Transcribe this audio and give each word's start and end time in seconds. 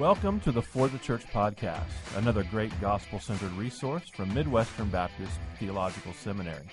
Welcome 0.00 0.40
to 0.40 0.50
the 0.50 0.62
For 0.62 0.88
the 0.88 0.96
Church 0.96 1.26
podcast, 1.26 1.82
another 2.16 2.42
great 2.44 2.72
gospel 2.80 3.20
centered 3.20 3.52
resource 3.52 4.08
from 4.08 4.32
Midwestern 4.32 4.88
Baptist 4.88 5.38
Theological 5.58 6.14
Seminary. 6.14 6.64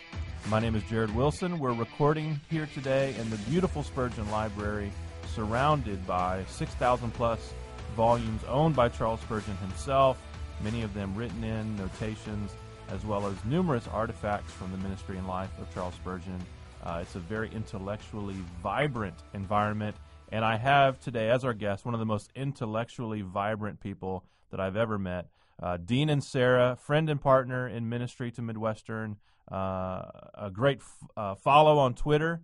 My 0.47 0.61
name 0.61 0.75
is 0.75 0.84
Jared 0.84 1.13
Wilson. 1.13 1.59
We're 1.59 1.73
recording 1.73 2.39
here 2.49 2.70
today 2.73 3.13
in 3.20 3.29
the 3.29 3.35
beautiful 3.39 3.84
Spurgeon 3.84 4.31
Library, 4.31 4.93
surrounded 5.35 6.07
by 6.07 6.45
6,000 6.48 7.13
plus 7.16 7.52
volumes 7.98 8.43
owned 8.48 8.77
by 8.77 8.88
Charles 8.88 9.20
Spurgeon 9.20 9.57
himself, 9.57 10.17
many 10.63 10.84
of 10.84 10.94
them 10.94 11.13
written 11.13 11.44
in, 11.44 11.75
notations, 11.75 12.52
as 12.88 13.03
well 13.03 13.27
as 13.27 13.35
numerous 13.44 13.89
artifacts 13.89 14.53
from 14.53 14.71
the 14.71 14.77
ministry 14.77 15.17
and 15.17 15.27
life 15.27 15.52
of 15.59 15.71
Charles 15.73 15.95
Spurgeon. 15.95 16.41
Uh, 16.81 16.99
it's 17.02 17.16
a 17.16 17.20
very 17.20 17.52
intellectually 17.53 18.38
vibrant 18.63 19.17
environment 19.34 19.98
and 20.31 20.44
I 20.44 20.58
have 20.58 20.99
today, 20.99 21.30
as 21.30 21.44
our 21.45 21.54
guest, 21.54 21.86
one 21.86 21.94
of 21.94 21.99
the 21.99 22.05
most 22.05 22.31
intellectually 22.35 23.22
vibrant 23.22 23.80
people 23.80 24.26
that 24.52 24.59
I've 24.59 24.76
ever 24.76 24.98
met. 24.98 25.27
Uh, 25.62 25.77
Dean 25.77 26.09
Inserra, 26.09 26.77
friend 26.77 27.09
and 27.09 27.20
partner 27.20 27.68
in 27.68 27.90
ministry 27.90 28.32
to 28.32 28.41
Midwestern, 28.41 29.18
uh, 29.52 30.04
a 30.35 30.52
great 30.52 30.80
f- 30.80 31.08
uh, 31.16 31.35
follow 31.35 31.77
on 31.80 31.94
Twitter, 31.95 32.41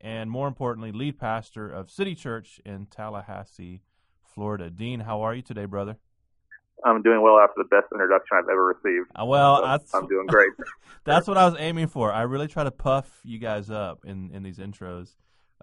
and 0.00 0.30
more 0.30 0.48
importantly, 0.48 0.92
lead 0.92 1.18
pastor 1.18 1.68
of 1.68 1.90
City 1.90 2.14
Church 2.14 2.60
in 2.64 2.86
Tallahassee, 2.86 3.82
Florida. 4.22 4.70
Dean, 4.70 5.00
how 5.00 5.22
are 5.22 5.34
you 5.34 5.42
today, 5.42 5.64
brother? 5.66 5.96
I'm 6.84 7.02
doing 7.02 7.22
well 7.22 7.38
after 7.38 7.54
the 7.58 7.64
best 7.64 7.86
introduction 7.92 8.36
I've 8.36 8.48
ever 8.50 8.64
received. 8.66 9.10
Uh, 9.18 9.24
well, 9.24 9.80
so 9.86 9.98
I'm 9.98 10.06
doing 10.06 10.26
great. 10.26 10.50
that's 11.04 11.26
what 11.26 11.38
I 11.38 11.46
was 11.46 11.56
aiming 11.58 11.86
for. 11.88 12.12
I 12.12 12.22
really 12.22 12.48
try 12.48 12.64
to 12.64 12.70
puff 12.70 13.20
you 13.24 13.38
guys 13.38 13.70
up 13.70 14.04
in, 14.04 14.30
in 14.32 14.42
these 14.42 14.58
intros. 14.58 15.14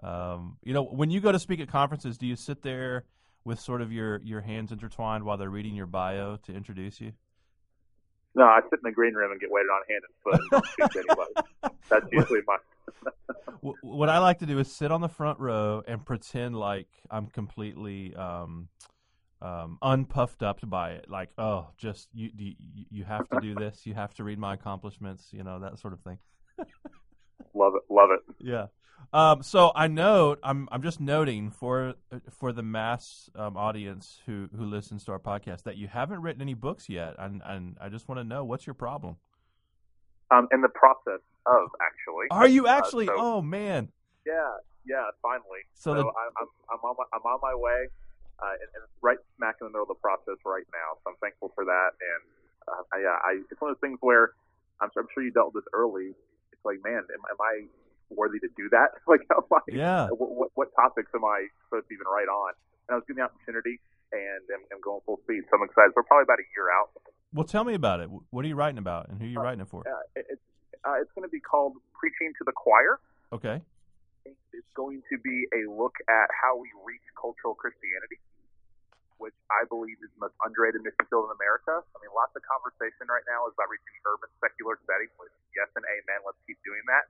Um, 0.02 0.58
you 0.62 0.72
know, 0.72 0.82
when 0.84 1.10
you 1.10 1.20
go 1.20 1.32
to 1.32 1.38
speak 1.38 1.60
at 1.60 1.68
conferences, 1.68 2.18
do 2.18 2.26
you 2.26 2.36
sit 2.36 2.62
there 2.62 3.04
with 3.44 3.60
sort 3.60 3.82
of 3.82 3.92
your, 3.92 4.20
your 4.22 4.40
hands 4.40 4.72
intertwined 4.72 5.24
while 5.24 5.36
they're 5.36 5.50
reading 5.50 5.74
your 5.74 5.86
bio 5.86 6.36
to 6.44 6.52
introduce 6.52 7.00
you? 7.00 7.12
No, 8.34 8.44
I 8.44 8.60
sit 8.70 8.80
in 8.82 8.84
the 8.84 8.92
green 8.92 9.14
room 9.14 9.30
and 9.30 9.40
get 9.40 9.50
waited 9.50 9.68
on 9.68 9.82
hand 9.88 10.02
and 10.08 10.14
foot 10.22 10.62
and 10.78 10.90
don't 10.92 10.96
anybody. 10.96 11.78
That's 11.90 12.06
usually 12.10 12.40
my. 12.46 12.56
what 13.82 14.08
I 14.08 14.18
like 14.18 14.38
to 14.38 14.46
do 14.46 14.58
is 14.58 14.72
sit 14.72 14.90
on 14.90 15.02
the 15.02 15.08
front 15.08 15.38
row 15.38 15.82
and 15.86 16.04
pretend 16.04 16.56
like 16.56 16.88
I'm 17.10 17.26
completely 17.26 18.14
um, 18.16 18.68
um, 19.42 19.76
unpuffed 19.82 20.42
up 20.42 20.60
by 20.68 20.92
it. 20.92 21.10
Like, 21.10 21.30
oh, 21.36 21.68
just 21.76 22.08
you, 22.14 22.30
you, 22.34 22.54
you 22.90 23.04
have 23.04 23.28
to 23.28 23.40
do 23.40 23.54
this. 23.54 23.82
You 23.84 23.92
have 23.94 24.14
to 24.14 24.24
read 24.24 24.38
my 24.38 24.54
accomplishments. 24.54 25.28
You 25.32 25.42
know 25.42 25.60
that 25.60 25.78
sort 25.78 25.92
of 25.92 26.00
thing. 26.00 26.18
love 27.54 27.74
it, 27.74 27.82
love 27.90 28.10
it. 28.12 28.20
Yeah. 28.38 28.66
Um, 29.12 29.42
so 29.42 29.72
I 29.74 29.88
note 29.88 30.38
I'm 30.42 30.68
I'm 30.72 30.82
just 30.82 31.00
noting 31.00 31.50
for 31.50 31.94
for 32.30 32.52
the 32.52 32.62
mass 32.62 33.30
um, 33.36 33.56
audience 33.56 34.20
who 34.26 34.48
who 34.56 34.64
listens 34.64 35.04
to 35.04 35.12
our 35.12 35.18
podcast 35.18 35.64
that 35.64 35.76
you 35.76 35.88
haven't 35.88 36.22
written 36.22 36.42
any 36.42 36.54
books 36.54 36.88
yet, 36.88 37.14
and 37.18 37.42
and 37.44 37.76
I 37.80 37.88
just 37.88 38.08
want 38.08 38.20
to 38.20 38.24
know 38.24 38.44
what's 38.44 38.66
your 38.66 38.74
problem. 38.74 39.16
Um, 40.30 40.48
in 40.52 40.62
the 40.62 40.68
process 40.68 41.20
of 41.46 41.68
actually. 41.80 42.26
Are 42.30 42.46
you 42.46 42.66
uh, 42.66 42.70
actually? 42.70 43.08
Uh, 43.08 43.12
so, 43.16 43.20
oh 43.20 43.42
man. 43.42 43.88
Yeah, 44.26 44.34
yeah. 44.86 45.10
Finally. 45.20 45.66
So, 45.74 45.92
so 45.92 45.94
the, 45.94 46.00
I'm, 46.00 46.32
I'm 46.40 46.48
I'm 46.70 46.80
on 46.80 46.96
my 46.96 47.04
I'm 47.12 47.22
on 47.22 47.38
my 47.42 47.54
way, 47.54 47.88
uh, 48.40 48.56
and, 48.60 48.70
and 48.74 48.84
right 49.02 49.18
smack 49.36 49.56
in 49.60 49.66
the 49.66 49.70
middle 49.70 49.82
of 49.82 49.88
the 49.88 50.00
process 50.00 50.40
right 50.46 50.64
now. 50.72 50.96
So 51.04 51.10
I'm 51.10 51.16
thankful 51.20 51.52
for 51.54 51.64
that, 51.64 51.90
and 52.00 52.22
uh, 52.68 52.98
yeah, 52.98 53.18
I 53.22 53.42
it's 53.50 53.60
one 53.60 53.70
of 53.70 53.76
those 53.76 53.84
things 53.84 53.98
where 54.00 54.32
I'm, 54.80 54.90
I'm 54.96 55.06
sure 55.12 55.22
you 55.22 55.32
dealt 55.32 55.54
with 55.54 55.64
this 55.64 55.70
early. 55.72 56.14
It's 56.52 56.64
like, 56.64 56.78
man, 56.84 57.04
am, 57.04 57.22
am 57.28 57.40
I 57.40 57.66
worthy 58.16 58.38
to 58.40 58.50
do 58.56 58.68
that? 58.70 58.98
like, 59.06 59.24
how 59.30 59.42
am 59.42 59.52
I, 59.52 59.60
yeah. 59.68 60.08
What, 60.12 60.50
what, 60.54 60.68
topics 60.76 61.10
am 61.14 61.24
I 61.24 61.48
supposed 61.66 61.88
to 61.88 61.94
even 61.94 62.06
write 62.08 62.28
on? 62.28 62.52
And 62.88 62.94
I 62.94 62.96
was 62.98 63.04
given 63.06 63.22
the 63.22 63.28
opportunity, 63.28 63.78
and 64.12 64.42
I'm, 64.52 64.62
I'm 64.72 64.82
going 64.82 65.00
full 65.06 65.20
speed, 65.24 65.44
so 65.48 65.56
I'm 65.56 65.64
excited. 65.64 65.92
We're 65.94 66.06
probably 66.06 66.26
about 66.26 66.40
a 66.40 66.48
year 66.54 66.68
out. 66.72 66.90
Well, 67.32 67.48
tell 67.48 67.64
me 67.64 67.74
about 67.74 68.00
it. 68.00 68.10
What 68.12 68.44
are 68.44 68.48
you 68.48 68.56
writing 68.56 68.78
about, 68.78 69.08
and 69.08 69.16
who 69.16 69.24
are 69.24 69.32
you 69.32 69.40
uh, 69.40 69.44
writing 69.44 69.64
it 69.64 69.70
for? 69.72 69.80
Uh, 69.88 70.04
it's 70.16 70.44
uh, 70.84 70.98
it's 70.98 71.12
going 71.14 71.24
to 71.24 71.32
be 71.32 71.40
called 71.40 71.78
Preaching 71.94 72.34
to 72.36 72.42
the 72.44 72.52
Choir. 72.52 72.98
Okay. 73.30 73.62
It's 74.26 74.72
going 74.74 75.00
to 75.08 75.16
be 75.22 75.46
a 75.54 75.70
look 75.70 75.96
at 76.10 76.28
how 76.34 76.58
we 76.58 76.68
reach 76.84 77.06
cultural 77.14 77.54
Christianity, 77.54 78.18
which 79.16 79.34
I 79.48 79.64
believe 79.70 79.96
is 80.02 80.10
the 80.18 80.28
most 80.28 80.36
underrated 80.42 80.82
mission 80.82 81.06
field 81.08 81.30
in 81.30 81.32
America. 81.38 81.80
I 81.80 81.96
mean, 82.02 82.12
lots 82.12 82.34
of 82.34 82.42
conversation 82.44 83.06
right 83.08 83.24
now 83.30 83.46
is 83.48 83.54
about 83.54 83.70
reaching 83.70 83.94
urban 84.04 84.28
secular 84.42 84.76
settings. 84.84 85.14
Which, 85.16 85.32
yes 85.56 85.70
and 85.78 85.86
amen. 85.86 86.26
Let's 86.26 86.42
keep 86.44 86.60
doing 86.66 86.82
that 86.90 87.08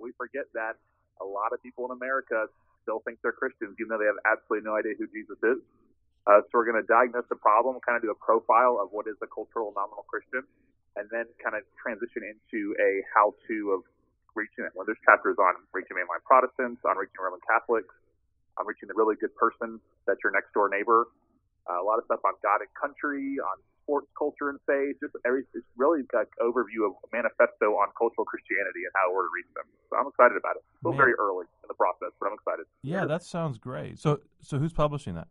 we 0.00 0.16
forget 0.30 0.46
that 0.54 0.78
a 1.20 1.26
lot 1.26 1.52
of 1.52 1.58
people 1.62 1.84
in 1.84 1.92
America 1.92 2.46
still 2.82 3.02
think 3.04 3.18
they're 3.20 3.34
Christians, 3.34 3.76
even 3.76 3.90
though 3.90 3.98
they 3.98 4.08
have 4.08 4.22
absolutely 4.24 4.64
no 4.64 4.78
idea 4.78 4.94
who 4.96 5.10
Jesus 5.10 5.36
is. 5.42 5.58
Uh, 6.24 6.40
so 6.46 6.62
we're 6.62 6.68
going 6.68 6.80
to 6.80 6.86
diagnose 6.86 7.26
the 7.28 7.36
problem, 7.36 7.76
kind 7.82 7.96
of 7.98 8.02
do 8.02 8.12
a 8.12 8.20
profile 8.22 8.78
of 8.80 8.92
what 8.92 9.10
is 9.10 9.16
a 9.20 9.28
cultural 9.28 9.72
nominal 9.74 10.06
Christian, 10.06 10.46
and 10.96 11.08
then 11.10 11.26
kind 11.42 11.56
of 11.56 11.64
transition 11.80 12.22
into 12.22 12.76
a 12.78 13.02
how-to 13.10 13.74
of 13.74 13.80
reaching 14.36 14.64
it. 14.64 14.72
Well, 14.76 14.86
there's 14.86 15.00
chapters 15.02 15.36
on 15.40 15.58
reaching 15.72 15.96
mainline 15.96 16.22
Protestants, 16.22 16.80
on 16.86 16.96
reaching 16.96 17.18
Roman 17.18 17.40
Catholics, 17.44 17.92
on 18.56 18.68
reaching 18.68 18.86
the 18.86 18.96
really 18.96 19.16
good 19.16 19.34
person 19.34 19.80
that's 20.06 20.20
your 20.22 20.32
next 20.32 20.52
door 20.52 20.68
neighbor. 20.68 21.08
Uh, 21.68 21.80
a 21.82 21.84
lot 21.84 21.98
of 21.98 22.04
stuff 22.04 22.20
on 22.24 22.36
God 22.44 22.62
and 22.62 22.70
country, 22.76 23.40
on 23.40 23.56
sports 23.90 24.06
culture 24.16 24.50
and 24.50 24.62
faith. 24.70 24.94
Just 25.02 25.18
every, 25.26 25.42
it's 25.50 25.66
really 25.74 26.06
like 26.14 26.30
overview 26.38 26.86
of 26.86 26.94
manifesto 27.10 27.74
on 27.74 27.90
cultural 27.98 28.22
Christianity 28.22 28.86
and 28.86 28.94
how 28.94 29.10
we're 29.10 29.26
to 29.26 29.34
reach 29.34 29.50
them. 29.58 29.66
So 29.90 29.98
I'm 29.98 30.06
excited 30.06 30.38
about 30.38 30.54
it. 30.54 30.64
Still 30.78 30.94
Man. 30.94 31.10
very 31.10 31.14
early 31.18 31.50
in 31.50 31.66
the 31.66 31.74
process, 31.74 32.14
but 32.22 32.30
I'm 32.30 32.38
excited. 32.38 32.70
Yeah, 32.86 33.04
that 33.10 33.26
sounds 33.26 33.58
great. 33.58 33.98
So, 33.98 34.22
so 34.38 34.62
who's 34.62 34.72
publishing 34.72 35.18
that? 35.18 35.26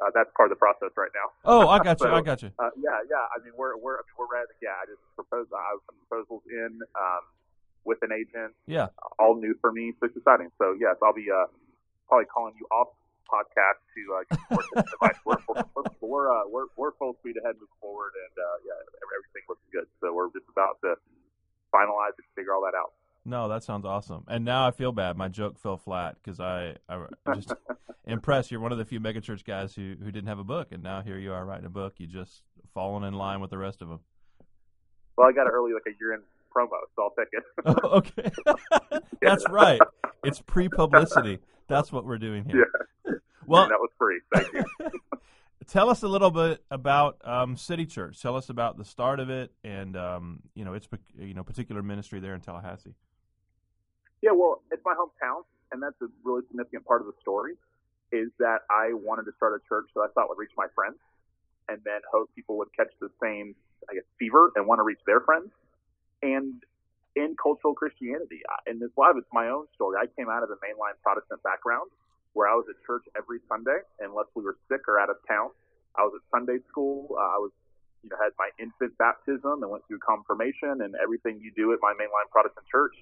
Uh, 0.00 0.08
that's 0.16 0.32
part 0.36 0.48
of 0.48 0.56
the 0.56 0.60
process 0.60 0.96
right 0.96 1.12
now. 1.12 1.28
Oh, 1.44 1.68
I 1.68 1.76
got 1.84 2.00
you. 2.00 2.08
so, 2.08 2.14
I 2.16 2.20
got 2.24 2.40
you. 2.40 2.50
Uh, 2.56 2.72
yeah, 2.80 3.04
yeah. 3.08 3.24
I 3.32 3.44
mean, 3.44 3.52
we're 3.56 3.76
we're 3.76 4.00
we're 4.16 4.28
ready. 4.28 4.52
Yeah, 4.60 4.76
I 4.76 4.84
just 4.88 5.00
proposed. 5.16 5.48
I 5.52 5.60
have 5.72 5.80
some 5.88 5.96
proposals 6.04 6.44
in 6.52 6.80
um, 6.96 7.24
with 7.84 7.96
an 8.04 8.12
agent. 8.12 8.52
Yeah, 8.66 8.92
all 9.18 9.40
new 9.40 9.56
for 9.60 9.72
me. 9.72 9.92
So 10.00 10.08
it's 10.08 10.16
exciting. 10.16 10.52
So 10.60 10.76
yes, 10.76 11.00
I'll 11.00 11.16
be 11.16 11.32
uh, 11.32 11.48
probably 12.08 12.28
calling 12.28 12.52
you 12.60 12.68
off 12.68 12.92
podcast 13.26 13.82
to 13.94 14.00
uh, 14.14 14.22
get 14.30 14.40
more 14.50 15.14
we're, 15.24 15.36
we're, 15.48 15.84
we're, 16.00 16.32
uh, 16.32 16.42
we're, 16.48 16.66
we're 16.76 16.92
full 16.92 17.14
speed 17.20 17.36
ahead, 17.42 17.54
moving 17.54 17.80
forward, 17.80 18.12
and 18.14 18.34
uh, 18.38 18.56
yeah, 18.64 18.78
everything 19.18 19.42
looks 19.48 19.62
good. 19.72 19.86
So 20.00 20.14
we're 20.14 20.30
just 20.30 20.48
about 20.48 20.80
to 20.82 20.94
finalize 21.74 22.16
and 22.16 22.26
figure 22.34 22.54
all 22.54 22.62
that 22.62 22.76
out. 22.76 22.92
No, 23.24 23.48
that 23.48 23.64
sounds 23.64 23.84
awesome. 23.84 24.24
And 24.28 24.44
now 24.44 24.68
I 24.68 24.70
feel 24.70 24.92
bad. 24.92 25.16
My 25.16 25.28
joke 25.28 25.58
fell 25.58 25.76
flat 25.76 26.16
because 26.22 26.38
I, 26.38 26.76
I 26.88 27.06
just 27.34 27.52
impressed. 28.06 28.52
You're 28.52 28.60
one 28.60 28.70
of 28.70 28.78
the 28.78 28.84
few 28.84 29.00
megachurch 29.00 29.44
guys 29.44 29.74
who 29.74 29.96
who 30.00 30.12
didn't 30.12 30.28
have 30.28 30.38
a 30.38 30.44
book, 30.44 30.68
and 30.70 30.82
now 30.82 31.02
here 31.02 31.18
you 31.18 31.32
are 31.32 31.44
writing 31.44 31.66
a 31.66 31.70
book. 31.70 31.94
You 31.98 32.06
just 32.06 32.42
fallen 32.72 33.02
in 33.02 33.14
line 33.14 33.40
with 33.40 33.50
the 33.50 33.58
rest 33.58 33.82
of 33.82 33.88
them. 33.88 34.00
Well, 35.16 35.28
I 35.28 35.32
got 35.32 35.46
it 35.46 35.50
early, 35.50 35.72
like 35.72 35.82
a 35.86 35.96
year 35.98 36.14
in 36.14 36.20
promo, 36.54 36.68
so 36.94 37.02
I'll 37.02 37.14
take 37.18 37.28
it. 37.32 37.42
oh, 37.64 37.88
okay, 37.96 39.00
that's 39.22 39.44
right. 39.50 39.80
It's 40.22 40.40
pre-publicity. 40.40 41.40
That's 41.68 41.90
what 41.90 42.04
we're 42.04 42.18
doing 42.18 42.44
here. 42.44 42.68
Yeah. 43.04 43.12
Well, 43.46 43.64
and 43.64 43.72
that 43.72 43.80
was 43.80 43.90
free. 43.98 44.20
Thank 44.34 44.52
you. 44.52 44.64
tell 45.66 45.90
us 45.90 46.02
a 46.02 46.08
little 46.08 46.30
bit 46.30 46.62
about 46.70 47.20
um, 47.24 47.56
City 47.56 47.86
Church. 47.86 48.20
Tell 48.20 48.36
us 48.36 48.48
about 48.48 48.78
the 48.78 48.84
start 48.84 49.20
of 49.20 49.30
it, 49.30 49.52
and 49.64 49.96
um, 49.96 50.42
you 50.54 50.64
know 50.64 50.74
its 50.74 50.88
you 51.18 51.34
know 51.34 51.42
particular 51.42 51.82
ministry 51.82 52.20
there 52.20 52.34
in 52.34 52.40
Tallahassee. 52.40 52.94
Yeah, 54.22 54.32
well, 54.32 54.62
it's 54.70 54.82
my 54.84 54.94
hometown, 54.94 55.42
and 55.72 55.82
that's 55.82 56.00
a 56.02 56.06
really 56.24 56.42
significant 56.48 56.84
part 56.86 57.00
of 57.00 57.06
the 57.06 57.14
story. 57.20 57.54
Is 58.12 58.30
that 58.38 58.60
I 58.70 58.92
wanted 58.92 59.24
to 59.24 59.32
start 59.36 59.60
a 59.60 59.68
church 59.68 59.86
that 59.94 60.02
I 60.02 60.08
thought 60.14 60.28
would 60.28 60.38
reach 60.38 60.54
my 60.56 60.66
friends, 60.74 60.96
and 61.68 61.78
then 61.84 62.00
hope 62.10 62.30
people 62.34 62.56
would 62.58 62.72
catch 62.76 62.92
the 63.00 63.10
same, 63.20 63.54
I 63.90 63.94
guess, 63.94 64.04
fever 64.18 64.52
and 64.54 64.66
want 64.66 64.78
to 64.78 64.84
reach 64.84 65.00
their 65.06 65.20
friends. 65.20 65.50
And 66.22 66.62
in 67.16 67.34
cultural 67.42 67.74
Christianity. 67.74 68.42
In 68.66 68.78
this 68.78 68.90
life, 68.96 69.14
it's 69.16 69.26
my 69.32 69.48
own 69.48 69.64
story. 69.74 69.96
I 69.96 70.04
came 70.06 70.28
out 70.28 70.42
of 70.42 70.50
a 70.50 70.60
mainline 70.60 71.00
Protestant 71.02 71.42
background 71.42 71.90
where 72.36 72.44
I 72.44 72.52
was 72.52 72.68
at 72.68 72.76
church 72.84 73.08
every 73.16 73.40
Sunday 73.48 73.80
unless 74.04 74.28
we 74.36 74.44
were 74.44 74.60
sick 74.68 74.84
or 74.84 75.00
out 75.00 75.08
of 75.08 75.16
town. 75.24 75.56
I 75.96 76.04
was 76.04 76.12
at 76.20 76.24
Sunday 76.28 76.60
school. 76.68 77.08
Uh, 77.16 77.32
I 77.32 77.40
was, 77.40 77.48
you 78.04 78.12
know, 78.12 78.20
had 78.20 78.36
my 78.36 78.52
infant 78.60 78.92
baptism 79.00 79.64
and 79.64 79.68
went 79.72 79.88
through 79.88 80.04
confirmation 80.04 80.84
and 80.84 80.92
everything 81.00 81.40
you 81.40 81.48
do 81.56 81.72
at 81.72 81.80
my 81.80 81.96
mainline 81.96 82.28
Protestant 82.28 82.68
church. 82.68 82.92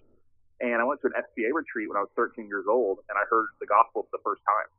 And 0.63 0.79
I 0.79 0.87
went 0.87 1.03
to 1.03 1.11
an 1.11 1.19
SBA 1.19 1.51
retreat 1.51 1.91
when 1.91 1.99
I 1.99 2.07
was 2.07 2.15
13 2.15 2.47
years 2.47 2.71
old 2.71 3.03
and 3.11 3.19
I 3.19 3.27
heard 3.27 3.51
the 3.59 3.67
gospel 3.67 4.07
for 4.07 4.13
the 4.15 4.23
first 4.23 4.47
time. 4.47 4.71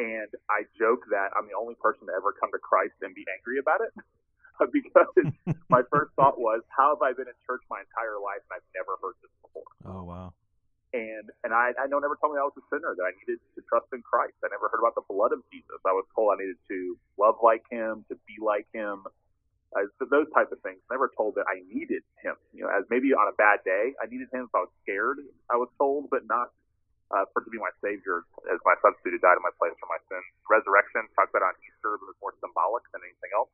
And 0.00 0.32
I 0.48 0.64
joke 0.80 1.04
that 1.12 1.36
I'm 1.36 1.44
the 1.44 1.56
only 1.60 1.76
person 1.76 2.08
to 2.08 2.16
ever 2.16 2.32
come 2.32 2.48
to 2.56 2.60
Christ 2.64 2.96
and 3.04 3.12
be 3.12 3.28
angry 3.28 3.60
about 3.60 3.84
it. 3.84 3.92
because 4.72 5.12
my 5.68 5.84
first 5.92 6.16
thought 6.16 6.40
was, 6.40 6.64
how 6.72 6.96
have 6.96 7.04
I 7.04 7.12
been 7.12 7.28
in 7.28 7.36
church 7.44 7.60
my 7.68 7.84
entire 7.84 8.16
life 8.24 8.40
and 8.48 8.56
I've 8.56 8.68
never 8.72 8.96
heard 9.04 9.20
this 9.20 9.32
before? 9.44 9.68
Oh 9.84 10.08
wow. 10.08 10.32
And 10.94 11.26
and 11.44 11.52
I, 11.52 11.74
I 11.76 11.86
know 11.90 11.98
never 11.98 12.16
told 12.18 12.34
me 12.34 12.40
I 12.40 12.46
was 12.46 12.56
a 12.58 12.66
sinner 12.70 12.94
that 12.94 13.06
I 13.06 13.12
needed 13.22 13.42
to 13.58 13.60
trust 13.66 13.90
in 13.92 14.02
Christ. 14.02 14.38
I 14.42 14.48
never 14.50 14.70
heard 14.70 14.80
about 14.80 14.94
the 14.94 15.06
blood 15.06 15.34
of 15.34 15.42
Jesus. 15.50 15.78
I 15.84 15.92
was 15.92 16.06
told 16.14 16.34
I 16.34 16.40
needed 16.40 16.58
to 16.70 16.78
love 17.18 17.42
like 17.42 17.66
Him, 17.68 18.06
to 18.08 18.16
be 18.24 18.38
like 18.38 18.66
Him, 18.72 19.04
uh, 19.74 19.86
those 20.08 20.30
type 20.32 20.54
of 20.54 20.62
things. 20.62 20.80
Never 20.90 21.10
told 21.12 21.36
that 21.36 21.46
I 21.50 21.60
needed 21.68 22.06
Him. 22.22 22.38
You 22.54 22.64
know, 22.64 22.70
as 22.72 22.86
maybe 22.88 23.12
on 23.12 23.26
a 23.28 23.36
bad 23.36 23.66
day 23.66 23.92
I 23.98 24.06
needed 24.08 24.30
Him 24.32 24.48
if 24.48 24.54
I 24.54 24.64
was 24.64 24.72
scared. 24.86 25.20
I 25.50 25.58
was 25.58 25.68
told, 25.76 26.08
but 26.08 26.24
not 26.30 26.54
uh, 27.12 27.26
for 27.30 27.42
to 27.42 27.50
be 27.50 27.58
my 27.58 27.70
Savior 27.82 28.26
as 28.50 28.58
my 28.66 28.74
substitute 28.82 29.22
died 29.22 29.38
in 29.38 29.44
my 29.44 29.54
place 29.58 29.74
for 29.78 29.86
my 29.90 30.00
sins. 30.10 30.26
resurrection, 30.50 31.06
talked 31.14 31.30
about 31.34 31.54
on 31.54 31.56
Easter, 31.62 31.98
but 31.98 32.10
it's 32.10 32.22
more 32.22 32.34
symbolic 32.42 32.82
than 32.90 33.02
anything 33.06 33.32
else. 33.36 33.52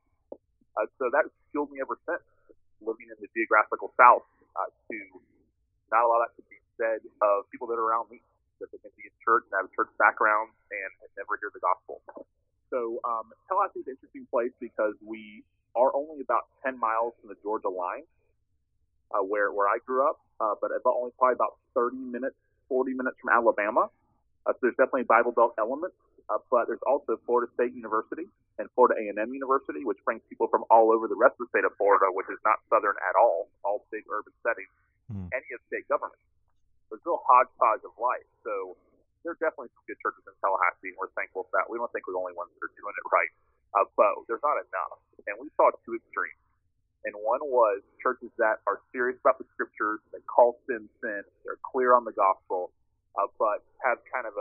Uh, 0.76 0.88
so 0.96 1.12
that 1.12 1.28
fueled 1.52 1.68
me 1.68 1.84
ever 1.84 2.00
since 2.08 2.24
living 2.80 3.12
in 3.12 3.18
the 3.20 3.28
geographical 3.36 3.92
South 4.00 4.24
uh, 4.56 4.68
to 4.88 4.98
not 5.92 6.08
allow 6.08 6.24
that 6.24 6.32
to 6.40 6.42
be 6.48 6.56
said 6.80 7.04
of 7.20 7.44
people 7.52 7.68
that 7.68 7.76
are 7.76 7.84
around 7.92 8.08
me 8.08 8.24
that 8.60 8.72
they 8.72 8.80
can 8.80 8.92
be 8.96 9.04
in 9.04 9.14
church 9.20 9.44
and 9.50 9.54
have 9.60 9.68
a 9.68 9.74
church 9.76 9.92
background 10.22 10.50
and 10.70 10.90
never 11.18 11.38
hear 11.40 11.50
the 11.52 11.60
gospel. 11.60 12.00
So 12.70 13.00
um, 13.04 13.34
Tallahassee 13.48 13.80
is 13.80 13.86
an 13.86 13.98
interesting 13.98 14.26
place 14.30 14.54
because 14.60 14.94
we 15.04 15.42
are 15.74 15.90
only 15.94 16.22
about 16.22 16.48
10 16.64 16.78
miles 16.78 17.14
from 17.20 17.28
the 17.28 17.36
Georgia 17.42 17.68
line, 17.68 18.06
uh, 19.12 19.20
where 19.20 19.52
where 19.52 19.68
I 19.68 19.76
grew 19.84 20.08
up, 20.08 20.20
uh, 20.40 20.54
but 20.60 20.70
about 20.72 20.94
only 20.96 21.12
probably 21.18 21.36
about 21.36 21.58
30 21.74 21.96
minutes, 21.96 22.36
40 22.68 22.94
minutes 22.94 23.16
from 23.20 23.34
Alabama. 23.34 23.90
Uh, 24.46 24.52
so 24.56 24.58
there's 24.62 24.78
definitely 24.80 25.04
Bible 25.04 25.32
Belt 25.32 25.54
elements, 25.58 25.96
uh, 26.30 26.40
but 26.50 26.66
there's 26.66 26.82
also 26.86 27.20
Florida 27.26 27.50
State 27.54 27.74
University 27.74 28.24
and 28.58 28.68
Florida 28.74 28.96
A&M 29.00 29.30
University, 29.32 29.84
which 29.84 30.00
brings 30.04 30.20
people 30.28 30.48
from 30.48 30.64
all 30.70 30.92
over 30.92 31.08
the 31.08 31.16
rest 31.16 31.36
of 31.40 31.46
the 31.46 31.50
state 31.52 31.64
of 31.68 31.72
Florida, 31.76 32.08
which 32.10 32.28
is 32.32 32.40
not 32.44 32.60
southern 32.72 32.96
at 33.04 33.14
all, 33.20 33.48
all 33.64 33.84
big 33.92 34.04
urban 34.08 34.32
settings, 34.42 34.72
mm. 35.12 35.28
any 35.32 35.48
of 35.52 35.60
state 35.68 35.86
government. 35.88 36.20
There's 36.88 37.00
a 37.04 37.08
real 37.08 37.22
hodgepodge 37.24 37.84
of 37.84 37.94
life. 37.96 38.28
So 38.44 38.76
there 39.22 39.32
are 39.34 39.40
definitely 39.40 39.70
some 39.74 39.86
good 39.86 39.98
churches 40.02 40.26
in 40.26 40.34
Tallahassee, 40.42 40.94
and 40.94 40.98
we're 40.98 41.10
thankful 41.14 41.46
for 41.46 41.54
that. 41.58 41.70
We 41.70 41.78
don't 41.78 41.90
think 41.94 42.06
we're 42.06 42.18
the 42.18 42.22
only 42.22 42.34
ones 42.34 42.50
that 42.54 42.62
are 42.62 42.74
doing 42.74 42.94
it 42.94 43.06
right, 43.14 43.32
uh, 43.78 43.86
but 43.94 44.18
there's 44.26 44.42
not 44.42 44.58
enough. 44.58 44.98
And 45.30 45.38
we 45.38 45.48
saw 45.54 45.70
two 45.86 45.94
extremes. 45.94 46.38
And 47.06 47.14
one 47.18 47.42
was 47.42 47.82
churches 47.98 48.30
that 48.38 48.62
are 48.66 48.78
serious 48.94 49.18
about 49.18 49.38
the 49.38 49.46
scriptures, 49.54 49.98
they 50.14 50.22
call 50.26 50.58
sin 50.70 50.86
sin, 51.02 51.22
they're 51.42 51.58
clear 51.58 51.94
on 51.98 52.06
the 52.06 52.14
gospel, 52.14 52.70
uh, 53.18 53.26
but 53.38 53.66
have 53.82 53.98
kind 54.06 54.26
of 54.26 54.34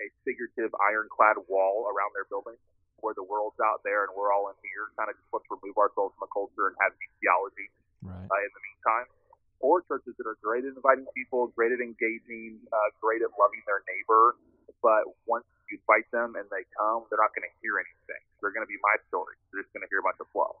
a, 0.00 0.06
figurative 0.24 0.72
ironclad 0.80 1.36
wall 1.46 1.88
around 1.92 2.12
their 2.16 2.26
building 2.26 2.56
where 3.00 3.16
the 3.16 3.24
world's 3.24 3.56
out 3.64 3.80
there 3.80 4.04
and 4.04 4.12
we're 4.12 4.28
all 4.28 4.52
in 4.52 4.56
here, 4.60 4.92
kind 4.96 5.08
of 5.08 5.16
just 5.16 5.28
let's 5.32 5.48
remove 5.48 5.76
ourselves 5.80 6.12
from 6.16 6.28
the 6.28 6.32
culture 6.32 6.68
and 6.68 6.76
have 6.80 6.92
theology 7.20 7.68
right. 8.04 8.28
uh, 8.28 8.40
in 8.44 8.52
the 8.52 8.62
meantime. 8.64 9.08
Or 9.60 9.84
churches 9.84 10.16
that 10.16 10.24
are 10.24 10.40
great 10.40 10.64
at 10.64 10.72
inviting 10.72 11.04
people, 11.12 11.52
great 11.52 11.72
at 11.72 11.84
engaging, 11.84 12.60
uh, 12.72 12.88
great 13.00 13.20
at 13.20 13.28
loving 13.36 13.60
their 13.68 13.84
neighbor, 13.84 14.40
but 14.80 15.04
once 15.28 15.44
you 15.68 15.76
invite 15.76 16.08
them 16.08 16.36
and 16.36 16.48
they 16.48 16.64
come, 16.72 17.04
they're 17.08 17.20
not 17.20 17.36
going 17.36 17.44
to 17.44 17.54
hear 17.60 17.76
anything. 17.76 18.22
They're 18.40 18.52
going 18.52 18.64
to 18.64 18.72
be 18.72 18.80
my 18.80 18.96
story. 19.12 19.36
They're 19.52 19.60
just 19.60 19.72
going 19.76 19.84
to 19.84 19.90
hear 19.92 20.00
a 20.00 20.06
bunch 20.06 20.20
of 20.20 20.28
fluff. 20.32 20.56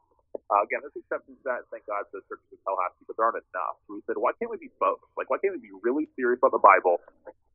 Uh, 0.52 0.62
again, 0.62 0.84
there's 0.84 0.94
exceptions 0.94 1.38
to 1.42 1.44
that. 1.46 1.66
Thank 1.72 1.88
God 1.88 2.06
for 2.12 2.22
the 2.22 2.24
churches 2.28 2.46
in 2.54 2.60
Tallahassee, 2.62 3.06
but 3.08 3.16
there 3.18 3.26
aren't 3.26 3.40
enough. 3.40 3.80
We 3.88 4.04
said, 4.06 4.20
why 4.20 4.36
can't 4.38 4.52
we 4.52 4.60
be 4.60 4.70
both? 4.78 5.02
Like, 5.16 5.32
why 5.32 5.40
can't 5.42 5.56
we 5.58 5.62
be 5.62 5.74
really 5.82 6.06
serious 6.14 6.38
about 6.38 6.54
the 6.54 6.62
Bible, 6.62 7.02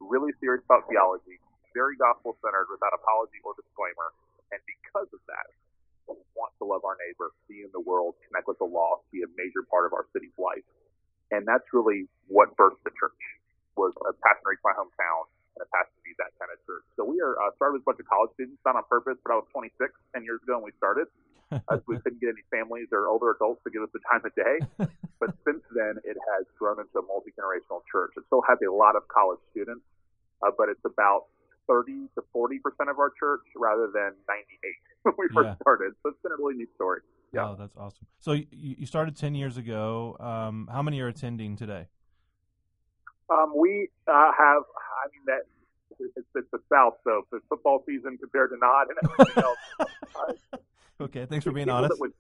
really 0.02 0.34
serious 0.44 0.64
about 0.66 0.90
theology, 0.92 1.40
very 1.76 2.00
gospel 2.00 2.40
centered 2.40 2.72
without 2.72 2.96
apology 2.96 3.44
or 3.44 3.52
disclaimer, 3.60 4.16
and 4.56 4.64
because 4.64 5.12
of 5.12 5.20
that, 5.28 5.52
we 6.08 6.16
want 6.38 6.54
to 6.62 6.66
love 6.66 6.88
our 6.88 6.96
neighbor, 7.04 7.36
be 7.52 7.68
in 7.68 7.72
the 7.76 7.84
world, 7.84 8.16
connect 8.30 8.48
with 8.48 8.62
the 8.64 8.70
lost, 8.70 9.04
be 9.12 9.26
a 9.26 9.32
major 9.36 9.66
part 9.68 9.84
of 9.86 9.92
our 9.92 10.08
city's 10.14 10.36
life. 10.40 10.64
And 11.34 11.44
that's 11.44 11.66
really 11.74 12.08
what 12.32 12.56
birthed 12.56 12.82
the 12.88 12.94
church. 12.96 13.20
Was 13.76 13.92
a 14.08 14.16
passion 14.24 14.46
reached 14.48 14.64
my 14.64 14.72
hometown 14.72 15.28
and 15.58 15.60
a 15.60 15.68
passion 15.68 15.92
to 16.00 16.04
be 16.08 16.16
that 16.16 16.32
kind 16.40 16.48
of 16.48 16.62
church. 16.64 16.88
So 16.96 17.04
we 17.04 17.20
are 17.20 17.36
uh, 17.36 17.52
started 17.60 17.82
with 17.82 17.84
a 17.84 17.88
bunch 17.92 18.00
of 18.00 18.08
college 18.08 18.32
students, 18.40 18.64
not 18.64 18.80
on 18.80 18.88
purpose, 18.88 19.20
but 19.20 19.36
I 19.36 19.44
was 19.44 19.48
26 19.52 19.76
10 20.16 20.24
years 20.24 20.40
ago 20.48 20.64
when 20.64 20.72
we 20.72 20.76
started 20.80 21.12
as 21.52 21.84
we 21.84 22.00
couldn't 22.00 22.24
get 22.24 22.32
any 22.32 22.46
families 22.48 22.88
or 22.96 23.12
older 23.12 23.36
adults 23.36 23.60
to 23.68 23.70
give 23.74 23.84
us 23.84 23.92
the 23.92 24.00
time 24.08 24.24
of 24.24 24.32
day. 24.38 24.58
But 25.16 25.32
since 25.48 25.64
then, 25.72 25.96
it 26.04 26.20
has 26.36 26.44
grown 26.60 26.76
into 26.76 27.00
a 27.00 27.06
multi 27.08 27.32
generational 27.40 27.80
church. 27.88 28.12
It 28.20 28.28
still 28.28 28.44
has 28.48 28.60
a 28.60 28.70
lot 28.70 29.00
of 29.00 29.08
college 29.08 29.40
students, 29.52 29.82
uh, 30.44 30.52
but 30.52 30.68
it's 30.68 30.84
about 30.84 31.32
30 31.68 32.10
to 32.16 32.24
40 32.32 32.60
percent 32.60 32.90
of 32.90 33.00
our 33.00 33.12
church 33.20 33.42
rather 33.56 33.90
than 33.94 34.14
98 34.28 34.74
when 35.04 35.16
we 35.18 35.28
first 35.34 35.48
yeah. 35.48 35.56
started. 35.62 35.94
So 36.04 36.10
it's 36.10 36.22
been 36.22 36.32
a 36.32 36.36
really 36.38 36.56
neat 36.56 36.70
story. 36.76 37.02
Yeah, 37.34 37.50
oh, 37.50 37.56
that's 37.60 37.76
awesome. 37.76 38.08
So 38.20 38.32
you, 38.32 38.46
you 38.52 38.86
started 38.86 39.18
10 39.18 39.36
years 39.36 39.58
ago. 39.58 40.16
Um, 40.20 40.70
how 40.72 40.82
many 40.82 41.02
are 41.02 41.08
attending 41.08 41.58
today? 41.58 41.88
Um, 43.30 43.54
we 43.58 43.90
uh, 44.08 44.32
have, 44.38 44.64
I 44.64 45.10
mean, 45.12 45.26
that 45.26 45.42
it's, 46.00 46.28
it's 46.36 46.48
the 46.52 46.60
South, 46.72 46.96
so 47.04 47.26
the 47.32 47.40
football 47.50 47.84
season 47.86 48.18
compared 48.18 48.52
to 48.52 48.58
not 48.58 48.88
and 48.90 48.98
everything 49.04 49.44
else. 49.44 49.58
Uh, 49.80 50.58
Okay, 51.02 51.26
thanks 51.26 51.44
for 51.44 51.52
being 51.52 51.70
honest. 51.70 51.92
That 51.92 52.00
would, 52.00 52.14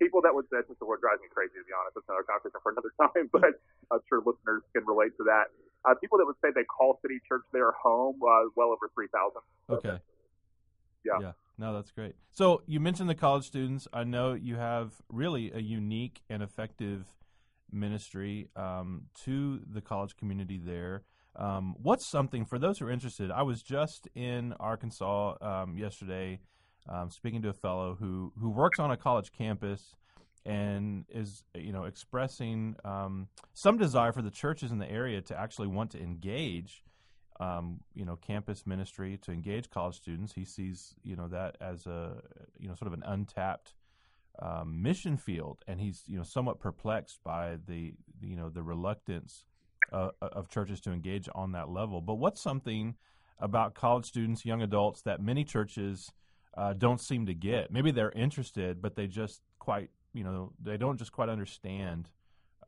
people 0.00 0.22
that 0.22 0.34
would 0.34 0.48
say 0.48 0.64
just 0.66 0.78
the 0.80 0.86
word 0.86 1.00
drives 1.00 1.20
me 1.20 1.28
crazy 1.28 1.60
to 1.60 1.64
be 1.68 1.76
honest. 1.76 1.92
That's 1.92 2.08
another 2.08 2.24
conversation 2.24 2.60
for 2.64 2.72
another 2.72 2.92
time, 3.00 3.28
but 3.28 3.60
I'm 3.92 4.00
sure 4.08 4.24
listeners 4.24 4.64
can 4.72 4.88
relate 4.88 5.12
to 5.20 5.24
that. 5.28 5.52
Uh, 5.84 5.94
people 6.00 6.18
that 6.18 6.26
would 6.26 6.36
say 6.42 6.48
they 6.54 6.64
call 6.64 6.98
City 7.02 7.18
Church 7.28 7.42
their 7.52 7.72
home, 7.72 8.20
uh, 8.22 8.48
well 8.56 8.68
over 8.68 8.90
three 8.94 9.08
thousand. 9.08 9.42
Okay. 9.68 10.02
Yeah. 11.04 11.18
Yeah. 11.20 11.32
No, 11.58 11.74
that's 11.74 11.90
great. 11.90 12.14
So 12.30 12.62
you 12.66 12.80
mentioned 12.80 13.10
the 13.10 13.14
college 13.14 13.44
students. 13.44 13.86
I 13.92 14.04
know 14.04 14.34
you 14.34 14.56
have 14.56 14.92
really 15.08 15.52
a 15.52 15.58
unique 15.58 16.22
and 16.30 16.42
effective 16.42 17.06
ministry 17.70 18.48
um, 18.56 19.02
to 19.24 19.60
the 19.70 19.80
college 19.80 20.16
community 20.16 20.60
there. 20.62 21.02
Um, 21.36 21.74
what's 21.82 22.06
something 22.06 22.44
for 22.44 22.58
those 22.58 22.78
who 22.78 22.86
are 22.86 22.90
interested? 22.90 23.30
I 23.30 23.42
was 23.42 23.62
just 23.62 24.08
in 24.14 24.52
Arkansas 24.60 25.36
um, 25.40 25.76
yesterday 25.76 26.40
um, 26.88 27.10
speaking 27.10 27.42
to 27.42 27.48
a 27.48 27.54
fellow 27.54 27.96
who 27.98 28.32
who 28.38 28.50
works 28.50 28.78
on 28.78 28.90
a 28.90 28.96
college 28.96 29.32
campus 29.32 29.94
and 30.44 31.04
is 31.08 31.44
you 31.54 31.72
know 31.72 31.84
expressing 31.84 32.76
um, 32.84 33.28
some 33.54 33.78
desire 33.78 34.12
for 34.12 34.22
the 34.22 34.30
churches 34.30 34.72
in 34.72 34.78
the 34.78 34.90
area 34.90 35.20
to 35.20 35.38
actually 35.38 35.68
want 35.68 35.90
to 35.90 36.00
engage 36.00 36.82
um, 37.40 37.80
you 37.94 38.04
know 38.04 38.16
campus 38.16 38.66
ministry 38.66 39.18
to 39.22 39.32
engage 39.32 39.70
college 39.70 39.96
students. 39.96 40.32
He 40.32 40.44
sees 40.44 40.94
you 41.02 41.16
know 41.16 41.28
that 41.28 41.56
as 41.60 41.86
a 41.86 42.22
you 42.58 42.68
know 42.68 42.74
sort 42.74 42.88
of 42.88 42.94
an 42.94 43.04
untapped 43.06 43.74
um, 44.40 44.82
mission 44.82 45.16
field, 45.16 45.62
and 45.66 45.80
he's 45.80 46.02
you 46.06 46.16
know 46.16 46.24
somewhat 46.24 46.58
perplexed 46.58 47.22
by 47.22 47.58
the, 47.66 47.94
you 48.20 48.36
know 48.36 48.48
the 48.48 48.62
reluctance 48.62 49.44
uh, 49.92 50.10
of 50.20 50.48
churches 50.48 50.80
to 50.80 50.92
engage 50.92 51.28
on 51.34 51.52
that 51.52 51.68
level. 51.68 52.00
But 52.00 52.14
what's 52.14 52.40
something 52.40 52.96
about 53.38 53.74
college 53.74 54.06
students, 54.06 54.44
young 54.46 54.62
adults 54.62 55.02
that 55.02 55.20
many 55.20 55.44
churches 55.44 56.12
uh, 56.56 56.72
don't 56.72 57.00
seem 57.00 57.26
to 57.26 57.34
get. 57.34 57.70
Maybe 57.72 57.90
they're 57.90 58.12
interested, 58.12 58.80
but 58.80 58.94
they 58.94 59.06
just 59.06 59.42
quite, 59.58 59.90
you 60.12 60.24
know, 60.24 60.52
they 60.62 60.76
don't 60.76 60.98
just 60.98 61.12
quite 61.12 61.28
understand, 61.28 62.08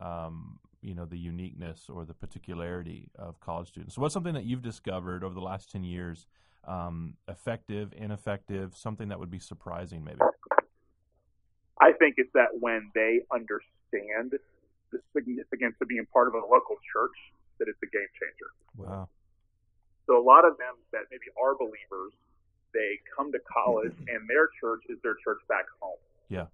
um, 0.00 0.58
you 0.82 0.94
know, 0.94 1.04
the 1.04 1.18
uniqueness 1.18 1.88
or 1.88 2.04
the 2.04 2.14
particularity 2.14 3.08
of 3.16 3.40
college 3.40 3.68
students. 3.68 3.94
So, 3.94 4.02
what's 4.02 4.14
something 4.14 4.34
that 4.34 4.44
you've 4.44 4.62
discovered 4.62 5.24
over 5.24 5.34
the 5.34 5.40
last 5.40 5.70
ten 5.70 5.84
years, 5.84 6.26
um, 6.66 7.14
effective, 7.28 7.92
ineffective, 7.96 8.76
something 8.76 9.08
that 9.08 9.18
would 9.18 9.30
be 9.30 9.38
surprising, 9.38 10.04
maybe? 10.04 10.20
I 11.80 11.92
think 11.92 12.14
it's 12.18 12.32
that 12.34 12.48
when 12.60 12.90
they 12.94 13.20
understand 13.32 14.38
the 14.92 15.00
significance 15.12 15.74
of 15.80 15.88
being 15.88 16.06
part 16.12 16.28
of 16.28 16.34
a 16.34 16.38
local 16.38 16.76
church, 16.92 17.16
that 17.58 17.68
it's 17.68 17.78
a 17.82 17.86
game 17.86 18.08
changer. 18.14 18.50
Wow. 18.76 19.08
So 20.06 20.18
a 20.18 20.22
lot 20.22 20.44
of 20.44 20.56
them 20.58 20.74
that 20.92 21.02
maybe 21.10 21.26
are 21.40 21.54
believers 21.56 22.12
they 22.74 22.98
come 23.16 23.32
to 23.32 23.38
college 23.46 23.94
and 24.08 24.28
their 24.28 24.48
church 24.60 24.82
is 24.88 24.98
their 25.02 25.14
church 25.24 25.38
back 25.48 25.64
home. 25.80 25.98
Yeah. 26.28 26.46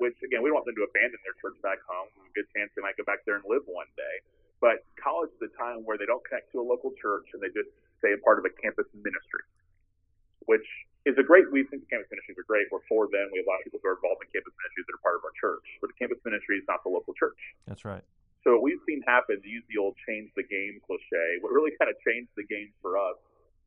Which 0.00 0.16
again, 0.24 0.40
we 0.40 0.48
don't 0.48 0.58
want 0.58 0.66
them 0.66 0.78
to 0.78 0.86
abandon 0.88 1.20
their 1.22 1.36
church 1.38 1.58
back 1.60 1.78
home. 1.84 2.08
There's 2.16 2.30
a 2.30 2.36
good 2.36 2.48
chance 2.56 2.68
they 2.74 2.82
might 2.82 2.96
go 2.96 3.04
back 3.04 3.22
there 3.28 3.38
and 3.38 3.44
live 3.46 3.62
one 3.68 3.88
day. 3.94 4.16
But 4.62 4.86
college 4.94 5.30
is 5.34 5.40
the 5.42 5.52
time 5.58 5.82
where 5.82 5.98
they 5.98 6.06
don't 6.06 6.22
connect 6.22 6.54
to 6.54 6.62
a 6.62 6.66
local 6.66 6.94
church 6.94 7.26
and 7.34 7.42
they 7.42 7.50
just 7.50 7.70
stay 7.98 8.14
a 8.14 8.20
part 8.22 8.38
of 8.38 8.46
a 8.46 8.52
campus 8.62 8.86
ministry, 8.94 9.42
which 10.46 10.66
is 11.02 11.18
a 11.18 11.26
great. 11.26 11.50
We 11.50 11.66
think 11.66 11.82
the 11.86 11.90
campus 11.90 12.10
ministries 12.14 12.38
are 12.38 12.46
great. 12.46 12.70
We're 12.70 12.82
for 12.86 13.10
them. 13.10 13.30
We 13.34 13.42
have 13.42 13.46
a 13.46 13.50
lot 13.50 13.58
of 13.58 13.66
people 13.66 13.82
who 13.82 13.90
are 13.90 13.98
involved 13.98 14.22
in 14.22 14.30
campus 14.30 14.54
ministries 14.54 14.86
that 14.86 14.94
are 14.94 15.02
part 15.02 15.16
of 15.18 15.26
our 15.26 15.34
church. 15.34 15.66
But 15.82 15.90
the 15.90 15.98
campus 15.98 16.22
ministry 16.22 16.62
is 16.62 16.66
not 16.70 16.86
the 16.86 16.94
local 16.94 17.10
church. 17.18 17.38
That's 17.66 17.82
right. 17.82 18.06
So 18.42 18.58
what 18.58 18.62
we've 18.66 18.82
seen 18.86 19.02
happen, 19.06 19.38
to 19.38 19.50
use 19.50 19.62
the 19.70 19.78
old 19.78 19.94
change 20.02 20.30
the 20.34 20.42
game 20.42 20.82
cliche, 20.82 21.42
what 21.42 21.54
really 21.54 21.74
kind 21.78 21.90
of 21.90 21.98
changed 22.02 22.30
the 22.34 22.46
game 22.46 22.74
for 22.82 22.98
us 22.98 23.18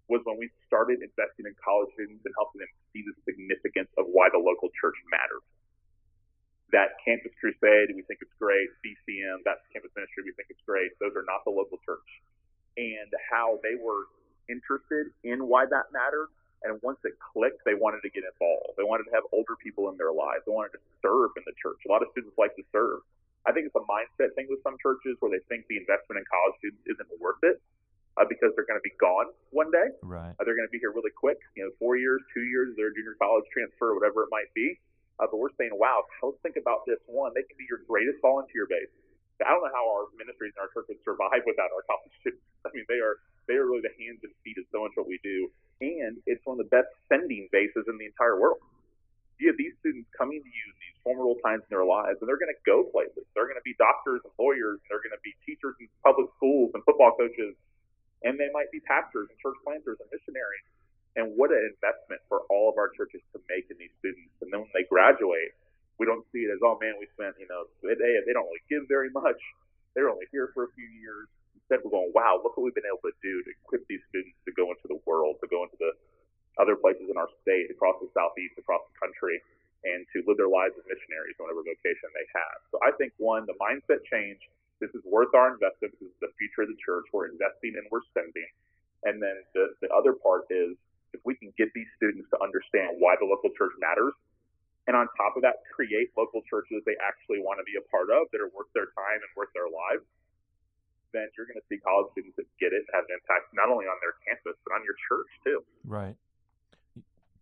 was 0.08 0.22
when 0.27 0.38
we 0.38 0.51
started 0.67 1.01
investing 1.01 1.48
in 1.48 1.55
college 1.60 1.89
students 1.96 2.22
and 2.24 2.34
helping 2.38 2.62
them 2.62 2.72
see 2.94 3.01
the 3.01 3.15
significance 3.25 3.89
of 3.98 4.05
why 4.12 4.29
the 4.29 4.38
local 4.38 4.70
church 4.77 4.96
matters. 5.10 5.44
That 6.75 7.00
campus 7.00 7.32
crusade, 7.39 7.96
we 7.96 8.03
think 8.03 8.20
it's 8.20 8.36
great. 8.36 8.67
CCM, 8.84 9.48
that's 9.48 9.63
campus 9.72 9.96
ministry, 9.96 10.27
we 10.27 10.36
think 10.36 10.51
it's 10.51 10.65
great. 10.67 10.91
Those 11.00 11.15
are 11.15 11.24
not 11.24 11.48
the 11.48 11.55
local 11.55 11.79
church. 11.88 12.03
And 12.75 13.08
how 13.32 13.63
they 13.63 13.79
were 13.79 14.12
interested 14.51 15.15
in 15.24 15.48
why 15.48 15.63
that 15.72 15.96
mattered. 15.96 16.27
And 16.67 16.75
once 16.84 17.00
it 17.08 17.15
clicked, 17.15 17.63
they 17.63 17.79
wanted 17.79 18.03
to 18.03 18.12
get 18.12 18.27
involved. 18.27 18.75
They 18.75 18.84
wanted 18.84 19.08
to 19.08 19.13
have 19.15 19.24
older 19.32 19.55
people 19.55 19.88
in 19.88 19.96
their 19.96 20.12
lives. 20.12 20.44
They 20.44 20.51
wanted 20.51 20.75
to 20.75 20.84
serve 21.00 21.32
in 21.39 21.48
the 21.48 21.55
church. 21.55 21.79
A 21.86 21.91
lot 21.91 22.03
of 22.03 22.12
students 22.12 22.36
like 22.36 22.58
to 22.60 22.65
serve. 22.75 23.05
I 23.46 23.53
think 23.53 23.70
it's 23.70 23.77
a 23.77 23.86
mindset 23.86 24.34
thing 24.34 24.50
with 24.50 24.60
some 24.65 24.75
churches 24.82 25.15
where 25.22 25.29
they 25.29 25.39
think 25.48 25.70
the 25.70 25.77
investment 25.77 26.20
in 26.20 26.25
college 26.25 26.58
students 26.60 26.84
isn't 26.89 27.10
worth 27.22 27.39
it 27.46 27.62
uh, 28.17 28.25
because 28.25 28.51
they're 28.58 28.65
going 28.65 28.82
to 28.82 28.88
be 28.88 28.98
gone 28.98 29.29
one 29.53 29.70
day. 29.70 29.94
Right. 30.01 30.34
Uh, 30.34 30.41
they're 30.44 30.58
going 30.58 30.67
to 30.67 30.74
be 30.74 30.82
here 30.82 30.91
really 30.91 31.13
quick. 31.13 31.38
You 31.53 31.70
know, 31.70 31.72
four 31.77 31.96
years, 31.96 32.25
two 32.34 32.44
years, 32.50 32.74
their 32.74 32.89
junior 32.89 33.13
college 33.22 33.46
transfer, 33.53 33.94
whatever 33.94 34.25
it 34.25 34.34
might 34.34 34.50
be. 34.58 34.82
Uh, 35.19 35.27
but 35.31 35.39
we're 35.39 35.53
saying, 35.55 35.72
wow, 35.72 36.03
let's 36.24 36.39
think 36.43 36.60
about 36.60 36.84
this 36.84 37.00
one. 37.07 37.31
They 37.31 37.48
can 37.48 37.55
be 37.55 37.67
your 37.72 37.88
greatest 37.88 38.19
volunteer 38.19 38.67
base. 38.67 38.91
I 39.43 39.51
don't 39.51 39.63
know 39.63 39.75
how 39.75 39.84
our 39.84 40.07
ministries 40.15 40.55
and 40.55 40.63
our 40.63 40.72
churches 40.72 40.95
survive 41.03 41.43
without 41.43 41.72
our 41.75 41.84
college 41.84 42.12
students. 42.24 42.43
I 42.67 42.72
mean, 42.72 42.88
they 42.88 43.03
are 43.03 43.19
they 43.51 43.60
are 43.60 43.67
really 43.67 43.84
the 43.84 43.93
hands 44.00 44.24
and 44.24 44.31
feet 44.41 44.57
of 44.57 44.65
so 44.72 44.88
much 44.88 44.95
what 44.95 45.05
we 45.07 45.19
do. 45.22 45.51
and 45.84 46.17
it's 46.25 46.41
one 46.48 46.57
of 46.57 46.65
the 46.65 46.72
best 46.72 46.89
sending 47.12 47.51
bases 47.51 47.86
in 47.86 48.00
the 48.00 48.07
entire 48.07 48.39
world. 48.39 48.63
You 49.38 49.51
have 49.51 49.60
these 49.60 49.75
students 49.84 50.07
coming 50.15 50.39
to 50.39 50.48
you 50.50 50.65
in 50.72 50.77
these 50.79 50.98
formidable 51.03 51.36
times 51.43 51.67
in 51.67 51.72
their 51.75 51.84
lives, 51.84 52.17
and 52.24 52.25
they're 52.25 52.39
going 52.39 52.55
to 52.55 52.63
go 52.63 52.88
places. 52.89 53.27
They're 53.36 53.45
going 53.45 53.60
to 53.60 53.67
be 53.67 53.75
doctors 53.75 54.24
and 54.24 54.31
lawyers, 54.39 54.79
they're 54.88 55.03
going 55.03 55.13
to 55.13 55.22
be 55.22 55.36
teachers 55.43 55.75
in 55.84 55.91
public 56.01 56.31
schools 56.39 56.72
and 56.74 56.81
football 56.88 57.13
coaches, 57.19 57.53
and 58.24 58.39
they 58.39 58.48
might 58.55 58.72
be 58.72 58.79
pastors 58.88 59.27
and 59.27 59.38
church 59.43 59.60
planters 59.67 60.00
and 60.00 60.07
missionaries. 60.10 60.65
And 61.15 61.31
what 61.39 61.51
an 61.55 61.63
investment 61.63 62.19
for 62.27 62.43
all 62.51 62.67
of 62.67 62.75
our 62.75 62.91
churches 62.91 63.24
to 63.31 63.39
make 63.48 63.72
in 63.72 63.79
these 63.79 63.93
students. 64.03 64.36
And 64.43 64.51
then 64.51 64.67
when 64.67 64.74
they 64.75 64.84
graduate, 64.84 65.55
we 65.95 66.03
don't 66.03 66.27
see 66.36 66.43
it 66.43 66.51
as, 66.51 66.60
oh 66.60 66.75
man, 66.75 67.00
we 67.00 67.07
spent, 67.15 67.39
you 67.39 67.48
know, 67.48 67.72
they, 67.79 67.95
they 67.95 68.34
don't 68.36 68.48
really 68.51 68.67
give 68.67 68.84
very 68.91 69.07
much. 69.15 69.39
They're 69.95 70.12
only 70.12 70.27
here 70.36 70.51
for 70.51 70.67
a 70.67 70.72
few 70.75 70.88
years. 71.00 71.31
Instead, 71.55 71.88
we're 71.88 71.95
going, 71.95 72.12
wow, 72.12 72.43
look 72.43 72.60
what 72.60 72.67
we've 72.67 72.75
been 72.75 72.86
able 72.86 73.01
to 73.07 73.15
do 73.24 73.41
to 73.48 73.50
equip 73.63 73.88
these 73.88 74.03
students 74.12 74.36
to 74.43 74.51
go 74.51 74.75
into 74.75 74.91
the 74.91 75.00
world, 75.07 75.39
to 75.39 75.48
go 75.48 75.63
into 75.63 75.79
the 75.79 75.95
other 76.60 76.75
places 76.75 77.07
in 77.07 77.15
our 77.15 77.31
state, 77.41 77.72
across 77.72 77.95
the 78.03 78.12
southeast, 78.12 78.60
across 78.60 78.84
the 78.91 78.95
country, 79.00 79.39
and 79.88 80.03
to 80.12 80.19
live 80.27 80.36
their 80.36 80.51
lives 80.51 80.75
as 80.75 80.84
missionaries, 80.84 81.39
whatever 81.39 81.63
vocation 81.63 82.12
they 82.12 82.27
have. 82.36 82.60
So 82.75 82.79
I 82.84 82.91
think 83.00 83.15
one, 83.17 83.48
the 83.48 83.55
mindset 83.55 84.03
change. 84.12 84.43
This 84.84 84.91
is 84.91 85.01
worth 85.07 85.31
our 85.31 85.55
investment. 85.55 85.95
This 85.95 86.12
is 86.12 86.17
the 86.19 86.36
future 86.36 86.67
of 86.67 86.69
the 86.69 86.79
church. 86.84 87.07
We're 87.15 87.31
investing 87.31 87.79
and 87.79 87.88
we're 87.88 88.03
spending. 88.12 88.51
And 89.07 89.24
then 89.24 89.48
the, 89.55 89.72
the 89.79 89.89
other 89.95 90.12
part 90.12 90.51
is 90.51 90.75
if 91.15 91.24
we 91.24 91.39
can 91.39 91.55
get 91.55 91.72
these 91.72 91.88
students 91.95 92.27
to 92.36 92.38
understand 92.43 93.00
why 93.00 93.15
the 93.15 93.25
local 93.25 93.50
church 93.55 93.72
matters, 93.79 94.13
and 94.86 94.93
on 94.93 95.07
top 95.17 95.34
of 95.39 95.41
that, 95.41 95.63
create 95.72 96.12
local 96.13 96.43
churches 96.45 96.84
they 96.84 97.00
actually 97.01 97.41
want 97.41 97.57
to 97.57 97.65
be 97.65 97.79
a 97.79 97.86
part 97.89 98.12
of 98.12 98.27
that 98.29 98.43
are 98.43 98.51
worth 98.51 98.69
their 98.75 98.91
time 98.93 99.19
and 99.24 99.31
worth 99.34 99.50
their 99.55 99.72
lives, 99.72 100.05
then 101.15 101.31
you're 101.39 101.48
going 101.48 101.57
to 101.57 101.67
see 101.72 101.79
college 101.79 102.12
students 102.12 102.36
that 102.36 102.45
get 102.60 102.75
it 102.75 102.84
have 102.93 103.07
an 103.07 103.15
impact 103.15 103.50
not 103.55 103.72
only 103.72 103.88
on 103.88 103.98
their 104.03 104.19
campus 104.27 104.60
but 104.67 104.75
on 104.75 104.84
your 104.84 105.00
church 105.07 105.31
too. 105.41 105.60
Right. 105.88 106.15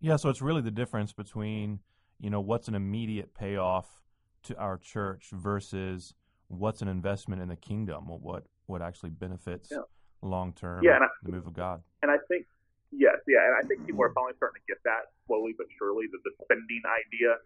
Yeah, 0.00 0.16
so 0.16 0.30
it's 0.30 0.40
really 0.40 0.62
the 0.62 0.70
difference 0.70 1.12
between 1.12 1.80
you 2.20 2.30
know 2.30 2.40
what's 2.40 2.68
an 2.68 2.74
immediate 2.74 3.34
payoff 3.34 4.00
to 4.44 4.56
our 4.56 4.78
church 4.78 5.30
versus 5.32 6.14
what's 6.48 6.82
an 6.82 6.88
investment 6.88 7.42
in 7.42 7.48
the 7.48 7.56
kingdom, 7.56 8.06
what 8.08 8.44
what 8.66 8.80
actually 8.80 9.10
benefits 9.10 9.68
yeah. 9.70 9.78
long 10.22 10.52
term 10.52 10.82
yeah, 10.82 10.98
the 11.22 11.32
move 11.32 11.46
of 11.46 11.52
God. 11.52 11.82
And 12.02 12.10
I 12.10 12.16
think 12.28 12.46
Yes, 12.92 13.18
yeah, 13.26 13.42
and 13.48 13.54
I 13.58 13.62
think 13.66 13.86
people 13.88 14.04
are 14.04 14.14
finally 14.14 14.36
starting 14.38 14.60
to 14.62 14.66
get 14.68 14.80
that 14.84 15.14
slowly 15.26 15.56
but 15.56 15.66
surely. 15.80 16.06
The, 16.10 16.20
the 16.22 16.34
spending 16.44 16.84
idea. 16.86 17.40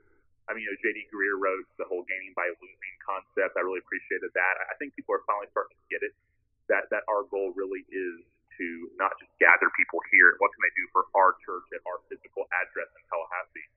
I 0.48 0.56
mean, 0.56 0.64
you 0.64 0.72
know, 0.72 0.80
J.D. 0.80 1.12
Greear 1.12 1.36
wrote 1.36 1.68
the 1.76 1.84
whole 1.84 2.08
gaining 2.08 2.32
by 2.32 2.48
losing 2.48 2.96
concept. 3.04 3.56
I 3.56 3.60
really 3.60 3.84
appreciated 3.84 4.32
that. 4.32 4.54
I 4.68 4.74
think 4.80 4.96
people 4.96 5.12
are 5.12 5.24
finally 5.28 5.48
starting 5.52 5.76
to 5.76 5.88
get 5.92 6.00
it. 6.00 6.16
That 6.72 6.88
that 6.92 7.04
our 7.08 7.24
goal 7.28 7.52
really 7.56 7.84
is 7.88 8.16
to 8.60 8.66
not 9.00 9.14
just 9.16 9.32
gather 9.40 9.72
people 9.78 10.00
here. 10.12 10.36
What 10.40 10.52
can 10.52 10.60
they 10.64 10.74
do 10.76 10.84
for 10.92 11.08
our 11.16 11.36
church 11.46 11.64
at 11.72 11.80
our 11.88 12.02
physical 12.12 12.44
address 12.64 12.90
in 12.92 13.02
Tallahassee? 13.08 13.68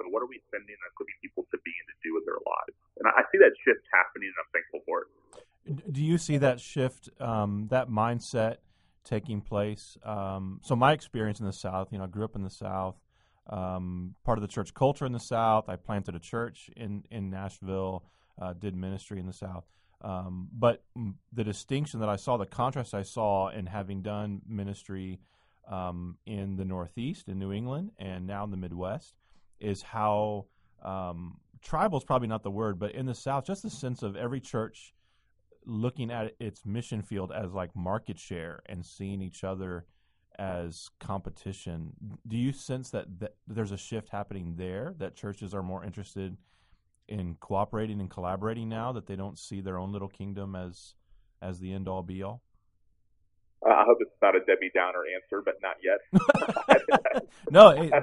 But 0.00 0.10
what 0.10 0.24
are 0.24 0.30
we 0.30 0.40
spending 0.48 0.74
and 0.74 0.88
equipping 0.90 1.18
people 1.20 1.44
to 1.52 1.58
be 1.60 1.70
and 1.76 1.86
to 1.92 1.96
do 2.00 2.16
with 2.16 2.24
their 2.24 2.40
lives? 2.40 2.74
And 2.98 3.04
I, 3.06 3.20
I 3.20 3.22
see 3.30 3.38
that 3.38 3.52
shift 3.62 3.84
happening, 3.92 4.32
and 4.32 4.38
I'm 4.40 4.50
thankful 4.50 4.80
for 4.88 5.06
it. 5.06 5.08
Do 5.92 6.02
you 6.02 6.16
see 6.16 6.40
that 6.40 6.58
shift, 6.58 7.12
um, 7.20 7.68
that 7.68 7.92
mindset? 7.92 8.64
Taking 9.04 9.40
place. 9.40 9.96
Um, 10.04 10.60
so 10.62 10.76
my 10.76 10.92
experience 10.92 11.40
in 11.40 11.46
the 11.46 11.52
South, 11.52 11.88
you 11.90 11.98
know, 11.98 12.04
I 12.04 12.08
grew 12.08 12.24
up 12.24 12.36
in 12.36 12.42
the 12.42 12.50
South, 12.50 12.96
um, 13.48 14.14
part 14.24 14.38
of 14.38 14.42
the 14.42 14.48
church 14.48 14.74
culture 14.74 15.06
in 15.06 15.12
the 15.12 15.18
South. 15.18 15.68
I 15.68 15.76
planted 15.76 16.14
a 16.14 16.20
church 16.20 16.70
in 16.76 17.04
in 17.10 17.30
Nashville, 17.30 18.04
uh, 18.40 18.52
did 18.52 18.74
ministry 18.74 19.18
in 19.18 19.26
the 19.26 19.32
South. 19.32 19.64
Um, 20.02 20.48
but 20.52 20.82
the 21.32 21.44
distinction 21.44 22.00
that 22.00 22.08
I 22.08 22.16
saw, 22.16 22.38
the 22.38 22.46
contrast 22.46 22.94
I 22.94 23.02
saw 23.02 23.48
in 23.48 23.66
having 23.66 24.02
done 24.02 24.40
ministry 24.48 25.20
um, 25.68 26.16
in 26.26 26.56
the 26.56 26.64
Northeast, 26.64 27.28
in 27.28 27.38
New 27.38 27.52
England, 27.52 27.90
and 27.98 28.26
now 28.26 28.44
in 28.44 28.50
the 28.50 28.56
Midwest, 28.56 29.14
is 29.60 29.82
how 29.82 30.46
um, 30.82 31.38
tribal 31.62 31.98
is 31.98 32.04
probably 32.04 32.28
not 32.28 32.42
the 32.42 32.50
word, 32.50 32.78
but 32.78 32.92
in 32.92 33.04
the 33.06 33.14
South, 33.14 33.44
just 33.44 33.62
the 33.62 33.70
sense 33.70 34.02
of 34.02 34.16
every 34.16 34.40
church 34.40 34.94
looking 35.70 36.10
at 36.10 36.34
its 36.40 36.66
mission 36.66 37.00
field 37.00 37.30
as 37.32 37.52
like 37.52 37.74
market 37.76 38.18
share 38.18 38.60
and 38.66 38.84
seeing 38.84 39.22
each 39.22 39.44
other 39.44 39.86
as 40.38 40.90
competition. 40.98 41.92
Do 42.26 42.36
you 42.36 42.52
sense 42.52 42.90
that, 42.90 43.20
that 43.20 43.36
there's 43.46 43.72
a 43.72 43.76
shift 43.76 44.08
happening 44.08 44.54
there? 44.56 44.94
That 44.98 45.14
churches 45.14 45.54
are 45.54 45.62
more 45.62 45.84
interested 45.84 46.36
in 47.08 47.36
cooperating 47.40 48.00
and 48.00 48.10
collaborating 48.10 48.68
now 48.68 48.92
that 48.92 49.06
they 49.06 49.16
don't 49.16 49.38
see 49.38 49.60
their 49.60 49.78
own 49.78 49.92
little 49.92 50.08
kingdom 50.08 50.56
as 50.56 50.94
as 51.42 51.58
the 51.58 51.72
end 51.72 51.88
all 51.88 52.02
be 52.02 52.22
all? 52.22 52.42
Uh, 53.66 53.72
I 53.72 53.84
hope 53.84 53.98
it's 54.00 54.10
not 54.22 54.34
a 54.34 54.40
Debbie 54.40 54.70
Downer 54.74 55.02
answer, 55.14 55.42
but 55.44 55.56
not 55.60 55.76
yet. 55.84 55.98
no, 57.50 57.68
it, 57.68 57.92
uh, 57.92 58.00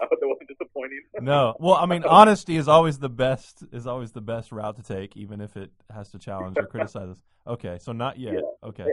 that 0.00 0.18
wasn't 0.22 0.48
disappointing. 0.48 1.02
no, 1.20 1.54
well, 1.60 1.74
I 1.74 1.86
mean, 1.86 2.02
honesty 2.04 2.56
is 2.56 2.66
always 2.66 2.98
the 2.98 3.08
best 3.08 3.62
is 3.72 3.86
always 3.86 4.12
the 4.12 4.20
best 4.20 4.50
route 4.50 4.76
to 4.76 4.82
take, 4.82 5.16
even 5.16 5.40
if 5.40 5.56
it 5.56 5.70
has 5.94 6.10
to 6.10 6.18
challenge 6.18 6.56
or 6.58 6.66
criticize 6.66 7.10
us. 7.10 7.22
Okay, 7.46 7.78
so 7.80 7.92
not 7.92 8.18
yet. 8.18 8.34
Yeah. 8.34 8.68
Okay. 8.68 8.86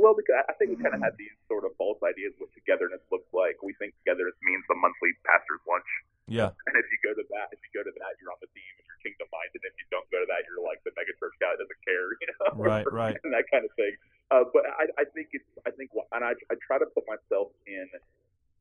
Well, 0.00 0.16
because 0.16 0.40
I 0.48 0.54
think 0.56 0.72
we 0.72 0.78
kind 0.80 0.96
of 0.96 1.04
had 1.04 1.14
these 1.20 1.34
sort 1.46 1.68
of 1.68 1.76
false 1.76 2.00
ideas 2.00 2.32
what 2.40 2.48
togetherness 2.56 3.04
looks 3.12 3.28
like. 3.36 3.60
We 3.60 3.76
think 3.76 3.92
togetherness 4.02 4.34
means 4.40 4.64
the 4.66 4.78
monthly 4.80 5.12
pastor's 5.28 5.62
lunch. 5.68 5.86
Yeah. 6.26 6.50
And 6.66 6.74
if 6.80 6.86
you 6.88 6.98
go 7.04 7.12
to 7.12 7.24
that, 7.36 7.52
if 7.52 7.60
you 7.60 7.70
go 7.76 7.84
to 7.84 7.92
that, 7.92 8.10
you're 8.16 8.32
on 8.32 8.40
the 8.40 8.48
team 8.56 8.72
and 8.80 8.84
you're 8.88 9.00
kingdom 9.04 9.28
minded. 9.28 9.60
If 9.62 9.76
you 9.76 9.86
don't 9.92 10.08
go 10.08 10.22
to 10.22 10.28
that, 10.32 10.48
you're 10.48 10.64
like 10.64 10.80
the 10.86 10.96
megachurch 10.96 11.36
guy 11.42 11.52
that 11.52 11.60
doesn't 11.60 11.82
care, 11.84 12.08
you 12.22 12.28
know? 12.32 12.48
Right, 12.56 12.86
right. 12.88 13.16
and 13.20 13.36
that 13.36 13.46
kind 13.52 13.68
of 13.68 13.72
thing. 13.76 13.92
Uh, 14.32 14.48
but 14.48 14.64
I, 14.64 14.88
I 14.96 15.04
think 15.12 15.36
it's, 15.36 15.50
I 15.68 15.70
think, 15.76 15.92
and 15.92 16.24
I, 16.24 16.32
I 16.48 16.56
try 16.64 16.80
to 16.80 16.88
put 16.88 17.04
myself 17.04 17.52
in, 17.68 17.84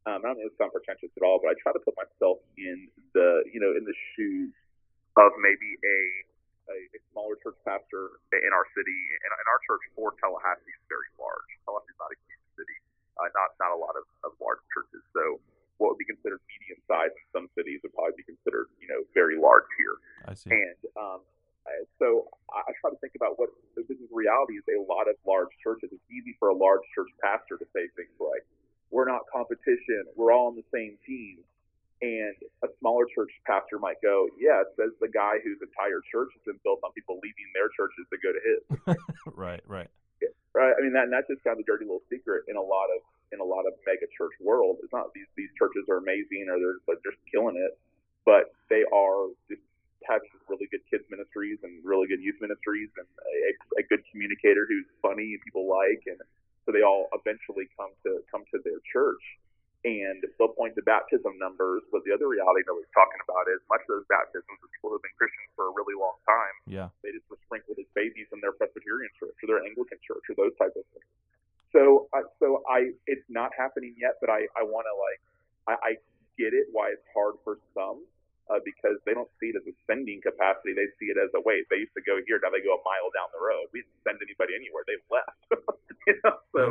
um, 0.03 0.19
I 0.25 0.35
don't 0.35 0.41
know 0.41 0.49
if 0.49 0.57
it's 0.57 0.59
not 0.59 0.75
pretentious 0.75 1.13
at 1.15 1.23
all, 1.23 1.39
but 1.39 1.53
I 1.53 1.55
try 1.63 1.71
to 1.71 1.79
put 1.79 1.95
myself 1.95 2.43
in 2.59 2.91
the, 3.15 3.47
you 3.47 3.63
know, 3.63 3.71
in 3.71 3.87
the 3.87 3.95
shoes 4.13 4.51
of 5.15 5.31
maybe 5.39 5.79
a, 5.79 5.97
a, 6.71 6.79
a 6.95 6.99
smaller 7.11 7.35
church 7.43 7.59
pastor 7.67 8.23
in 8.31 8.51
our 8.55 8.67
city. 8.71 8.99
And, 9.27 9.31
and 9.35 9.47
our 9.51 9.61
church 9.67 9.83
for 9.93 10.15
Tallahassee 10.23 10.71
is 10.71 10.83
very 10.87 11.11
large. 11.19 11.49
Tallahassee 11.67 11.91
is 11.91 11.99
not 11.99 12.11
a 12.15 12.19
huge 12.25 12.47
city, 12.55 12.77
uh, 13.19 13.27
not 13.35 13.53
not 13.59 13.71
a 13.75 13.79
lot 13.79 13.99
of, 13.99 14.07
of 14.23 14.31
large 14.39 14.63
churches. 14.71 15.03
So 15.11 15.43
what 15.77 15.93
would 15.93 16.01
be 16.01 16.07
considered 16.07 16.39
medium 16.47 16.79
sized 16.87 17.17
in 17.17 17.25
some 17.35 17.47
cities 17.57 17.81
would 17.81 17.93
probably 17.97 18.15
be 18.15 18.27
considered, 18.27 18.69
you 18.77 18.87
know, 18.87 19.01
very 19.17 19.35
large 19.35 19.65
here. 19.81 19.97
I 20.29 20.33
see. 20.37 20.53
And 20.53 20.79
um, 20.93 21.21
so 21.97 22.29
I 22.49 22.73
try 22.81 22.89
to 22.89 22.99
think 23.01 23.13
about 23.13 23.37
what 23.37 23.53
the 23.77 23.85
business 23.85 24.09
reality 24.09 24.57
is. 24.57 24.65
A 24.65 24.81
lot 24.81 25.05
of 25.05 25.15
large 25.25 25.53
churches, 25.61 25.93
it's 25.93 26.09
easy 26.09 26.33
for 26.41 26.49
a 26.49 26.57
large 26.57 26.81
church 26.93 27.09
pastor 27.21 27.57
to 27.57 27.65
say 27.73 27.85
things 27.93 28.13
like, 28.17 28.41
"We're 28.89 29.05
not 29.05 29.29
competition. 29.29 30.09
We're 30.17 30.33
all 30.33 30.49
on 30.49 30.57
the 30.57 30.65
same 30.73 30.97
team." 31.05 31.45
And 32.01 32.33
church 33.21 33.33
pastor 33.45 33.77
might 33.77 34.01
go, 34.01 34.27
"Yeah," 34.37 34.65
it 34.65 34.73
says 34.75 34.91
the 34.97 35.09
guy 35.09 35.37
whose 35.45 35.61
entire 35.61 36.01
church 36.09 36.33
has 36.33 36.43
been 36.43 36.59
built 36.65 36.81
on 36.83 36.91
people 36.93 37.21
leaving 37.21 37.49
their 37.53 37.69
churches 37.77 38.09
to 38.09 38.17
go 38.17 38.33
to 38.33 38.41
his. 38.41 38.61
right, 39.37 39.61
right, 39.67 39.89
right. 40.53 40.73
I 40.73 40.81
mean, 40.81 40.93
that, 40.93 41.05
and 41.05 41.13
that's 41.13 41.29
just 41.29 41.43
kind 41.45 41.53
of 41.57 41.61
a 41.61 41.67
dirty 41.69 41.85
little 41.85 42.03
secret 42.09 42.49
in 42.49 42.57
a 42.57 42.61
lot 42.61 42.89
of 42.89 43.05
in 43.31 43.39
a 43.39 43.47
lot 43.47 43.69
of 43.69 43.77
mega 43.85 44.09
church 44.17 44.33
world. 44.41 44.81
It's 44.81 44.93
not 44.93 45.13
these 45.13 45.29
these 45.37 45.53
churches 45.53 45.85
are 45.85 46.01
amazing 46.01 46.49
or 46.49 46.57
they're 46.57 46.81
but 46.89 46.97
they're 47.05 47.13
just 47.13 47.23
killing 47.29 47.55
it, 47.55 47.77
but 48.25 48.51
they 48.73 48.81
are 48.89 49.29
just 49.47 49.61
having 50.09 50.33
really 50.49 50.65
good 50.73 50.81
kids 50.89 51.05
ministries 51.13 51.61
and 51.61 51.77
really 51.85 52.09
good 52.09 52.21
youth 52.21 52.41
ministries 52.41 52.89
and 52.97 53.05
a, 53.05 53.53
a 53.79 53.83
good 53.85 54.01
communicator 54.09 54.65
who's 54.65 54.89
funny 54.97 55.37
and 55.37 55.41
people 55.45 55.69
like 55.69 56.01
and 56.09 56.17
so 56.65 56.73
they 56.73 56.81
all 56.81 57.05
eventually 57.13 57.69
come 57.77 57.93
to 58.01 58.17
come 58.33 58.41
to 58.49 58.57
their 58.65 58.81
church 58.89 59.21
and 59.81 60.21
they'll 60.37 60.53
point 60.53 60.77
to 60.77 60.83
baptism 60.85 61.33
numbers 61.41 61.81
but 61.89 62.05
the 62.05 62.13
other 62.13 62.29
reality 62.29 62.61
that 62.65 62.73
we're 62.73 62.93
talking 62.93 63.17
about 63.25 63.49
is 63.49 63.57
much 63.65 63.81
of 63.89 63.97
those 63.97 64.07
baptisms 64.09 64.57
are 64.61 64.69
people 64.69 64.93
who 64.93 64.97
have 64.97 65.05
been 65.05 65.17
christians 65.17 65.49
for 65.57 65.69
a 65.69 65.73
really 65.73 65.97
long 65.97 66.13
time 66.25 66.55
yeah 66.69 66.89
they 67.01 67.09
just 67.09 67.25
were 67.33 67.41
sprinkled 67.49 67.77
as 67.81 67.89
babies 67.97 68.29
in 68.29 68.37
their 68.45 68.53
presbyterian 68.53 69.09
church 69.17 69.33
or 69.41 69.45
their 69.49 69.63
anglican 69.65 69.97
church 70.05 70.21
or 70.29 70.37
those 70.37 70.53
type 70.61 70.73
of 70.77 70.85
things 70.93 71.09
so 71.73 72.05
uh, 72.13 72.25
so 72.37 72.61
i 72.69 72.93
it's 73.09 73.25
not 73.25 73.49
happening 73.57 73.97
yet 73.97 74.21
but 74.21 74.29
i 74.29 74.45
i 74.53 74.61
want 74.61 74.85
to 74.85 74.93
like 74.93 75.21
I, 75.65 75.73
I 75.81 75.91
get 76.37 76.53
it 76.53 76.69
why 76.69 76.93
it's 76.93 77.05
hard 77.13 77.41
for 77.41 77.57
some 77.73 78.05
uh, 78.51 78.59
because 78.67 78.99
they 79.07 79.15
don't 79.15 79.29
see 79.39 79.53
it 79.53 79.57
as 79.57 79.63
a 79.63 79.75
sending 79.87 80.19
capacity. 80.19 80.75
They 80.75 80.91
see 80.99 81.07
it 81.07 81.15
as 81.15 81.31
a 81.31 81.39
wait. 81.39 81.71
They 81.71 81.87
used 81.87 81.95
to 81.95 82.03
go 82.03 82.19
here, 82.27 82.35
now 82.43 82.51
they 82.51 82.59
go 82.59 82.75
a 82.75 82.83
mile 82.83 83.07
down 83.15 83.31
the 83.31 83.39
road. 83.39 83.71
We 83.71 83.87
didn't 83.87 84.03
send 84.03 84.17
anybody 84.19 84.59
anywhere. 84.59 84.83
They 84.83 84.99
left. 85.07 85.39
you 86.07 86.15
know? 86.19 86.35
So. 86.51 86.61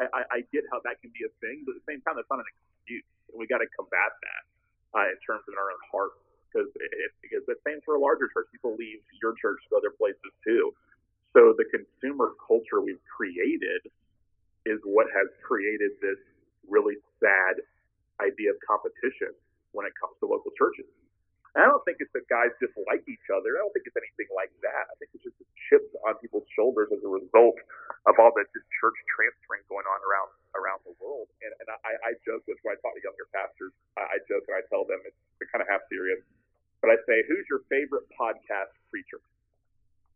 I, 0.00 0.04
I, 0.08 0.20
I 0.32 0.38
get 0.48 0.64
how 0.72 0.80
that 0.88 0.96
can 1.04 1.12
be 1.12 1.28
a 1.28 1.32
thing, 1.44 1.68
but 1.68 1.76
at 1.76 1.84
the 1.84 1.88
same 1.92 2.00
time, 2.00 2.16
that's 2.16 2.30
not 2.32 2.40
an 2.40 2.48
excuse. 2.48 3.04
We 3.36 3.44
got 3.44 3.60
to 3.60 3.68
combat 3.76 4.16
that 4.16 4.42
uh, 4.96 5.06
in 5.12 5.18
terms 5.20 5.44
of 5.44 5.54
our 5.60 5.68
own 5.68 5.84
heart. 5.92 6.16
Because 6.48 6.66
it, 6.74 7.12
because 7.22 7.46
the 7.46 7.54
same 7.62 7.78
for 7.86 7.94
a 7.94 8.02
larger 8.02 8.26
church. 8.34 8.50
People 8.50 8.74
leave 8.74 8.98
your 9.22 9.38
church 9.38 9.62
to 9.70 9.78
other 9.78 9.94
places 9.94 10.34
too. 10.42 10.74
So 11.30 11.54
the 11.54 11.62
consumer 11.70 12.34
culture 12.42 12.82
we've 12.82 12.98
created 13.06 13.86
is 14.66 14.82
what 14.82 15.06
has 15.14 15.30
created 15.46 15.94
this 16.02 16.18
really 16.66 16.98
sad 17.22 17.62
idea 18.18 18.50
of 18.50 18.58
competition 18.66 19.30
when 19.70 19.86
it 19.86 19.94
comes 19.94 20.18
to 20.20 20.26
local 20.26 20.50
churches. 20.58 20.90
And 21.54 21.66
I 21.66 21.66
don't 21.66 21.82
think 21.82 21.98
it's 21.98 22.10
that 22.14 22.30
guys 22.30 22.54
dislike 22.62 23.02
each 23.10 23.26
other. 23.30 23.58
I 23.58 23.66
don't 23.66 23.74
think 23.74 23.86
it's 23.86 23.98
anything 23.98 24.30
like 24.30 24.54
that. 24.62 24.86
I 24.86 24.94
think 25.02 25.10
it's 25.18 25.26
just 25.26 25.38
a 25.42 25.48
chip 25.66 25.82
on 26.06 26.14
people's 26.22 26.46
shoulders 26.54 26.94
as 26.94 27.02
a 27.02 27.10
result 27.10 27.58
of 28.06 28.14
all 28.22 28.30
that 28.38 28.46
this 28.54 28.66
church 28.78 28.94
transferring 29.10 29.66
going 29.66 29.86
on 29.86 29.98
around 30.06 30.30
around 30.54 30.82
the 30.86 30.94
world. 31.02 31.26
And, 31.42 31.50
and 31.58 31.68
I, 31.82 31.94
I 32.06 32.10
joke 32.22 32.46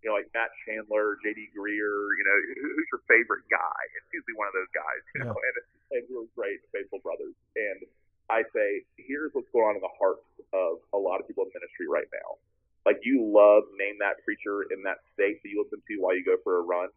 you 0.04 0.12
know, 0.12 0.20
like 0.20 0.28
Matt 0.36 0.52
Chandler, 0.68 1.16
J.D. 1.24 1.56
Greear, 1.56 1.96
you 2.12 2.24
know, 2.28 2.38
who's 2.60 2.88
your 2.92 3.00
favorite 3.08 3.48
guy? 3.48 3.80
It's 3.96 4.12
usually 4.12 4.36
one 4.36 4.52
of 4.52 4.54
those 4.54 4.68
guys, 4.76 5.00
you 5.16 5.24
know, 5.24 5.32
and, 5.32 5.56
and 5.96 6.02
we're 6.12 6.28
great, 6.36 6.60
faithful 6.76 7.00
brothers. 7.00 7.32
And 7.56 7.88
I 8.28 8.44
say, 8.52 8.84
here's 9.00 9.32
what's 9.32 9.48
going 9.48 9.72
on 9.72 9.74
in 9.80 9.84
the 9.84 9.96
hearts 9.96 10.28
of 10.52 10.84
a 10.92 11.00
lot 11.00 11.24
of 11.24 11.26
people 11.26 11.48
in 11.48 11.56
ministry 11.56 11.88
right 11.88 12.06
now. 12.12 12.36
Like 12.84 13.00
you 13.00 13.24
love 13.24 13.64
name 13.80 13.96
that 14.04 14.20
preacher 14.28 14.68
in 14.68 14.84
that 14.84 15.00
state 15.16 15.40
that 15.40 15.48
you 15.48 15.64
listen 15.64 15.80
to 15.80 15.92
while 15.96 16.12
you 16.12 16.20
go 16.20 16.36
for 16.44 16.60
a 16.60 16.64
run, 16.68 16.92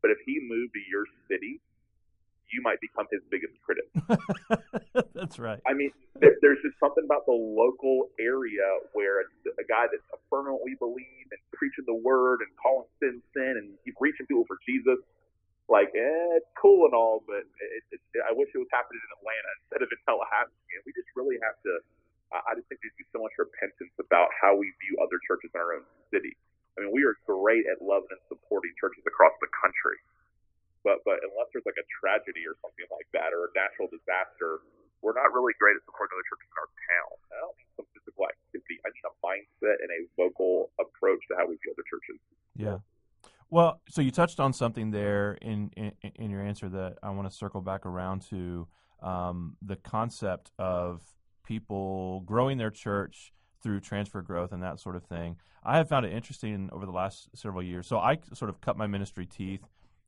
but 0.00 0.08
if 0.08 0.16
he 0.24 0.40
moved 0.40 0.72
to 0.72 0.80
your 0.88 1.04
city, 1.28 1.60
you 2.52 2.62
might 2.62 2.80
become 2.80 3.06
his 3.12 3.20
biggest 3.28 3.52
critic. 3.60 3.88
that's 5.14 5.38
right. 5.38 5.60
I 5.68 5.74
mean, 5.74 5.92
there's 6.20 6.58
just 6.64 6.78
something 6.80 7.04
about 7.04 7.26
the 7.26 7.36
local 7.36 8.08
area 8.18 8.64
where 8.92 9.20
a, 9.20 9.24
a 9.60 9.66
guy 9.68 9.86
that's 9.90 10.06
affirming 10.12 10.52
what 10.52 10.64
we 10.64 10.74
believe 10.76 11.28
and 11.30 11.40
preaching 11.52 11.84
the 11.86 11.94
word 11.94 12.40
and 12.40 12.50
calling 12.56 12.88
sin 13.00 13.22
sin 13.34 13.54
and 13.60 13.76
reaching 14.00 14.26
people 14.26 14.44
for 14.46 14.58
Jesus. 14.66 14.98
Like, 15.68 15.92
eh, 15.92 16.40
it's 16.40 16.48
but 17.38 17.46
it, 17.46 17.86
it, 17.94 18.00
it, 18.02 18.22
I 18.26 18.34
wish 18.34 18.50
it 18.50 18.58
was 18.58 18.70
happening 18.74 18.98
in 18.98 19.10
Atlanta 19.22 19.50
instead 19.62 19.80
of 19.86 19.88
in 19.94 20.00
Tallahassee. 20.02 20.74
And 20.74 20.82
we 20.82 20.90
just 20.90 21.06
really 21.14 21.38
have 21.46 21.54
to. 21.62 21.78
I 22.28 22.52
just 22.58 22.68
think 22.68 22.84
there's 22.84 22.92
so 23.08 23.24
much 23.24 23.32
repentance 23.40 23.94
about 23.96 24.28
how 24.36 24.52
we 24.52 24.68
view 24.84 25.00
other 25.00 25.16
churches 25.24 25.48
in 25.48 25.58
our 25.62 25.80
own 25.80 25.86
city. 26.12 26.36
I 26.76 26.84
mean, 26.84 26.92
we 26.92 27.00
are 27.06 27.16
great 27.24 27.64
at 27.64 27.80
loving 27.80 28.12
and 28.12 28.20
supporting 28.28 28.76
churches 28.76 29.00
across 29.08 29.32
the 29.40 29.48
country 29.48 29.96
but 30.88 31.02
but 31.04 31.20
unless 31.20 31.52
there's 31.52 31.66
like 31.66 31.76
a 31.76 31.86
tragedy 32.00 32.46
or 32.46 32.54
something 32.62 32.88
like 32.88 33.08
that 33.12 33.34
or 33.34 33.50
a 33.50 33.52
natural 33.52 33.90
disaster, 33.90 34.64
we're 35.02 35.12
not 35.12 35.30
really 35.34 35.54
great 35.58 35.76
at 35.76 35.84
supporting 35.86 36.16
other 36.16 36.26
churches 36.26 36.48
in 36.48 36.58
our 36.58 36.70
town. 36.70 37.12
I 37.28 37.36
don't 37.44 37.56
need 37.60 37.70
some 37.76 37.88
physical 37.94 38.24
activity. 38.26 38.80
I 38.82 38.88
need 38.88 39.06
a 39.06 39.14
mindset 39.20 39.78
and 39.84 39.90
a 39.92 40.00
vocal 40.16 40.72
approach 40.80 41.22
to 41.28 41.38
how 41.38 41.44
we 41.44 41.60
view 41.60 41.76
other 41.76 41.86
churches. 41.86 42.18
Yeah. 42.56 42.78
Well, 43.50 43.80
so 43.88 44.02
you 44.02 44.10
touched 44.10 44.40
on 44.40 44.52
something 44.52 44.90
there 44.90 45.38
in, 45.40 45.70
in, 45.76 45.92
in 46.16 46.30
your 46.30 46.42
answer 46.42 46.68
that 46.68 46.98
I 47.02 47.10
want 47.10 47.30
to 47.30 47.34
circle 47.34 47.62
back 47.62 47.86
around 47.86 48.22
to 48.30 48.68
um, 49.02 49.56
the 49.62 49.76
concept 49.76 50.50
of 50.58 51.00
people 51.44 52.20
growing 52.26 52.58
their 52.58 52.70
church 52.70 53.32
through 53.62 53.80
transfer 53.80 54.20
growth 54.20 54.52
and 54.52 54.62
that 54.62 54.80
sort 54.80 54.96
of 54.96 55.04
thing. 55.04 55.36
I 55.64 55.78
have 55.78 55.88
found 55.88 56.04
it 56.04 56.12
interesting 56.12 56.68
over 56.72 56.84
the 56.84 56.92
last 56.92 57.30
several 57.34 57.62
years. 57.62 57.86
So 57.86 57.98
I 57.98 58.18
sort 58.34 58.50
of 58.50 58.60
cut 58.60 58.76
my 58.76 58.86
ministry 58.86 59.24
teeth 59.24 59.66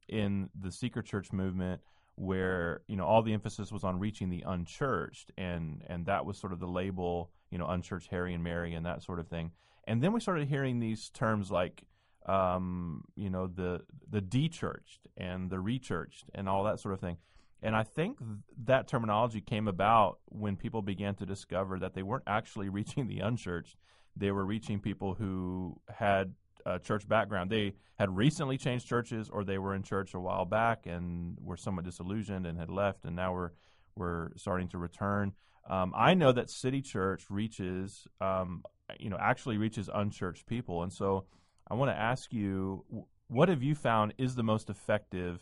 in 0.09 0.51
the 0.61 0.71
seeker 0.71 1.03
church 1.03 1.33
movement 1.33 1.81
where 2.17 2.83
you 2.87 2.97
know 2.97 3.05
all 3.05 3.23
the 3.23 3.33
emphasis 3.33 3.73
was 3.73 3.85
on 3.85 3.99
reaching 3.99 4.29
the 4.29 4.45
unchurched 4.47 5.31
and 5.39 5.83
and 5.87 6.05
that 6.05 6.27
was 6.27 6.37
sort 6.37 6.53
of 6.53 6.61
the 6.61 6.67
label 6.67 7.31
you 7.51 7.57
know 7.57 7.67
unchurched 7.67 8.11
harry 8.11 8.35
and 8.35 8.45
mary 8.45 8.75
and 8.75 8.85
that 8.85 9.03
sort 9.03 9.19
of 9.19 9.27
thing 9.29 9.51
and 9.87 10.03
then 10.03 10.13
we 10.13 10.21
started 10.21 10.47
hearing 10.47 10.81
these 10.81 11.09
terms 11.11 11.51
like 11.51 11.85
um, 12.31 13.05
you 13.17 13.31
know 13.31 13.47
the 13.47 13.81
the 14.09 14.21
dechurched 14.21 15.01
and 15.17 15.51
the 15.51 15.57
rechurched 15.57 16.25
and 16.35 16.49
all 16.49 16.65
that 16.65 16.81
sort 16.81 16.95
of 16.95 17.01
thing 17.01 17.17
and 17.63 17.75
i 17.75 17.83
think 17.83 18.19
th- 18.19 18.31
that 18.65 18.89
terminology 18.89 19.41
came 19.41 19.69
about 19.69 20.19
when 20.27 20.57
people 20.57 20.83
began 20.83 21.15
to 21.15 21.27
discover 21.27 21.79
that 21.79 21.95
they 21.95 22.03
weren't 22.03 22.25
actually 22.27 22.69
reaching 22.79 23.07
the 23.07 23.21
unchurched 23.21 23.77
they 24.17 24.31
were 24.31 24.45
reaching 24.45 24.81
people 24.81 25.15
who 25.15 25.81
had 25.89 26.35
a 26.67 26.79
church 26.79 27.09
background. 27.09 27.51
They 27.51 27.75
had 27.99 28.15
recently 28.15 28.59
changed 28.59 28.87
churches, 28.87 29.29
or 29.31 29.45
they 29.45 29.59
were 29.59 29.75
in 29.75 29.83
church 29.83 30.15
a 30.15 30.21
while 30.21 30.45
back 30.45 30.87
and 30.87 31.37
were 31.41 31.57
somewhat 31.57 31.85
disillusioned 31.85 32.47
and 32.47 32.59
had 32.59 32.71
left, 32.71 33.04
and 33.04 33.17
now 33.17 33.33
we're 33.33 33.50
we're 33.97 34.31
starting 34.37 34.69
to 34.69 34.78
return. 34.78 35.33
Um, 35.69 35.93
I 35.97 36.15
know 36.15 36.33
that 36.33 36.49
City 36.49 36.81
Church 36.81 37.26
reaches, 37.28 38.07
um, 38.21 38.65
you 38.99 39.11
know, 39.11 39.19
actually 39.21 39.59
reaches 39.59 39.91
unchurched 39.93 40.47
people, 40.47 40.83
and 40.83 40.93
so 40.93 41.26
I 41.71 41.75
want 41.75 41.91
to 41.91 41.97
ask 41.97 42.33
you, 42.33 42.85
what 43.28 43.49
have 43.49 43.63
you 43.63 43.75
found 43.75 44.15
is 44.19 44.35
the 44.35 44.43
most 44.43 44.69
effective 44.69 45.41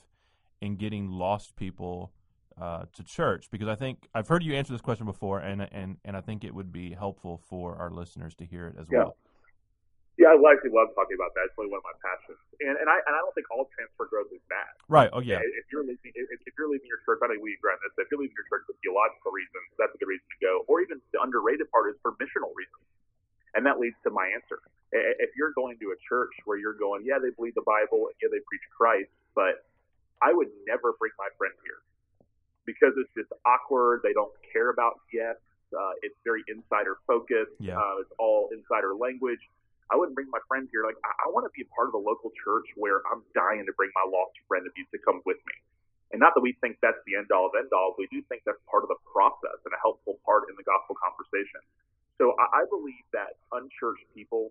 in 0.61 0.77
getting 0.77 1.11
lost 1.11 1.57
people 1.57 2.12
uh, 2.61 2.85
to 2.93 3.03
church? 3.03 3.49
Because 3.51 3.69
I 3.69 3.75
think 3.75 4.09
I've 4.14 4.29
heard 4.29 4.45
you 4.45 4.55
answer 4.55 4.73
this 4.73 4.83
question 4.83 5.07
before, 5.07 5.41
and 5.41 5.62
and 5.73 5.97
and 6.05 6.17
I 6.17 6.21
think 6.21 6.45
it 6.45 6.55
would 6.55 6.71
be 6.71 6.93
helpful 6.93 7.41
for 7.49 7.77
our 7.77 7.91
listeners 7.91 8.35
to 8.37 8.45
hear 8.45 8.69
it 8.69 8.77
as 8.79 8.87
yeah. 8.93 8.99
well. 8.99 9.17
Yeah, 10.19 10.35
I 10.35 10.51
actually 10.51 10.75
love 10.75 10.91
talking 10.99 11.14
about 11.14 11.31
that. 11.38 11.47
It's 11.47 11.55
really 11.55 11.71
one 11.71 11.79
of 11.79 11.87
my 11.87 11.97
passions, 12.03 12.43
and 12.61 12.77
and 12.77 12.91
I 12.91 12.99
and 13.07 13.14
I 13.17 13.23
don't 13.23 13.33
think 13.33 13.49
all 13.55 13.71
transfer 13.73 14.11
growth 14.11 14.29
is 14.35 14.43
bad. 14.51 14.69
Right. 14.91 15.09
Oh 15.14 15.23
yeah. 15.23 15.38
If 15.41 15.71
you're 15.73 15.87
leaving, 15.87 16.12
if, 16.12 16.43
if 16.45 16.53
you're 16.59 16.69
leaving 16.69 16.91
your 16.91 17.01
church, 17.07 17.23
I 17.25 17.31
think 17.31 17.41
we 17.41 17.55
agree 17.55 17.73
on 17.73 17.81
this. 17.87 17.95
If 17.97 18.11
you're 18.11 18.21
leaving 18.21 18.37
your 18.37 18.45
church 18.51 18.67
for 18.69 18.75
theological 18.83 19.31
reasons, 19.31 19.64
that's 19.79 19.95
a 19.95 19.99
good 20.03 20.11
reason 20.11 20.27
to 20.27 20.38
go. 20.43 20.53
Or 20.67 20.83
even 20.83 20.99
the 21.14 21.23
underrated 21.23 21.71
part 21.71 21.88
is 21.88 21.97
for 22.03 22.19
missional 22.19 22.51
reasons, 22.59 22.83
and 23.59 23.66
that 23.66 23.83
leads 23.83 23.99
to 24.07 24.11
my 24.14 24.31
answer. 24.31 24.62
If 24.94 25.35
you're 25.35 25.53
going 25.53 25.77
to 25.83 25.90
a 25.90 25.99
church 26.07 26.33
where 26.47 26.57
you're 26.57 26.79
going, 26.79 27.03
yeah, 27.05 27.18
they 27.18 27.35
believe 27.35 27.59
the 27.59 27.66
Bible, 27.66 28.09
and 28.09 28.16
yeah, 28.23 28.31
they 28.31 28.40
preach 28.47 28.64
Christ, 28.71 29.11
but 29.35 29.66
I 30.23 30.31
would 30.31 30.49
never 30.64 30.94
bring 30.97 31.12
my 31.18 31.29
friend 31.37 31.53
here 31.66 31.83
because 32.64 32.94
it's 32.97 33.11
just 33.12 33.29
awkward. 33.44 34.01
They 34.07 34.14
don't 34.14 34.33
care 34.55 34.71
about 34.71 35.03
guests. 35.12 35.44
Uh, 35.75 35.92
it's 36.01 36.16
very 36.23 36.40
insider 36.49 36.97
focused. 37.05 37.53
Yeah. 37.61 37.77
Uh, 37.77 38.01
it's 38.01 38.14
all 38.16 38.49
insider 38.55 38.94
language 38.94 39.42
I 39.88 39.97
wouldn't 39.97 40.14
bring 40.14 40.29
my 40.29 40.40
friend 40.49 40.68
here. 40.68 40.85
Like, 40.85 41.01
I, 41.01 41.12
I 41.25 41.27
want 41.33 41.49
to 41.49 41.53
be 41.57 41.64
a 41.64 41.71
part 41.73 41.88
of 41.88 41.97
a 41.97 42.03
local 42.03 42.29
church 42.37 42.68
where 42.77 43.01
I'm 43.09 43.25
dying 43.33 43.64
to 43.64 43.73
bring 43.73 43.88
my 43.97 44.05
lost 44.05 44.37
friend 44.44 44.68
of 44.68 44.73
you 44.77 44.85
to 44.92 44.99
come 45.01 45.25
with 45.25 45.40
me. 45.49 45.57
And 46.12 46.21
not 46.21 46.33
that 46.37 46.44
we 46.44 46.57
think 46.61 46.81
that's 46.81 47.01
the 47.05 47.16
end 47.21 47.29
all 47.33 47.49
of 47.49 47.53
end 47.57 47.68
all, 47.73 47.92
we 47.97 48.09
do 48.09 48.25
think 48.33 48.44
that's 48.44 48.61
part 48.68 48.85
of 48.85 48.88
the 48.88 49.01
process 49.05 49.61
and 49.64 49.73
a 49.73 49.81
helpful 49.81 50.16
part 50.25 50.49
in 50.49 50.57
the 50.57 50.64
gospel 50.64 50.97
conversation. 50.97 51.61
So 52.19 52.35
I, 52.37 52.63
I 52.63 52.63
believe 52.69 53.07
that 53.15 53.39
unchurched 53.55 54.05
people, 54.13 54.51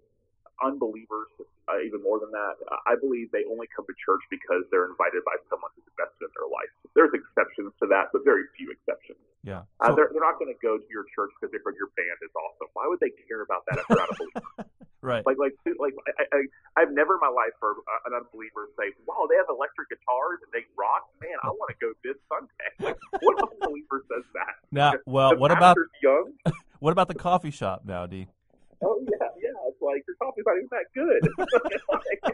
unbelievers, 0.64 1.30
uh, 1.68 1.84
even 1.84 2.02
more 2.02 2.18
than 2.18 2.32
that, 2.32 2.56
I 2.88 2.96
believe 2.96 3.30
they 3.36 3.44
only 3.52 3.68
come 3.70 3.86
to 3.86 3.96
church 4.00 4.24
because 4.32 4.64
they're 4.72 4.88
invited 4.88 5.22
by 5.28 5.36
someone 5.52 5.70
who's 5.76 5.86
invested 5.94 6.32
in 6.32 6.34
their 6.34 6.50
life. 6.50 6.72
There's 6.96 7.14
exceptions 7.14 7.76
to 7.84 7.86
that, 7.92 8.16
but 8.16 8.24
very 8.24 8.48
few 8.56 8.72
exceptions. 8.72 9.20
Yeah. 9.44 9.68
Uh, 9.84 9.92
so, 9.92 9.94
uh, 9.94 9.96
they're, 9.96 10.10
they're 10.16 10.26
not 10.26 10.40
going 10.40 10.50
to 10.50 10.60
go 10.64 10.80
to 10.80 10.90
your 10.90 11.06
church 11.12 11.36
because 11.38 11.52
they 11.52 11.62
heard 11.62 11.76
your 11.76 11.92
band 11.94 12.18
is 12.24 12.34
awesome. 12.34 12.72
Why 12.74 12.88
would 12.88 13.04
they 13.04 13.12
care 13.28 13.44
about 13.44 13.68
that 13.70 13.84
if 13.84 13.86
they're 13.92 14.02
not 14.02 14.10
a 14.10 14.18
believer? 14.18 14.72
Right. 15.08 15.24
Like, 15.26 15.38
like, 15.38 15.54
like, 15.80 15.94
I, 16.20 16.26
I, 16.36 16.40
I've 16.82 16.92
never 16.92 17.16
in 17.16 17.22
my 17.22 17.30
life 17.30 17.54
heard 17.62 17.78
an 18.06 18.14
unbeliever 18.18 18.68
say, 18.76 18.92
"Wow, 19.06 19.24
they 19.30 19.38
have 19.38 19.46
electric 19.48 19.88
guitars 19.88 20.44
and 20.44 20.52
they 20.52 20.68
rock." 20.76 21.08
Man, 21.22 21.38
I 21.44 21.48
want 21.48 21.72
to 21.72 21.78
go 21.80 21.94
this 22.04 22.18
Sunday. 22.28 22.72
Like, 22.82 22.98
what 23.22 23.38
unbeliever 23.40 24.04
says 24.12 24.26
that? 24.34 24.60
Now, 24.72 24.94
well, 25.06 25.30
the 25.30 25.38
what 25.38 25.52
about 25.52 25.78
young? 26.04 26.34
what 26.88 26.96
about 26.96 27.12
the 27.12 27.20
coffee 27.20 27.52
shop 27.52 27.84
now, 27.84 28.08
D? 28.08 28.32
Oh 28.80 29.04
yeah, 29.04 29.28
yeah. 29.36 29.52
It's 29.68 29.84
like 29.84 30.08
your 30.08 30.16
coffee's 30.24 30.48
not 30.48 30.56
even 30.56 30.72
that 30.72 30.88
good. 30.96 31.20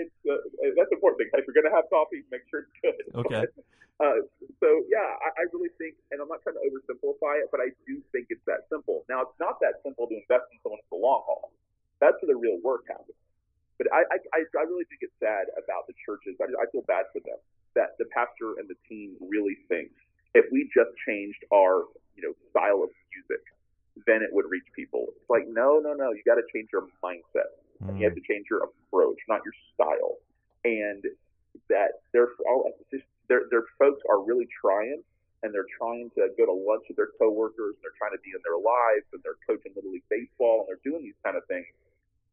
it's 0.00 0.16
uh, 0.24 0.40
that's 0.72 0.88
important 0.88 1.20
thing. 1.20 1.28
If 1.36 1.44
you're 1.44 1.52
gonna 1.52 1.76
have 1.76 1.84
coffee, 1.92 2.24
make 2.32 2.48
sure 2.48 2.64
it's 2.64 2.72
good. 2.80 2.96
Okay. 3.28 3.44
Uh, 3.98 4.22
so 4.62 4.86
yeah, 4.86 5.10
I, 5.26 5.42
I 5.42 5.44
really 5.50 5.74
think, 5.74 5.98
and 6.14 6.22
I'm 6.22 6.30
not 6.30 6.38
trying 6.46 6.54
to 6.54 6.62
oversimplify 6.62 7.42
it, 7.42 7.50
but 7.50 7.58
I 7.58 7.74
do 7.82 7.98
think 8.14 8.30
it's 8.30 8.46
that 8.46 8.70
simple. 8.70 9.02
Now, 9.10 9.26
it's 9.26 9.34
not 9.42 9.58
that 9.58 9.82
simple 9.82 10.06
to 10.06 10.14
invest 10.14 10.46
in 10.54 10.62
someone 10.62 10.78
for 10.86 10.94
the 10.94 11.02
long 11.02 11.26
haul. 11.26 11.50
That's 11.98 12.14
where 12.22 12.30
the 12.30 12.38
real 12.38 12.62
work 12.62 12.86
happens. 12.86 13.18
But 13.74 13.90
I, 13.90 14.06
I, 14.14 14.46
I 14.54 14.62
really 14.70 14.86
think 14.86 15.02
it's 15.02 15.18
sad 15.18 15.50
about 15.58 15.90
the 15.90 15.98
churches. 15.98 16.38
I, 16.38 16.46
I 16.46 16.70
feel 16.70 16.86
bad 16.86 17.10
for 17.10 17.18
them 17.26 17.42
that 17.74 17.98
the 17.98 18.06
pastor 18.14 18.62
and 18.62 18.70
the 18.70 18.78
team 18.86 19.18
really 19.18 19.58
think 19.66 19.90
if 20.38 20.46
we 20.54 20.70
just 20.70 20.94
changed 21.02 21.42
our, 21.50 21.90
you 22.14 22.22
know, 22.22 22.38
style 22.54 22.86
of 22.86 22.94
then 24.08 24.22
it 24.22 24.32
would 24.32 24.48
reach 24.48 24.64
people. 24.74 25.06
It's 25.12 25.28
like, 25.28 25.44
no, 25.46 25.78
no, 25.78 25.92
no. 25.92 26.10
You 26.12 26.22
got 26.24 26.40
to 26.40 26.46
change 26.52 26.70
your 26.72 26.88
mindset. 27.04 27.52
Mm. 27.84 27.88
And 27.88 27.98
you 28.00 28.04
have 28.08 28.16
to 28.16 28.24
change 28.24 28.46
your 28.50 28.64
approach, 28.64 29.20
not 29.28 29.40
your 29.44 29.54
style. 29.74 30.16
And 30.64 31.04
that 31.68 32.00
they're 32.12 32.32
all 32.48 32.72
just 32.90 33.04
their 33.28 33.42
their 33.50 33.64
folks 33.78 34.00
are 34.08 34.22
really 34.22 34.48
trying 34.48 35.02
and 35.42 35.54
they're 35.54 35.68
trying 35.78 36.10
to 36.16 36.28
go 36.36 36.46
to 36.46 36.52
lunch 36.52 36.84
with 36.88 36.96
their 36.96 37.14
coworkers 37.18 37.78
and 37.78 37.82
they're 37.84 37.98
trying 37.98 38.16
to 38.16 38.22
be 38.24 38.34
in 38.34 38.42
their 38.42 38.58
lives 38.58 39.06
and 39.12 39.22
they're 39.22 39.38
coaching 39.46 39.70
little 39.76 39.92
league 39.92 40.06
baseball 40.10 40.64
and 40.64 40.66
they're 40.66 40.82
doing 40.82 41.04
these 41.04 41.18
kind 41.22 41.36
of 41.36 41.44
things. 41.46 41.66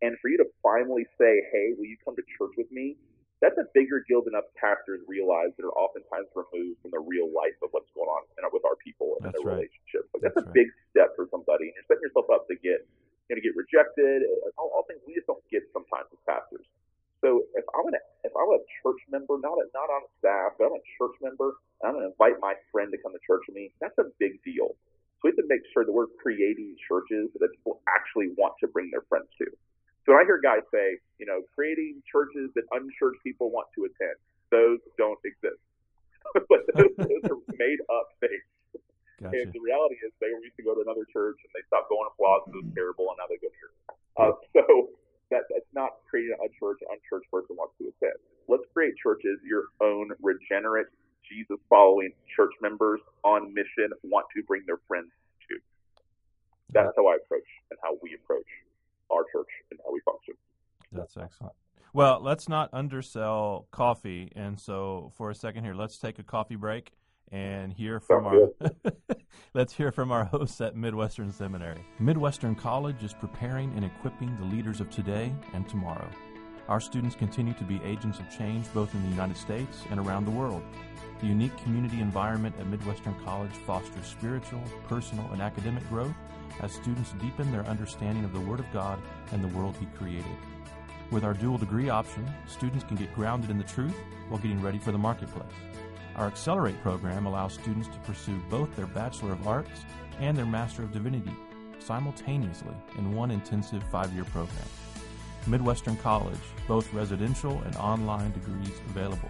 And 0.01 0.17
for 0.21 0.29
you 0.29 0.37
to 0.37 0.47
finally 0.63 1.05
say, 1.19 1.43
"Hey, 1.51 1.75
will 1.77 1.85
you 1.85 1.97
come 2.03 2.15
to 2.15 2.25
church 2.37 2.55
with 2.57 2.71
me?" 2.71 2.97
That's 3.43 3.59
a 3.59 3.67
bigger 3.75 4.01
deal 4.07 4.23
than 4.23 4.33
us 4.33 4.47
pastors 4.55 5.03
realize 5.05 5.51
that 5.59 5.65
are 5.67 5.75
oftentimes 5.75 6.31
removed 6.33 6.79
from 6.81 6.95
the 6.95 7.03
real 7.03 7.27
life 7.29 7.55
of 7.61 7.69
what's 7.75 7.91
going 7.91 8.07
on 8.07 8.23
with 8.55 8.63
our 8.63 8.79
people 8.79 9.19
and 9.19 9.27
that's 9.27 9.35
their 9.35 9.43
right. 9.43 9.67
relationships. 9.67 10.07
Like 10.15 10.23
that's, 10.23 10.39
that's, 10.39 10.47
a 10.47 10.49
right. 10.49 10.63
big 10.63 10.71
step 10.95 11.11
for 11.19 11.27
somebody, 11.27 11.67
and 11.67 11.75
you're 11.75 11.87
setting 11.91 12.07
yourself 12.07 12.31
up 12.31 12.47
to 12.47 12.55
get 12.55 12.87
you 13.27 13.35
know, 13.35 13.37
to 13.37 13.43
get 13.43 13.51
rejected. 13.59 14.23
All, 14.55 14.71
all 14.71 14.87
things 14.87 15.03
we 15.03 15.11
just 15.19 15.27
don't 15.27 15.43
get 15.51 15.67
sometimes 15.75 16.07
as 16.15 16.23
pastors. 16.23 16.63
So 17.19 17.43
if 17.59 17.67
I'm 17.75 17.83
gonna 17.83 17.99
if 18.23 18.31
I'm 18.31 18.47
a 18.55 18.63
church 18.79 19.01
member, 19.11 19.35
not 19.43 19.59
a, 19.59 19.67
not 19.75 19.91
on 19.91 20.07
staff, 20.23 20.55
but 20.55 20.71
I'm 20.71 20.77
a 20.79 20.85
church 20.95 21.19
member, 21.19 21.59
and 21.83 21.91
I'm 21.91 21.93
gonna 21.99 22.15
invite 22.15 22.39
my 22.39 22.55
friend 22.71 22.87
to 22.95 22.97
come 23.03 23.11
to 23.11 23.21
church 23.27 23.43
with 23.51 23.59
me, 23.59 23.75
that's 23.83 23.97
a 23.99 24.07
big 24.21 24.39
deal. 24.47 24.71
So 25.19 25.27
we 25.27 25.35
have 25.35 25.41
to 25.43 25.49
make 25.51 25.67
sure 25.75 25.83
that 25.83 25.91
we're 25.91 26.11
creating 26.21 26.79
churches 26.87 27.33
that 27.35 27.51
people 27.51 27.83
actually 27.91 28.31
want 28.39 28.55
to 28.63 28.71
bring 28.71 28.87
their 28.93 29.03
friends 29.11 29.27
to. 29.41 29.47
So 30.05 30.13
when 30.13 30.21
I 30.21 30.25
hear 30.29 30.37
guys 30.37 30.61
say, 30.69 31.01
you 31.17 31.25
know, 31.25 31.41
creating 31.57 32.01
churches 32.05 32.53
that 32.53 32.69
unchurched 32.69 33.25
people 33.25 33.49
want 33.49 33.67
to 33.73 33.89
attend, 33.89 34.17
those 34.53 34.77
don't 35.01 35.17
exist. 35.25 35.57
but 36.49 36.61
those, 36.77 36.93
those 37.09 37.25
are 37.25 37.41
made 37.57 37.81
up 37.89 38.13
things. 38.21 38.45
Gotcha. 39.17 39.33
And 39.33 39.47
the 39.49 39.61
reality 39.63 39.95
is, 40.05 40.11
they 40.21 40.29
used 40.29 40.59
to 40.59 40.65
go 40.65 40.75
to 40.75 40.83
another 40.85 41.07
church 41.09 41.39
and 41.41 41.49
they 41.55 41.63
stopped 41.65 41.89
going 41.89 42.05
to 42.05 42.13
Plaza. 42.19 42.51
It 42.53 42.61
was 42.61 42.69
terrible, 42.75 43.09
and 43.09 43.17
now 43.17 43.27
they 43.31 43.39
go 43.39 43.49
to 43.49 43.57
church. 43.57 43.77
Uh, 44.19 44.33
so 44.55 44.93
that 45.33 45.49
that's 45.49 45.71
not 45.73 46.05
creating 46.05 46.37
a 46.37 46.49
church 46.59 46.83
an 46.85 46.93
unchurched 46.93 47.31
person 47.33 47.57
wants 47.57 47.73
to 47.81 47.89
attend. 47.89 48.19
Let's 48.45 48.67
create 48.75 48.93
churches 49.01 49.41
your 49.41 49.73
own 49.81 50.13
regenerate, 50.21 50.91
Jesus 51.25 51.57
following 51.65 52.13
church 52.35 52.53
members 52.61 53.01
on 53.23 53.49
mission 53.55 53.89
want 54.03 54.27
to 54.35 54.43
bring 54.43 54.61
their 54.67 54.83
friends 54.85 55.09
to. 55.49 55.57
That's 56.69 56.93
how 56.93 57.07
I 57.07 57.17
approach 57.17 57.49
and 57.71 57.79
how 57.81 57.97
we 58.03 58.13
approach 58.13 58.45
our 59.11 59.23
church 59.31 59.49
and 59.71 59.79
how 59.83 59.91
we 59.91 60.01
function. 60.01 60.35
That's 60.91 61.17
excellent. 61.17 61.53
Well, 61.93 62.19
let's 62.21 62.49
not 62.49 62.69
undersell 62.73 63.67
coffee. 63.71 64.31
And 64.35 64.59
so, 64.59 65.11
for 65.15 65.29
a 65.29 65.35
second 65.35 65.63
here, 65.63 65.73
let's 65.73 65.97
take 65.97 66.19
a 66.19 66.23
coffee 66.23 66.55
break 66.55 66.91
and 67.31 67.73
hear 67.73 67.99
from 67.99 68.25
our 68.25 68.49
let's 69.53 69.73
hear 69.73 69.91
from 69.91 70.11
our 70.11 70.25
hosts 70.25 70.61
at 70.61 70.75
Midwestern 70.75 71.31
Seminary. 71.31 71.85
Midwestern 71.99 72.55
College 72.55 73.03
is 73.03 73.13
preparing 73.13 73.73
and 73.75 73.85
equipping 73.85 74.35
the 74.37 74.45
leaders 74.45 74.79
of 74.81 74.89
today 74.89 75.33
and 75.53 75.67
tomorrow. 75.67 76.09
Our 76.67 76.79
students 76.79 77.15
continue 77.15 77.53
to 77.53 77.63
be 77.63 77.79
agents 77.83 78.19
of 78.19 78.29
change 78.35 78.65
both 78.73 78.93
in 78.95 79.03
the 79.03 79.09
United 79.09 79.37
States 79.37 79.83
and 79.91 79.99
around 79.99 80.25
the 80.25 80.31
world. 80.31 80.63
The 81.21 81.27
unique 81.27 81.55
community 81.63 82.01
environment 82.01 82.55
at 82.59 82.67
Midwestern 82.67 83.15
College 83.23 83.51
fosters 83.65 84.05
spiritual, 84.05 84.61
personal, 84.87 85.29
and 85.31 85.41
academic 85.41 85.87
growth 85.89 86.15
as 86.61 86.71
students 86.71 87.13
deepen 87.21 87.51
their 87.51 87.65
understanding 87.65 88.23
of 88.25 88.33
the 88.33 88.39
Word 88.39 88.59
of 88.59 88.71
God 88.71 88.99
and 89.31 89.43
the 89.43 89.57
world 89.57 89.75
He 89.79 89.85
created. 89.97 90.25
With 91.11 91.23
our 91.23 91.33
dual 91.33 91.57
degree 91.57 91.89
option, 91.89 92.27
students 92.47 92.83
can 92.83 92.97
get 92.97 93.13
grounded 93.13 93.49
in 93.49 93.57
the 93.57 93.63
truth 93.63 93.95
while 94.29 94.39
getting 94.39 94.61
ready 94.61 94.79
for 94.79 94.91
the 94.91 94.97
marketplace. 94.97 95.45
Our 96.15 96.27
Accelerate 96.27 96.81
program 96.81 97.25
allows 97.25 97.53
students 97.53 97.87
to 97.89 97.99
pursue 97.99 98.39
both 98.49 98.75
their 98.75 98.87
Bachelor 98.87 99.33
of 99.33 99.47
Arts 99.47 99.85
and 100.19 100.37
their 100.37 100.45
Master 100.45 100.83
of 100.83 100.91
Divinity 100.91 101.33
simultaneously 101.79 102.73
in 102.97 103.13
one 103.13 103.31
intensive 103.31 103.83
five 103.83 104.11
year 104.13 104.23
program. 104.25 104.67
Midwestern 105.47 105.95
College, 105.97 106.39
both 106.67 106.91
residential 106.93 107.61
and 107.61 107.75
online 107.75 108.31
degrees 108.31 108.71
available. 108.89 109.29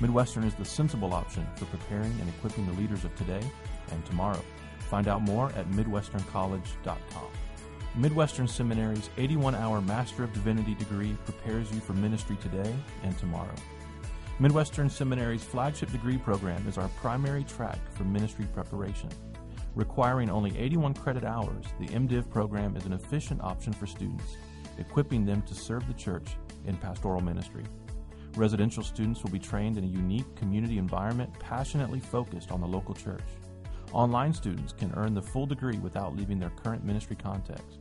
Midwestern 0.00 0.44
is 0.44 0.54
the 0.54 0.64
sensible 0.64 1.12
option 1.12 1.46
for 1.56 1.66
preparing 1.66 2.12
and 2.20 2.28
equipping 2.28 2.66
the 2.66 2.72
leaders 2.72 3.04
of 3.04 3.14
today 3.16 3.42
and 3.90 4.04
tomorrow. 4.06 4.42
Find 4.90 5.06
out 5.06 5.22
more 5.22 5.50
at 5.52 5.70
MidwesternCollege.com. 5.70 7.28
Midwestern 7.94 8.48
Seminary's 8.48 9.08
81 9.18 9.54
hour 9.54 9.80
Master 9.80 10.24
of 10.24 10.32
Divinity 10.32 10.74
degree 10.74 11.16
prepares 11.24 11.70
you 11.72 11.78
for 11.78 11.92
ministry 11.92 12.36
today 12.42 12.74
and 13.04 13.16
tomorrow. 13.16 13.54
Midwestern 14.40 14.90
Seminary's 14.90 15.44
flagship 15.44 15.92
degree 15.92 16.18
program 16.18 16.66
is 16.66 16.76
our 16.76 16.88
primary 17.00 17.44
track 17.44 17.78
for 17.92 18.02
ministry 18.02 18.46
preparation. 18.52 19.08
Requiring 19.76 20.28
only 20.28 20.58
81 20.58 20.94
credit 20.94 21.22
hours, 21.22 21.66
the 21.78 21.86
MDiv 21.86 22.28
program 22.28 22.76
is 22.76 22.84
an 22.84 22.92
efficient 22.92 23.40
option 23.42 23.72
for 23.72 23.86
students, 23.86 24.36
equipping 24.78 25.24
them 25.24 25.40
to 25.42 25.54
serve 25.54 25.86
the 25.86 25.94
church 25.94 26.30
in 26.66 26.76
pastoral 26.76 27.20
ministry. 27.20 27.62
Residential 28.34 28.82
students 28.82 29.22
will 29.22 29.30
be 29.30 29.38
trained 29.38 29.78
in 29.78 29.84
a 29.84 29.86
unique 29.86 30.34
community 30.34 30.78
environment 30.78 31.32
passionately 31.38 32.00
focused 32.00 32.50
on 32.50 32.60
the 32.60 32.66
local 32.66 32.94
church. 32.94 33.22
Online 33.92 34.32
students 34.32 34.72
can 34.72 34.92
earn 34.94 35.14
the 35.14 35.22
full 35.22 35.46
degree 35.46 35.78
without 35.78 36.16
leaving 36.16 36.38
their 36.38 36.50
current 36.50 36.84
ministry 36.84 37.16
context. 37.16 37.78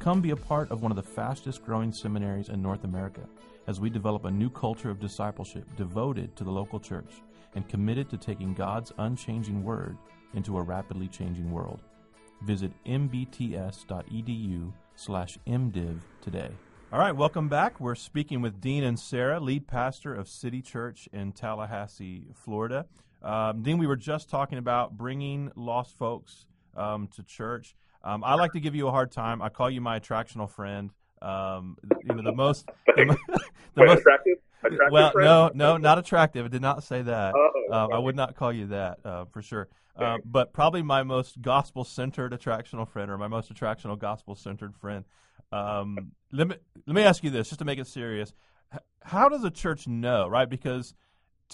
Come 0.00 0.20
be 0.20 0.30
a 0.30 0.36
part 0.36 0.68
of 0.72 0.82
one 0.82 0.90
of 0.90 0.96
the 0.96 1.02
fastest 1.02 1.64
growing 1.64 1.92
seminaries 1.92 2.48
in 2.48 2.60
North 2.60 2.82
America 2.82 3.20
as 3.68 3.80
we 3.80 3.88
develop 3.88 4.24
a 4.24 4.30
new 4.30 4.50
culture 4.50 4.90
of 4.90 4.98
discipleship 4.98 5.64
devoted 5.76 6.34
to 6.34 6.42
the 6.42 6.50
local 6.50 6.80
church 6.80 7.22
and 7.54 7.68
committed 7.68 8.10
to 8.10 8.16
taking 8.16 8.52
God's 8.52 8.92
unchanging 8.98 9.62
word 9.62 9.96
into 10.34 10.58
a 10.58 10.62
rapidly 10.62 11.06
changing 11.06 11.52
world. 11.52 11.80
Visit 12.42 12.72
mbts.edu 12.84 14.72
slash 14.96 15.38
mdiv 15.46 16.00
today. 16.20 16.50
All 16.92 16.98
right, 16.98 17.14
welcome 17.14 17.48
back. 17.48 17.78
We're 17.78 17.94
speaking 17.94 18.42
with 18.42 18.60
Dean 18.60 18.82
Inserra, 18.82 19.40
lead 19.40 19.68
pastor 19.68 20.14
of 20.14 20.28
City 20.28 20.62
Church 20.62 21.08
in 21.12 21.30
Tallahassee, 21.32 22.26
Florida. 22.34 22.86
Um, 23.24 23.62
Dean, 23.62 23.78
we 23.78 23.86
were 23.86 23.96
just 23.96 24.28
talking 24.28 24.58
about 24.58 24.96
bringing 24.96 25.50
lost 25.56 25.96
folks 25.96 26.44
um, 26.76 27.08
to 27.16 27.22
church. 27.22 27.74
Um, 28.02 28.22
I 28.22 28.34
like 28.34 28.52
to 28.52 28.60
give 28.60 28.74
you 28.74 28.86
a 28.86 28.90
hard 28.90 29.10
time. 29.10 29.40
I 29.40 29.48
call 29.48 29.70
you 29.70 29.80
my 29.80 29.98
attractional 29.98 30.48
friend. 30.48 30.90
Um, 31.22 31.78
you 32.06 32.14
know, 32.14 32.22
the 32.22 32.32
most, 32.32 32.66
the, 32.86 33.16
the 33.74 33.84
most 33.84 34.00
attractive. 34.00 34.36
Attractive 34.62 34.92
well, 34.92 35.10
friend? 35.12 35.26
no, 35.26 35.50
no, 35.54 35.76
not 35.78 35.98
attractive. 35.98 36.44
I 36.44 36.48
did 36.48 36.60
not 36.60 36.84
say 36.84 37.00
that. 37.00 37.34
Uh, 37.70 37.88
I 37.88 37.98
would 37.98 38.14
not 38.14 38.36
call 38.36 38.52
you 38.52 38.66
that 38.66 38.98
uh, 39.04 39.24
for 39.24 39.40
sure. 39.40 39.68
Uh, 39.96 40.18
but 40.24 40.52
probably 40.52 40.82
my 40.82 41.02
most 41.02 41.40
gospel-centered 41.40 42.32
attractional 42.32 42.86
friend, 42.86 43.10
or 43.10 43.16
my 43.16 43.28
most 43.28 43.52
attractional 43.52 43.98
gospel-centered 43.98 44.74
friend. 44.74 45.04
Um, 45.52 46.12
let 46.32 46.48
me 46.48 46.56
let 46.86 46.96
me 46.96 47.02
ask 47.02 47.22
you 47.22 47.30
this, 47.30 47.48
just 47.48 47.60
to 47.60 47.64
make 47.64 47.78
it 47.78 47.86
serious. 47.86 48.34
How 49.02 49.28
does 49.28 49.44
a 49.44 49.50
church 49.50 49.86
know, 49.86 50.26
right? 50.28 50.48
Because 50.48 50.94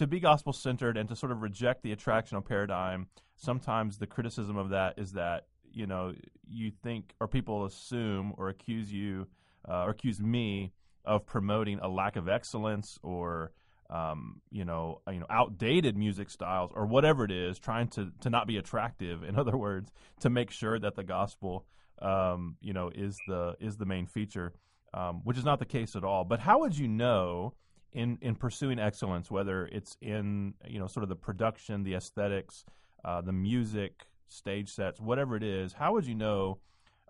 to 0.01 0.07
be 0.07 0.19
gospel-centered 0.19 0.97
and 0.97 1.11
to 1.11 1.15
sort 1.15 1.31
of 1.31 1.43
reject 1.43 1.83
the 1.83 1.95
attractional 1.95 2.43
paradigm, 2.43 3.07
sometimes 3.37 3.99
the 3.99 4.07
criticism 4.07 4.57
of 4.57 4.71
that 4.71 4.99
is 4.99 5.13
that 5.13 5.45
you 5.75 5.87
know 5.87 6.15
you 6.49 6.73
think 6.83 7.13
or 7.21 7.29
people 7.29 7.67
assume 7.67 8.33
or 8.39 8.49
accuse 8.49 8.91
you 8.91 9.27
uh, 9.69 9.83
or 9.83 9.91
accuse 9.91 10.19
me 10.19 10.73
of 11.05 11.27
promoting 11.27 11.79
a 11.81 11.89
lack 11.89 12.17
of 12.17 12.31
excellence 12.31 12.99
or 13.03 13.53
um, 13.91 14.41
you 14.51 14.65
know, 14.65 15.03
you 15.07 15.21
know, 15.21 15.27
outdated 15.29 15.99
music 15.99 16.31
styles 16.31 16.71
or 16.75 16.87
whatever 16.87 17.25
it 17.25 17.31
is, 17.31 17.59
trying 17.59 17.89
to 17.89 18.11
to 18.23 18.31
not 18.31 18.47
be 18.47 18.57
attractive. 18.57 19.23
In 19.23 19.37
other 19.39 19.55
words, 19.59 19.93
to 20.21 20.31
make 20.31 20.51
sure 20.51 20.79
that 20.79 20.97
the 20.97 21.05
gospel, 21.05 21.67
um, 22.01 22.57
you 22.63 22.73
know, 22.73 22.91
is 22.95 23.19
the 23.29 23.55
is 23.61 23.77
the 23.77 23.85
main 23.85 24.07
feature, 24.07 24.55
um, 24.95 25.21
which 25.25 25.37
is 25.37 25.45
not 25.45 25.59
the 25.59 25.67
case 25.67 25.95
at 25.95 26.05
all. 26.05 26.25
But 26.25 26.41
how 26.41 26.61
would 26.61 26.79
you 26.79 26.89
know 26.89 27.53
in 27.93 28.19
in 28.21 28.35
pursuing 28.35 28.79
excellence, 28.79 29.31
whether 29.31 29.67
it's 29.67 29.97
in 30.01 30.55
you 30.67 30.79
know 30.79 30.87
sort 30.87 31.03
of 31.03 31.09
the 31.09 31.17
production, 31.17 31.83
the 31.83 31.95
aesthetics, 31.95 32.65
uh, 33.05 33.21
the 33.21 33.33
music, 33.33 34.07
stage 34.29 34.71
sets, 34.71 35.01
whatever 35.01 35.37
it 35.37 35.43
is, 35.43 35.73
how 35.73 35.93
would 35.93 36.07
you 36.07 36.15
know 36.15 36.59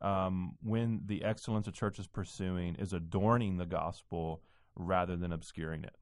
um, 0.02 0.56
when 0.62 1.02
the 1.06 1.22
excellence 1.24 1.66
a 1.68 1.72
church 1.72 1.98
is 1.98 2.06
pursuing 2.06 2.74
is 2.76 2.92
adorning 2.92 3.58
the 3.58 3.66
gospel 3.66 4.42
rather 4.74 5.16
than 5.16 5.32
obscuring 5.32 5.84
it? 5.84 5.94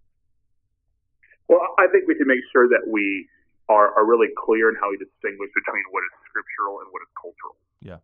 Well, 1.48 1.60
I 1.78 1.86
think 1.88 2.06
we 2.06 2.14
can 2.14 2.28
make 2.28 2.44
sure 2.52 2.68
that 2.68 2.84
we 2.86 3.26
are, 3.68 3.96
are 3.96 4.04
really 4.04 4.28
clear 4.36 4.68
in 4.68 4.76
how 4.76 4.90
we 4.90 4.96
distinguish 5.00 5.50
between 5.56 5.84
what 5.90 6.04
is 6.04 6.12
scriptural 6.28 6.80
and 6.80 6.88
what 6.92 7.00
is 7.02 7.10
cultural. 7.16 7.56
Yeah. 7.80 8.00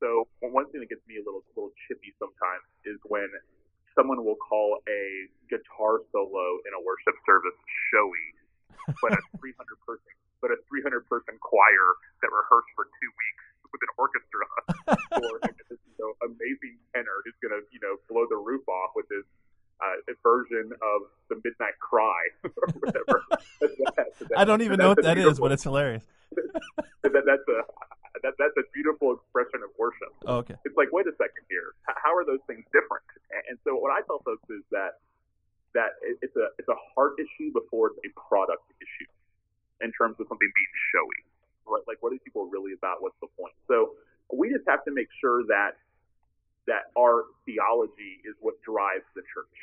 So 0.00 0.28
one 0.40 0.70
thing 0.70 0.80
that 0.80 0.88
gets 0.88 1.02
me 1.08 1.16
a 1.16 1.24
little 1.24 1.42
a 1.42 1.52
little 1.56 1.74
chippy 1.88 2.12
sometimes 2.20 2.64
is 2.84 3.00
when 3.08 3.26
someone 3.96 4.22
will 4.22 4.38
call 4.38 4.78
a 4.86 5.26
guitar 5.48 6.04
solo 6.12 6.60
in 6.68 6.72
a 6.76 6.80
worship 6.84 7.16
service 7.24 7.56
showy, 7.90 8.28
but 9.02 9.16
a 9.16 9.20
300 9.40 9.56
person 9.82 10.12
but 10.44 10.52
a 10.52 10.58
300 10.68 11.08
person 11.08 11.34
choir 11.40 11.96
that 12.20 12.28
rehearsed 12.28 12.68
for 12.76 12.84
two 13.00 13.08
weeks 13.08 13.44
with 13.72 13.80
an 13.82 13.92
orchestra 13.96 14.44
or 15.24 15.40
this 15.42 15.80
you 15.80 15.96
know, 15.98 16.12
amazing 16.22 16.76
tenor 16.94 17.24
who's 17.24 17.34
going 17.40 17.56
to 17.56 17.64
you 17.72 17.80
know 17.80 17.96
blow 18.08 18.28
the 18.28 18.36
roof 18.36 18.62
off 18.68 18.92
with 18.94 19.08
his 19.08 19.24
uh, 19.80 20.12
version 20.22 20.72
of 20.72 20.98
the 21.28 21.36
Midnight 21.44 21.76
Cry 21.80 22.20
or 22.44 22.68
whatever. 22.80 23.24
that, 23.60 24.12
that, 24.20 24.38
I 24.38 24.44
don't 24.44 24.62
even 24.62 24.78
know 24.78 24.88
what 24.88 25.02
that 25.02 25.18
is, 25.18 25.40
but 25.40 25.52
it's 25.52 25.64
hilarious. 25.64 26.04
that, 27.02 27.12
that's 27.12 27.48
a 27.48 27.60
that, 28.26 28.34
that's 28.42 28.58
a 28.58 28.66
beautiful 28.74 29.14
expression 29.14 29.62
of 29.62 29.70
worship. 29.78 30.10
Oh, 30.26 30.42
okay. 30.42 30.58
It's 30.66 30.74
like, 30.74 30.90
wait 30.90 31.06
a 31.06 31.14
second 31.14 31.46
here. 31.46 31.78
How 31.86 32.10
are 32.10 32.26
those 32.26 32.42
things 32.50 32.66
different? 32.74 33.06
And 33.46 33.54
so 33.62 33.78
what 33.78 33.94
I 33.94 34.02
tell 34.02 34.18
folks 34.26 34.42
is 34.50 34.66
that 34.74 34.98
that 35.78 36.00
it's 36.02 36.34
a 36.34 36.50
it's 36.58 36.68
a 36.72 36.78
heart 36.94 37.20
issue 37.20 37.52
before 37.52 37.92
it's 37.94 38.00
a 38.02 38.10
product 38.18 38.64
issue 38.82 39.10
in 39.84 39.92
terms 39.94 40.16
of 40.18 40.26
something 40.26 40.50
being 40.50 40.74
showy. 40.90 41.22
Right? 41.68 41.86
Like, 41.86 42.02
what 42.02 42.10
are 42.10 42.18
people 42.18 42.50
really 42.50 42.72
about? 42.74 43.02
What's 43.04 43.18
the 43.22 43.30
point? 43.38 43.54
So 43.70 43.94
we 44.32 44.50
just 44.50 44.66
have 44.66 44.82
to 44.88 44.92
make 44.92 45.08
sure 45.20 45.44
that 45.46 45.78
that 46.66 46.90
our 46.98 47.30
theology 47.46 48.18
is 48.26 48.34
what 48.42 48.58
drives 48.66 49.06
the 49.14 49.22
church 49.22 49.54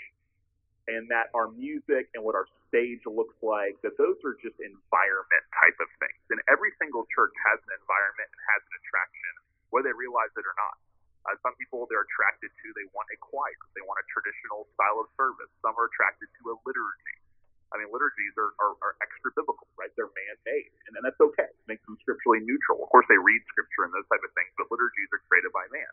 and 0.87 1.07
that 1.07 1.31
our 1.31 1.47
music 1.53 2.11
and 2.11 2.21
what 2.23 2.35
our 2.35 2.47
stage 2.67 2.99
looks 3.07 3.35
like, 3.39 3.79
that 3.85 3.95
those 3.95 4.19
are 4.27 4.35
just 4.43 4.59
environment 4.59 5.43
type 5.55 5.77
of 5.79 5.89
things. 6.03 6.19
And 6.33 6.39
every 6.51 6.75
single 6.81 7.07
church 7.11 7.31
has 7.51 7.59
an 7.63 7.71
environment 7.79 8.27
and 8.27 8.41
has 8.55 8.61
an 8.67 8.73
attraction, 8.83 9.33
whether 9.71 9.91
they 9.91 9.95
realize 9.95 10.31
it 10.35 10.43
or 10.43 10.55
not. 10.59 10.75
Uh, 11.23 11.39
some 11.39 11.55
people 11.55 11.87
they're 11.87 12.03
attracted 12.03 12.51
to, 12.51 12.65
they 12.75 12.83
want 12.91 13.07
a 13.15 13.17
choir, 13.23 13.55
they 13.79 13.85
want 13.87 13.95
a 13.95 14.05
traditional 14.11 14.67
style 14.75 14.99
of 14.99 15.07
service. 15.15 15.47
Some 15.63 15.71
are 15.79 15.87
attracted 15.87 16.27
to 16.43 16.51
a 16.51 16.55
liturgy. 16.67 17.15
I 17.71 17.79
mean, 17.79 17.89
liturgies 17.89 18.35
are, 18.37 18.51
are, 18.59 18.75
are 18.83 18.93
extra 18.99 19.31
biblical, 19.33 19.65
right? 19.79 19.89
They're 19.95 20.11
man 20.11 20.35
made, 20.45 20.69
and, 20.85 20.99
and 20.99 21.01
that's 21.01 21.17
okay. 21.17 21.47
It 21.47 21.65
makes 21.65 21.81
them 21.87 21.95
scripturally 22.03 22.43
neutral. 22.43 22.83
Of 22.83 22.91
course, 22.91 23.07
they 23.07 23.17
read 23.17 23.41
scripture 23.49 23.87
and 23.87 23.95
those 23.95 24.05
type 24.11 24.21
of 24.21 24.29
things, 24.35 24.51
but 24.59 24.67
liturgies 24.69 25.09
are 25.15 25.23
created 25.31 25.49
by 25.55 25.65
man 25.71 25.89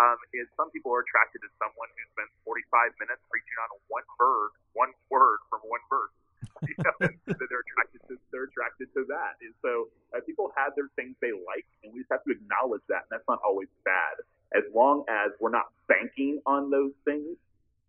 um, 0.00 0.18
is 0.34 0.50
some 0.58 0.70
people 0.74 0.90
are 0.90 1.02
attracted 1.06 1.42
to 1.46 1.50
someone 1.58 1.90
who 1.94 2.02
spends 2.14 2.32
45 2.42 2.98
minutes 2.98 3.22
preaching 3.30 3.58
on 3.62 3.70
one 3.86 4.06
word, 4.18 4.50
one 4.74 4.92
word 5.10 5.38
from 5.50 5.62
one 5.66 5.82
verse. 5.90 6.14
You 6.64 6.76
know, 6.80 6.96
they're 7.28 7.64
attracted 7.66 8.00
to 8.08 8.14
they're 8.32 8.48
attracted 8.48 8.88
to 8.94 9.04
that, 9.12 9.36
and 9.42 9.52
so 9.60 9.88
uh, 10.16 10.20
people 10.24 10.48
have 10.56 10.72
their 10.76 10.88
things 10.96 11.12
they 11.20 11.32
like, 11.32 11.66
and 11.82 11.92
we 11.92 12.00
just 12.00 12.12
have 12.12 12.24
to 12.24 12.32
acknowledge 12.32 12.80
that, 12.88 13.04
and 13.04 13.10
that's 13.10 13.28
not 13.28 13.40
always 13.44 13.68
bad, 13.84 14.24
as 14.56 14.64
long 14.72 15.04
as 15.08 15.32
we're 15.40 15.52
not 15.52 15.68
banking 15.88 16.40
on 16.46 16.70
those 16.70 16.92
things 17.04 17.36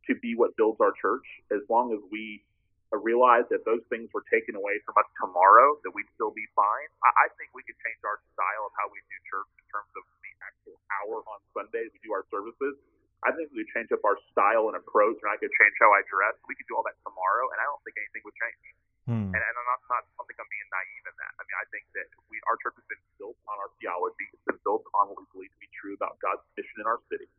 to 0.08 0.15
be 0.20 0.36
what 0.36 0.56
builds 0.58 0.82
our 0.82 0.91
church 1.00 1.24
as 1.52 1.62
long 1.70 1.94
as 1.94 2.00
we 2.12 2.41
realize 2.94 3.44
that 3.52 3.65
those 3.68 3.84
things 3.91 4.08
were 4.15 4.24
taken 4.32 4.56
away 4.56 4.80
from 4.88 4.96
us 4.96 5.10
tomorrow, 5.20 5.76
that 5.84 5.91
we'd 5.91 6.08
still 6.15 6.32
be 6.32 6.46
fine. 6.56 6.89
I, 7.04 7.28
I 7.28 7.36
think 7.36 7.52
we 7.52 7.65
could 7.65 7.76
change 7.84 8.00
our 8.08 8.22
style 8.38 8.63
of 8.70 8.74
how 8.80 8.88
we 8.88 9.02
do 9.10 9.18
church 9.28 9.50
in 9.60 9.65
terms 9.68 9.91
of 10.00 10.04
hour 11.06 11.22
on 11.30 11.39
Sundays 11.54 11.94
we 11.94 12.02
do 12.02 12.18
our 12.18 12.26
services. 12.34 12.82
I 13.22 13.34
think 13.34 13.54
we 13.54 13.62
could 13.65 13.72
change 13.74 13.89
up 13.94 14.02
our 14.06 14.18
style 14.34 14.70
and 14.70 14.78
approach, 14.78 15.18
and 15.22 15.30
I 15.30 15.38
could 15.38 15.54
change 15.54 15.76
how 15.82 15.89
I 15.94 16.02
dress. 16.10 16.38
We 16.50 16.58
could 16.58 16.70
do 16.70 16.78
all 16.78 16.86
that 16.86 16.98
tomorrow, 17.06 17.50
and 17.54 17.58
I 17.62 17.65
don't 17.70 17.82
think 17.86 17.98
anything 17.98 18.22
would 18.26 18.38
change. 18.38 18.65
Hmm. 19.06 19.30
And, 19.34 19.41
and 19.41 19.54
I'm 19.58 19.68
not, 19.70 19.82
not, 19.89 20.02
I 20.02 20.13
don't 20.18 20.28
think 20.30 20.41
I'm 20.41 20.50
being 20.50 20.70
naive 20.70 21.06
in 21.06 21.15
that. 21.22 21.34
I 21.38 21.41
mean, 21.46 21.58
I 21.62 21.65
think 21.70 21.86
that 21.94 22.10
we, 22.30 22.41
our 22.50 22.58
church 22.62 22.78
has 22.78 22.86
been 22.89 23.02
built 23.22 23.38
on 23.46 23.58
our 23.62 23.70
theology. 23.78 24.30
It's 24.34 24.46
been 24.50 24.62
built 24.65 24.86
on 24.98 25.13
what 25.13 25.22
we 25.22 25.26
believe 25.34 25.54
to 25.54 25.62
be 25.62 25.70
true 25.78 25.94
about 25.94 26.18
God's 26.22 26.41
mission 26.58 26.82
in 26.82 26.88
our 26.89 27.02
city. 27.10 27.30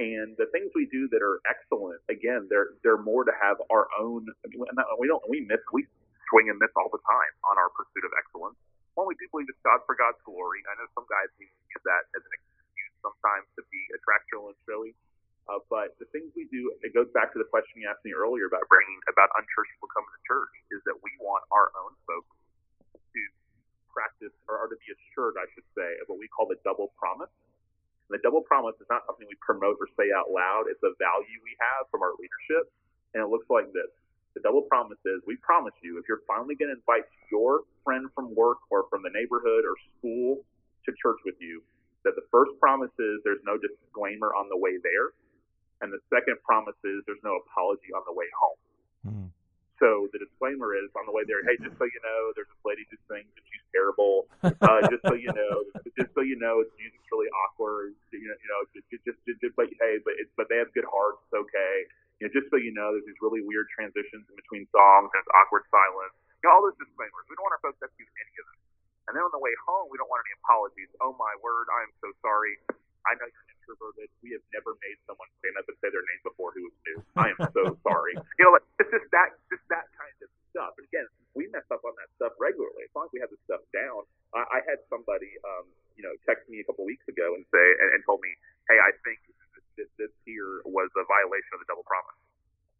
And 0.00 0.32
the 0.40 0.48
things 0.48 0.72
we 0.72 0.88
do 0.88 1.04
that 1.12 1.20
are 1.20 1.44
excellent, 1.44 2.00
again, 2.08 2.48
they're 2.48 2.80
they're 2.80 3.00
more 3.00 3.28
to 3.28 3.34
have 3.36 3.60
our 3.68 3.92
own. 4.00 4.24
We 4.96 5.04
don't 5.04 5.20
we 5.28 5.44
miss 5.44 5.60
we 5.68 5.84
swing 6.32 6.48
and 6.48 6.56
miss 6.56 6.72
all 6.80 6.88
the 6.88 7.04
time 7.04 7.34
on 7.44 7.60
our 7.60 7.68
pursuit 7.76 8.08
of 8.08 8.12
excellence. 8.16 8.56
One, 8.96 9.04
we 9.04 9.16
do 9.20 9.28
believe 9.28 9.52
it's 9.52 9.60
God 9.60 9.84
for 9.84 9.92
God's 9.92 10.20
glory. 10.24 10.64
I 10.64 10.80
know 10.80 10.88
some 10.96 11.04
guys 11.12 11.28
use 11.36 11.84
that 11.84 12.08
as 12.16 12.24
an 12.24 12.32
excuse 12.32 12.92
sometimes 13.04 13.44
to 13.60 13.62
be 13.68 13.80
attractional 13.92 14.48
and 14.48 14.56
showy. 14.64 14.96
Uh, 15.50 15.60
but 15.68 15.92
the 15.98 16.08
things 16.14 16.30
we 16.38 16.46
do, 16.48 16.72
it 16.86 16.94
goes 16.94 17.10
back 17.12 17.34
to 17.34 17.38
the 17.40 17.48
question 17.48 17.82
you 17.82 17.88
asked 18.02 18.10
me 18.10 18.18
earlier 18.18 18.50
about 18.50 18.66
bringing 18.66 18.98
about 19.06 19.30
unchurched 19.38 19.70
people 19.78 19.86
coming 19.94 20.10
to 20.10 20.22
church, 20.26 20.50
is 20.74 20.82
that 20.90 20.98
we 21.06 21.14
want 21.22 21.46
our 21.54 21.70
own 21.78 21.94
folks 22.02 22.34
to 22.98 23.22
practice 23.94 24.34
or, 24.50 24.58
or 24.58 24.66
to 24.66 24.74
be 24.82 24.90
assured, 24.90 25.38
I 25.38 25.46
should 25.54 25.66
say, 25.78 25.86
of 26.02 26.10
what 26.10 26.18
we 26.18 26.26
call 26.26 26.50
the 26.50 26.58
double 26.66 26.90
promise 26.98 27.30
And 28.10 28.18
the 28.18 28.22
double 28.26 28.42
promise 28.42 28.74
is 28.82 28.90
not 28.90 29.06
something 29.06 29.22
we 29.30 29.38
promote 29.38 29.78
or 29.78 29.86
say 29.94 30.10
out 30.10 30.34
loud. 30.34 30.66
It's 30.66 30.82
a 30.82 30.90
value 30.98 31.38
we 31.46 31.54
have 31.62 31.86
from 31.94 32.02
our 32.02 32.18
leadership. 32.18 32.74
And 33.14 33.22
it 33.22 33.30
looks 33.30 33.46
like 33.46 33.70
this. 33.70 33.94
The 34.34 34.42
double 34.42 34.66
promise 34.66 34.98
is 35.06 35.22
we 35.22 35.38
promise 35.38 35.76
you 35.84 36.02
if 36.02 36.10
you're 36.10 36.26
finally 36.26 36.58
going 36.58 36.74
to 36.74 36.80
invite 36.82 37.06
your 37.30 37.68
friend 37.86 38.10
from 38.18 38.34
work 38.34 38.64
or 38.74 38.90
from 38.90 39.06
the 39.06 39.14
neighborhood 39.14 39.62
or 39.62 39.78
school 39.94 40.42
to 40.88 40.90
church 40.98 41.22
with 41.22 41.38
you, 41.38 41.62
that 42.02 42.18
the 42.18 42.26
first 42.34 42.50
promise 42.58 42.90
is 42.98 43.22
there's 43.22 43.44
no 43.46 43.60
disclaimer 43.60 44.34
on 44.34 44.50
the 44.50 44.58
way 44.58 44.74
there. 44.82 45.14
And 45.82 45.90
the 45.90 45.98
second 46.14 46.38
promise 46.46 46.78
is 46.86 47.02
there's 47.10 47.20
no 47.26 47.42
apology 47.42 47.90
on 47.90 48.06
the 48.06 48.14
way 48.14 48.30
home. 48.38 48.60
Mm. 49.02 49.28
So 49.82 50.06
the 50.14 50.22
disclaimer 51.22 51.38
is 51.38 51.42
on 51.42 51.46
the 51.46 51.46
way 51.46 51.46
there, 51.46 51.46
hey, 51.46 51.56
just 51.62 51.78
so 51.78 51.86
you 51.86 52.00
know, 52.02 52.20
there's 52.34 52.50
this 52.50 52.64
lady 52.66 52.84
who 52.90 52.96
sings 53.06 53.30
and 53.30 53.44
she's 53.46 53.64
terrible. 53.70 54.26
Uh, 54.42 54.80
just 54.92 55.02
so 55.06 55.14
you 55.14 55.30
know, 55.32 55.54
just 55.94 56.10
so 56.14 56.22
you 56.22 56.36
know, 56.38 56.60
it's 56.60 56.72
music's 56.78 57.06
really 57.10 57.30
awkward. 57.46 57.94
You 58.10 58.28
know, 58.28 58.36
you 58.38 58.48
know, 58.48 58.60
just, 58.74 58.86
just, 58.90 59.18
just, 59.26 59.38
just 59.40 59.54
but 59.54 59.70
hey, 59.78 59.98
but 60.02 60.14
it's 60.18 60.32
but 60.34 60.46
they 60.50 60.58
have 60.58 60.70
good 60.74 60.86
hearts. 60.88 61.22
It's 61.28 61.36
okay. 61.36 61.74
You 62.20 62.28
know, 62.28 62.32
just 62.34 62.50
so 62.50 62.58
you 62.58 62.74
know, 62.74 62.94
there's 62.94 63.06
these 63.06 63.18
really 63.22 63.42
weird 63.42 63.66
transitions 63.74 64.26
in 64.26 64.34
between 64.38 64.66
songs 64.70 65.10
and 65.10 65.18
it's 65.22 65.32
awkward 65.34 65.66
silence. 65.70 66.14
You 66.42 66.50
know, 66.50 66.58
all 66.58 66.62
those 66.62 66.78
disclaimers. 66.78 67.26
We 67.26 67.34
don't 67.38 67.46
want 67.46 67.58
our 67.58 67.64
folks 67.66 67.78
to 67.82 67.88
do 67.98 68.06
any 68.06 68.34
of 68.38 68.46
them. 68.46 68.58
And 69.10 69.18
then 69.18 69.22
on 69.26 69.34
the 69.34 69.42
way 69.42 69.50
home, 69.66 69.90
we 69.90 69.98
don't 69.98 70.06
want 70.06 70.22
any 70.26 70.34
apologies. 70.42 70.90
Oh 71.02 71.18
my 71.18 71.34
word, 71.42 71.66
I'm 71.70 71.90
so 71.98 72.14
sorry. 72.22 72.54
I 73.02 73.18
know 73.18 73.26
you're 73.26 73.46
introverted. 73.62 74.10
We 74.22 74.34
have 74.34 74.44
never 74.54 74.78
made 74.82 74.98
someone 75.06 75.26
stand 75.42 75.58
up 75.58 75.66
and 75.66 75.74
say 75.82 75.90
their 75.90 76.02
name 76.02 76.22
before 76.22 76.54
who 76.54 76.66
was 76.70 76.76
new. 76.86 76.98
I 77.18 77.34
am 77.34 77.38
so 77.50 77.74
sorry. 77.82 78.14
You 78.38 78.42
know, 78.46 78.54
like 78.58 78.66
it's 78.78 78.90
just 78.90 79.10
that, 79.14 79.34
just 79.50 79.64
that 79.70 79.90
kind 79.94 80.14
of 80.22 80.28
stuff. 80.50 80.74
And 80.78 80.86
again, 80.90 81.06
we 81.34 81.48
mess 81.50 81.66
up 81.72 81.82
on 81.86 81.94
that 81.98 82.10
stuff 82.18 82.34
regularly. 82.38 82.86
As 82.86 82.92
long 82.94 83.08
as 83.08 83.12
we 83.14 83.22
have 83.22 83.30
this 83.30 83.40
stuff 83.46 83.62
down. 83.72 84.04
I, 84.34 84.42
I 84.48 84.58
had 84.66 84.82
somebody, 84.90 85.30
um, 85.46 85.66
you 85.96 86.02
know, 86.04 86.12
text 86.28 86.46
me 86.50 86.60
a 86.60 86.66
couple 86.66 86.84
weeks 86.84 87.06
ago 87.08 87.34
and 87.34 87.46
say 87.48 87.66
and, 87.80 87.88
and 87.96 88.00
told 88.04 88.20
me, 88.20 88.32
hey, 88.68 88.78
I 88.78 88.92
think 89.06 89.22
this, 89.78 89.88
this 89.96 90.12
here 90.28 90.60
was 90.68 90.92
a 90.98 91.04
violation 91.08 91.52
of 91.56 91.60
the 91.64 91.68
double 91.70 91.86
promise. 91.86 92.18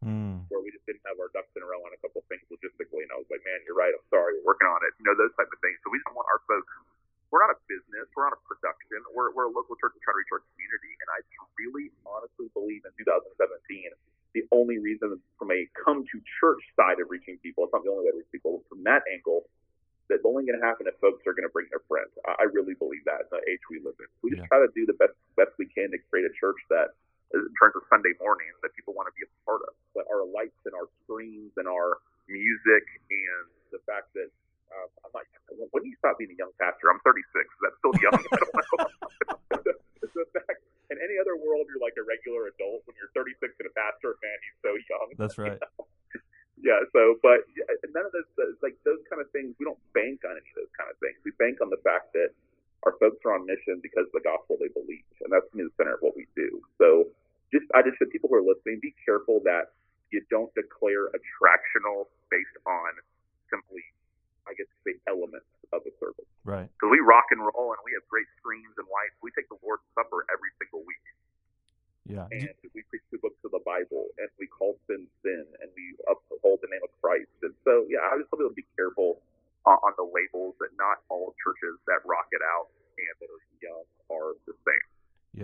Mm. 0.02 0.50
Where 0.50 0.60
we 0.60 0.74
just 0.74 0.84
didn't 0.84 1.06
have 1.06 1.16
our 1.22 1.30
ducks 1.30 1.48
in 1.54 1.62
a 1.62 1.68
row 1.68 1.78
on 1.86 1.94
a 1.94 2.00
couple 2.02 2.20
of 2.20 2.26
things 2.26 2.42
logistically, 2.50 3.06
and 3.06 3.14
I 3.14 3.22
was 3.22 3.30
like, 3.30 3.38
"Man, 3.46 3.62
you're 3.62 3.78
right. 3.78 3.94
I'm 3.94 4.02
sorry. 4.10 4.34
We're 4.42 4.50
working 4.50 4.66
on 4.66 4.82
it." 4.82 4.90
You 4.98 5.06
know, 5.06 5.14
those 5.14 5.30
type 5.38 5.46
of 5.46 5.62
things. 5.62 5.78
So 5.86 5.94
we 5.94 6.02
just 6.02 6.10
want 6.10 6.26
our 6.26 6.42
folks 6.50 6.66
we're 7.32 7.40
not 7.40 7.56
a 7.56 7.58
business, 7.64 8.04
we're 8.12 8.28
not 8.28 8.36
a 8.36 8.42
production, 8.44 9.00
we're, 9.16 9.32
we're 9.32 9.48
a 9.48 9.54
local 9.56 9.72
church 9.80 9.96
that 9.96 10.04
try 10.04 10.12
to 10.12 10.20
reach 10.20 10.32
our 10.36 10.44
community. 10.52 10.92
And 11.00 11.08
I 11.08 11.18
really 11.56 11.88
honestly 12.04 12.52
believe 12.52 12.84
in 12.84 12.92
2017, 13.00 13.88
the 14.36 14.44
only 14.52 14.76
reason 14.76 15.16
from 15.40 15.48
a 15.48 15.64
come 15.72 16.04
to 16.04 16.16
church 16.38 16.60
side 16.76 17.00
of 17.00 17.08
reaching 17.08 17.40
people, 17.40 17.64
it's 17.64 17.72
not 17.72 17.88
the 17.88 17.90
only 17.90 18.04
way 18.04 18.12
to 18.12 18.20
reach 18.20 18.28
people, 18.28 18.60
from 18.68 18.84
that 18.84 19.00
angle, 19.08 19.48
that's 20.12 20.20
only 20.28 20.44
going 20.44 20.60
to 20.60 20.64
happen 20.64 20.84
if 20.84 20.92
folks 21.00 21.24
are 21.24 21.32
going 21.32 21.48
to 21.48 21.52
bring 21.56 21.72
their 21.72 21.80
friends. 21.88 22.12
I, 22.28 22.44
I 22.44 22.52
really 22.52 22.76
believe 22.76 23.00
that 23.08 23.24
in 23.24 23.32
the 23.32 23.40
age 23.48 23.64
we 23.72 23.80
live 23.80 23.96
in. 23.96 24.12
We 24.20 24.36
just 24.36 24.44
yeah. 24.44 24.52
try 24.52 24.60
to 24.60 24.68
do 24.76 24.84
the 24.84 24.96
best 25.00 25.16
best 25.40 25.56
we 25.56 25.64
can 25.72 25.88
to 25.96 25.98
create 26.12 26.28
a 26.28 26.34
church 26.36 26.60
that, 26.68 26.92
in 27.32 27.48
terms 27.56 27.80
of 27.80 27.88
Sunday 27.88 28.12
mornings, 28.20 28.60
that 28.60 28.76
people 28.76 28.92
want 28.92 29.08
to 29.08 29.14
be 29.16 29.24
a 29.24 29.30
part 29.48 29.64
of. 29.64 29.72
But 29.96 30.04
our 30.12 30.28
lights 30.28 30.60
and 30.68 30.76
our 30.76 30.92
screens 31.00 31.56
and 31.56 31.64
our 31.64 32.04
music 32.28 32.84
and 33.08 33.48
the 33.72 33.80
fact 33.88 34.12
that 34.20 34.28
um, 34.72 34.88
I'm 35.04 35.12
like, 35.12 35.28
when 35.70 35.84
do 35.84 35.88
you 35.88 35.98
stop 36.00 36.16
being 36.16 36.32
a 36.32 36.38
young 36.38 36.52
pastor? 36.56 36.88
I'm 36.88 37.00
36. 37.04 37.44
That's 37.60 37.76
still 37.80 37.96
young. 38.00 38.16
I 38.16 38.36
don't 38.40 38.54
know. 38.56 39.76
in 40.92 40.96
any 40.96 41.16
other 41.20 41.36
world, 41.36 41.68
you're 41.68 41.80
like 41.80 41.96
a 42.00 42.04
regular 42.04 42.48
adult. 42.48 42.84
When 42.88 42.96
you're 42.96 43.12
36 43.12 43.52
and 43.60 43.68
a 43.68 43.74
pastor, 43.76 44.16
man, 44.24 44.38
he's 44.40 44.58
so 44.64 44.72
young. 44.88 45.08
That's 45.20 45.36
right. 45.36 45.56
You 45.56 45.60
know? 45.60 45.84
Yeah. 46.72 46.88
So, 46.96 47.20
but 47.20 47.44
none 47.92 48.08
of 48.08 48.12
this, 48.16 48.24
like 48.64 48.80
those 48.88 49.04
kind 49.12 49.20
of 49.20 49.28
things, 49.36 49.52
we 49.60 49.68
don't 49.68 49.80
bank 49.92 50.24
on 50.24 50.40
any 50.40 50.48
of 50.56 50.64
those 50.64 50.72
kind 50.72 50.88
of 50.88 50.96
things. 51.04 51.20
We 51.20 51.36
bank 51.36 51.60
on 51.60 51.68
the 51.68 51.80
fact 51.84 52.16
that 52.16 52.32
our 52.88 52.96
folks 52.96 53.20
are 53.28 53.36
on 53.36 53.44
mission 53.44 53.84
because 53.84 54.08
of 54.08 54.16
the 54.16 54.24
gospel 54.24 54.56
they 54.56 54.72
believe, 54.72 55.04
and 55.20 55.28
that's 55.28 55.46
the 55.52 55.68
center 55.76 56.00
of 56.00 56.02
what 56.02 56.16
we 56.16 56.24
do. 56.32 56.64
So, 56.80 57.12
just 57.52 57.68
I 57.76 57.84
just 57.84 58.00
said 58.00 58.08
people 58.08 58.32
who 58.32 58.40
are 58.40 58.46
listening, 58.46 58.80
be 58.80 58.96
careful 59.04 59.44
that 59.44 59.76
you 60.08 60.24
don't 60.32 60.48
declare 60.56 61.12
attractional 61.12 62.08
based 62.32 62.56
on 62.64 62.90
simply 63.52 63.84
I 64.46 64.54
guess, 64.58 64.70
the 64.84 64.98
elements 65.06 65.48
of 65.70 65.86
the 65.86 65.94
service. 66.02 66.26
Right. 66.44 66.66
Because 66.66 66.90
we 66.90 67.00
rock 67.00 67.30
and 67.30 67.40
roll 67.40 67.72
and 67.72 67.80
we 67.86 67.94
have 67.94 68.04
great 68.10 68.26
screens 68.38 68.74
and 68.74 68.86
lights. 68.90 69.14
We 69.22 69.30
take 69.32 69.46
the 69.48 69.58
Lord's 69.62 69.86
Supper 69.94 70.26
every 70.28 70.50
single 70.58 70.82
week. 70.82 71.06
Yeah. 72.08 72.26
And 72.30 72.50
we 72.74 72.82
preach 72.90 73.06
the 73.10 73.18
books 73.18 73.38
of 73.44 73.52
the 73.52 73.62
Bible 73.62 74.10
and 74.18 74.28
we 74.38 74.46
call 74.46 74.74
sin 74.90 75.06
sin 75.22 75.44
and 75.62 75.70
we 75.76 75.94
uphold 76.10 76.58
the 76.62 76.70
name 76.70 76.82
of 76.82 76.90
Christ. 77.00 77.30
And 77.42 77.54
so, 77.62 77.86
yeah, 77.88 78.02
I 78.10 78.18
just 78.18 78.30
want 78.32 78.42
to 78.42 78.54
be 78.54 78.66
careful 78.74 79.22
uh, 79.66 79.78
on 79.78 79.92
the 79.96 80.06
labels 80.06 80.58
that 80.58 80.74
not 80.74 81.06
all 81.08 81.34
churches 81.38 81.78
that 81.86 82.02
rock 82.02 82.26
it 82.32 82.42
out 82.42 82.74
and 82.98 83.14
that 83.22 83.30
are 83.30 83.44
young 83.62 83.86
are 84.10 84.34
the 84.46 84.54
same. 84.66 84.86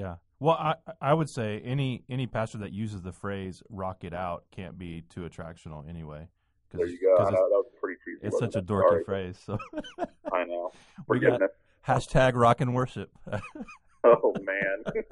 Yeah. 0.02 0.16
Well, 0.40 0.54
I 0.54 0.74
I 1.00 1.14
would 1.14 1.30
say 1.30 1.60
any 1.64 2.04
any 2.08 2.26
pastor 2.26 2.58
that 2.58 2.72
uses 2.72 3.02
the 3.02 3.12
phrase 3.12 3.62
"rock 3.70 4.04
it 4.04 4.14
out" 4.14 4.44
can't 4.52 4.78
be 4.78 5.02
too 5.08 5.22
attractional 5.22 5.88
anyway. 5.88 6.28
There 6.72 6.86
you 6.86 6.98
go. 7.00 7.16
I 7.16 7.30
know, 7.30 7.30
that 7.30 7.48
was 7.50 7.66
pretty 7.80 7.98
cheesy. 8.04 8.26
It's 8.26 8.38
such 8.38 8.54
a 8.54 8.62
dorky 8.62 8.88
Sorry. 8.88 9.04
phrase. 9.04 9.38
So 9.44 9.58
I 10.32 10.44
know. 10.44 10.70
We're 11.06 11.18
got 11.18 11.40
hashtag 11.86 12.32
rock 12.34 12.60
and 12.60 12.74
worship. 12.74 13.10
oh 14.04 14.34
man, 14.42 14.84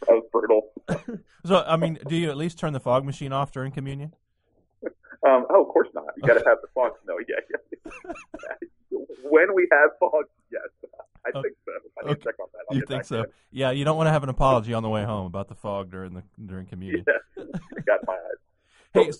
that 0.00 0.10
was 0.10 0.24
brutal. 0.32 0.70
so 1.44 1.64
I 1.66 1.76
mean, 1.76 1.98
do 2.06 2.16
you 2.16 2.30
at 2.30 2.36
least 2.36 2.58
turn 2.58 2.72
the 2.72 2.80
fog 2.80 3.04
machine 3.04 3.32
off 3.32 3.52
during 3.52 3.72
communion? 3.72 4.14
Um, 5.26 5.46
oh, 5.50 5.62
of 5.62 5.68
course 5.68 5.88
not. 5.94 6.04
You 6.16 6.22
got 6.22 6.34
to 6.34 6.44
have 6.46 6.58
the 6.62 6.68
fog. 6.74 6.92
No, 7.06 7.14
yeah, 7.28 7.36
yeah. 7.50 8.98
when 9.30 9.54
we 9.54 9.66
have 9.72 9.90
fog, 9.98 10.24
yes, 10.52 10.62
I 11.24 11.30
okay. 11.30 11.48
think 11.48 11.56
so. 11.64 11.72
I 11.98 12.10
okay. 12.10 12.20
check 12.22 12.34
on 12.40 12.46
that. 12.52 12.60
I'll 12.70 12.76
you 12.76 12.84
think 12.86 13.04
so? 13.04 13.24
Yeah, 13.50 13.70
you 13.70 13.84
don't 13.84 13.96
want 13.96 14.06
to 14.06 14.12
have 14.12 14.22
an 14.22 14.28
apology 14.28 14.74
on 14.74 14.82
the 14.82 14.88
way 14.88 15.04
home 15.04 15.26
about 15.26 15.48
the 15.48 15.54
fog 15.54 15.90
during 15.90 16.14
the 16.14 16.22
during 16.44 16.66
communion. 16.66 17.04
Yeah, 17.06 17.44
got 17.86 18.00
my 18.06 18.14
eyes. 18.14 18.30
Hey, 18.92 19.10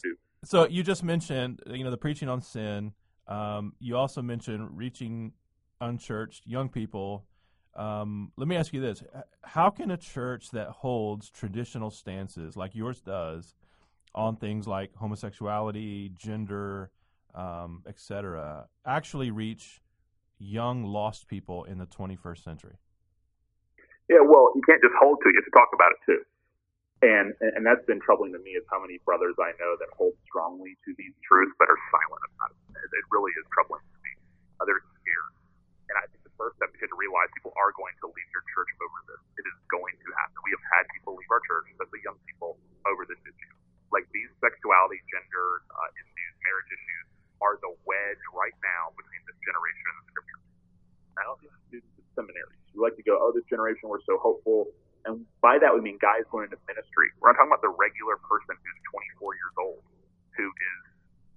so 0.44 0.68
you 0.68 0.82
just 0.82 1.02
mentioned, 1.02 1.60
you 1.66 1.82
know, 1.82 1.90
the 1.90 1.96
preaching 1.96 2.28
on 2.28 2.40
sin. 2.40 2.92
Um, 3.26 3.74
you 3.80 3.96
also 3.96 4.22
mentioned 4.22 4.76
reaching 4.76 5.32
unchurched 5.80 6.46
young 6.46 6.68
people. 6.68 7.24
Um, 7.76 8.32
let 8.36 8.48
me 8.48 8.56
ask 8.56 8.72
you 8.72 8.80
this: 8.80 9.02
How 9.42 9.70
can 9.70 9.90
a 9.90 9.96
church 9.96 10.50
that 10.50 10.68
holds 10.68 11.30
traditional 11.30 11.90
stances 11.90 12.56
like 12.56 12.74
yours 12.74 13.00
does 13.00 13.54
on 14.14 14.36
things 14.36 14.66
like 14.66 14.94
homosexuality, 14.94 16.10
gender, 16.16 16.90
um, 17.34 17.82
etc., 17.86 18.66
actually 18.86 19.30
reach 19.30 19.82
young 20.38 20.84
lost 20.84 21.28
people 21.28 21.64
in 21.64 21.76
the 21.78 21.86
21st 21.86 22.42
century? 22.42 22.76
Yeah, 24.08 24.24
well, 24.24 24.52
you 24.54 24.62
can't 24.66 24.80
just 24.80 24.94
hold 24.98 25.18
to 25.22 25.28
it; 25.28 25.32
you 25.32 25.40
have 25.40 25.44
to 25.44 25.56
talk 25.56 25.68
about 25.74 25.92
it 25.92 26.00
too. 26.06 26.24
And, 27.04 27.36
and 27.52 27.60
that's 27.60 27.84
been 27.84 28.00
troubling 28.00 28.32
to 28.32 28.40
me 28.40 28.56
is 28.56 28.64
how 28.72 28.80
many 28.80 29.04
brothers 29.04 29.36
I 29.36 29.52
know 29.60 29.76
that 29.76 29.92
hold 29.92 30.16
strongly 30.24 30.80
to 30.88 30.96
these 30.96 31.12
truths 31.28 31.52
but 31.60 31.68
are 31.68 31.76
silent 31.92 32.24
about 32.32 32.56
it. 32.56 32.88
It 32.88 33.04
really 33.12 33.36
is 33.36 33.44
troubling 33.52 33.84
to 33.84 33.98
me. 34.00 34.12
Uh, 34.56 34.64
they're 34.64 34.80
first 36.36 36.56
step 36.60 36.72
you 36.76 36.88
to 36.88 36.96
realize 36.96 37.28
people 37.36 37.52
are 37.56 37.72
going 37.74 37.96
to 38.04 38.06
leave 38.08 38.30
your 38.32 38.44
church 38.52 38.70
over 38.80 38.98
this. 39.10 39.20
It 39.40 39.44
is 39.48 39.58
going 39.72 39.96
to 39.96 40.08
happen. 40.20 40.36
We 40.44 40.52
have 40.56 40.66
had 40.72 40.84
people 40.92 41.16
leave 41.16 41.32
our 41.32 41.42
church, 41.44 41.68
especially 41.74 42.04
young 42.04 42.20
people, 42.28 42.60
over 42.88 43.04
this 43.08 43.20
issue. 43.24 43.54
Like 43.92 44.04
these 44.12 44.28
sexuality, 44.40 45.00
gender 45.08 45.64
uh, 45.72 45.90
issues, 45.96 46.32
marriage 46.44 46.70
issues 46.70 47.06
are 47.40 47.56
the 47.60 47.72
wedge 47.84 48.24
right 48.32 48.56
now 48.64 48.92
between 48.96 49.22
this 49.28 49.38
generation 49.44 49.84
and 49.92 49.96
the 50.00 50.06
scripture. 50.12 50.40
I 51.16 51.22
don't 51.24 51.38
think 51.40 51.52
students 51.72 51.96
at 51.96 52.06
seminaries. 52.12 52.60
We 52.76 52.84
like 52.84 52.96
to 53.00 53.06
go, 53.06 53.16
oh, 53.16 53.32
this 53.32 53.46
generation, 53.48 53.88
we're 53.88 54.04
so 54.04 54.20
hopeful. 54.20 54.68
And 55.08 55.24
by 55.40 55.56
that, 55.62 55.72
we 55.72 55.80
mean 55.80 55.96
guys 56.02 56.28
going 56.28 56.50
into 56.50 56.60
ministry. 56.68 57.08
We're 57.22 57.32
not 57.32 57.40
talking 57.40 57.52
about 57.54 57.64
the 57.64 57.72
regular 57.72 58.20
person 58.20 58.58
who's 58.58 58.80
24 59.16 59.32
years 59.38 59.56
old 59.56 59.80
who 60.36 60.46
is 60.52 60.80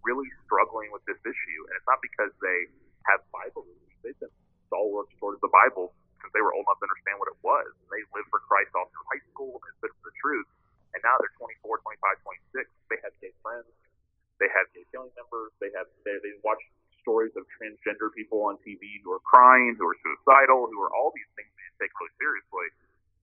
really 0.03 0.27
struggling 0.43 0.91
with 0.91 1.03
this 1.07 1.19
issue. 1.23 1.59
And 1.71 1.73
it's 1.79 1.87
not 1.87 2.03
because 2.03 2.31
they 2.43 2.67
have 3.07 3.23
Bible 3.31 3.63
belief. 3.63 3.95
They've 4.03 4.19
been 4.19 4.33
stalwarts 4.69 5.11
towards 5.17 5.41
the 5.41 5.51
Bible 5.51 5.91
since 6.21 6.31
they 6.31 6.43
were 6.43 6.53
old 6.53 6.63
enough 6.69 6.79
to 6.79 6.87
understand 6.87 7.17
what 7.17 7.31
it 7.33 7.39
was. 7.41 7.69
And 7.83 7.89
they 7.91 8.03
lived 8.13 8.29
for 8.29 8.39
Christ 8.45 8.71
all 8.77 8.87
through 8.93 9.07
high 9.09 9.23
school 9.33 9.57
and 9.59 9.71
stood 9.81 9.93
for 9.99 10.13
the 10.13 10.15
truth. 10.21 10.47
And 10.93 11.01
now 11.01 11.17
they're 11.19 11.33
24, 11.37 11.81
25, 11.81 12.61
26. 12.61 12.69
They 12.89 12.99
have 13.01 13.13
gay 13.21 13.33
friends. 13.41 13.69
They 14.39 14.49
have 14.53 14.71
gay 14.71 14.85
family 14.93 15.11
members. 15.19 15.51
They 15.59 15.69
have 15.75 15.89
they, 16.07 16.15
they 16.23 16.33
watch 16.41 16.61
stories 17.03 17.33
of 17.35 17.45
transgender 17.59 18.11
people 18.13 18.43
on 18.47 18.59
TV 18.63 19.01
who 19.03 19.11
are 19.15 19.23
crying, 19.23 19.75
who 19.77 19.85
are 19.87 19.97
suicidal, 20.03 20.67
who 20.69 20.79
are 20.81 20.91
all 20.93 21.11
these 21.15 21.29
things 21.35 21.49
they 21.55 21.87
take 21.87 21.93
really 21.99 22.13
seriously. 22.19 22.67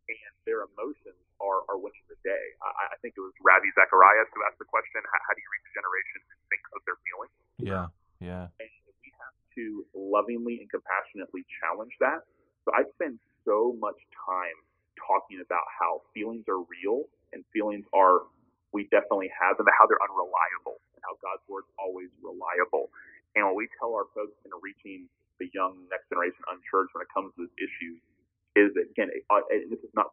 And 0.06 0.32
their 0.46 0.62
emotions 0.62 1.18
are, 1.42 1.66
are 1.66 1.78
winning 1.82 2.06
the 2.06 2.18
day. 2.22 2.54
I, 2.62 2.94
I 2.94 2.96
think 3.02 3.18
it 3.18 3.24
was 3.24 3.34
Ravi 3.42 3.68
Zacharias 3.74 4.30
who 4.30 4.46
asked 4.46 4.62
the 4.62 4.68
question, 4.70 5.02
how, 5.02 5.18
how 5.26 5.32
do 5.34 5.42
you 5.42 5.45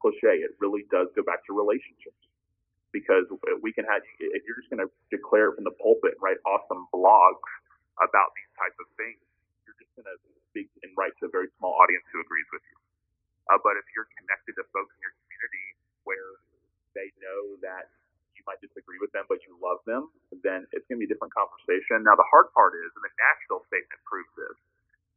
cliche. 0.04 0.44
It 0.44 0.60
really 0.60 0.84
does 0.92 1.08
go 1.16 1.24
back 1.24 1.48
to 1.48 1.56
relationships. 1.56 2.20
Because 2.92 3.26
we 3.66 3.74
can 3.74 3.90
have, 3.90 4.06
if 4.22 4.46
you're 4.46 4.60
just 4.62 4.70
going 4.70 4.86
to 4.86 4.92
declare 5.10 5.50
from 5.58 5.66
the 5.66 5.74
pulpit 5.82 6.14
and 6.14 6.22
write 6.22 6.38
awesome 6.46 6.86
blogs 6.94 7.42
about 7.98 8.30
these 8.38 8.52
types 8.54 8.78
of 8.78 8.86
things, 9.02 9.18
you're 9.66 9.80
just 9.82 9.90
going 9.98 10.06
to 10.06 10.18
speak 10.54 10.70
and 10.86 10.94
write 10.94 11.18
to 11.18 11.26
a 11.26 11.32
very 11.34 11.50
small 11.58 11.74
audience 11.82 12.06
who 12.14 12.22
agrees 12.22 12.46
with 12.54 12.62
you. 12.70 12.78
Uh, 13.50 13.58
but 13.66 13.82
if 13.82 13.86
you're 13.98 14.06
connected 14.22 14.54
to 14.62 14.64
folks 14.70 14.94
in 14.94 15.02
your 15.02 15.16
community 15.26 15.68
where 16.06 16.38
they 16.94 17.10
know 17.18 17.58
that 17.66 17.90
you 18.38 18.46
might 18.46 18.62
disagree 18.62 19.02
with 19.02 19.10
them, 19.10 19.26
but 19.26 19.42
you 19.50 19.58
love 19.58 19.82
them, 19.90 20.14
then 20.46 20.70
it's 20.70 20.86
going 20.86 21.02
to 21.02 21.04
be 21.04 21.10
a 21.10 21.12
different 21.12 21.34
conversation. 21.34 22.06
Now, 22.06 22.14
the 22.14 22.30
hard 22.30 22.54
part 22.54 22.78
is, 22.78 22.94
and 22.94 23.02
the 23.02 23.16
Nashville 23.18 23.66
statement 23.74 24.00
proves 24.06 24.30
this, 24.38 24.58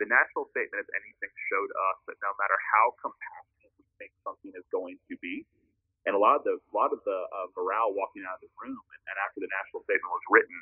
the 0.01 0.09
Nashville 0.09 0.49
statement, 0.57 0.81
if 0.81 0.89
anything, 0.97 1.33
showed 1.53 1.71
us 1.93 1.99
that 2.09 2.17
no 2.25 2.33
matter 2.41 2.57
how 2.73 2.97
compassionate 3.05 3.73
we 3.77 3.85
think 4.01 4.17
something 4.25 4.53
is 4.57 4.65
going 4.73 4.97
to 5.17 5.21
be, 5.25 5.49
and 6.07 6.15
a 6.17 6.21
lot 6.21 6.39
of 6.41 6.45
the 6.45 6.57
a 6.61 6.75
lot 6.75 6.93
of 6.93 7.01
the 7.05 7.19
uh, 7.33 7.49
morale 7.57 7.93
walking 7.97 8.25
out 8.29 8.41
of 8.41 8.45
the 8.47 8.53
room, 8.61 8.79
and, 8.81 9.03
and 9.09 9.17
after 9.25 9.41
the 9.45 9.51
Nashville 9.51 9.85
statement 9.89 10.11
was 10.13 10.25
written, 10.33 10.59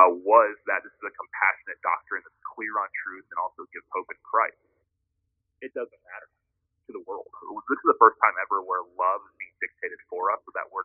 uh, 0.00 0.10
was 0.24 0.54
that 0.68 0.84
this 0.84 0.92
is 0.94 1.04
a 1.08 1.14
compassionate 1.16 1.80
doctrine 1.84 2.22
that's 2.24 2.42
clear 2.56 2.72
on 2.80 2.88
truth 3.06 3.26
and 3.32 3.38
also 3.40 3.64
gives 3.72 3.86
hope 3.94 4.08
in 4.12 4.20
Christ. 4.24 4.60
It 5.64 5.72
doesn't 5.76 6.02
matter 6.08 6.28
to 6.88 6.90
the 6.96 7.04
world. 7.08 7.26
This 7.70 7.80
is 7.80 7.88
the 7.90 8.00
first 8.00 8.18
time 8.22 8.36
ever 8.42 8.62
where 8.64 8.84
love 8.98 9.20
is 9.28 9.34
being 9.40 9.56
dictated 9.62 10.00
for 10.10 10.30
us 10.34 10.40
with 10.48 10.56
that 10.58 10.68
word 10.72 10.84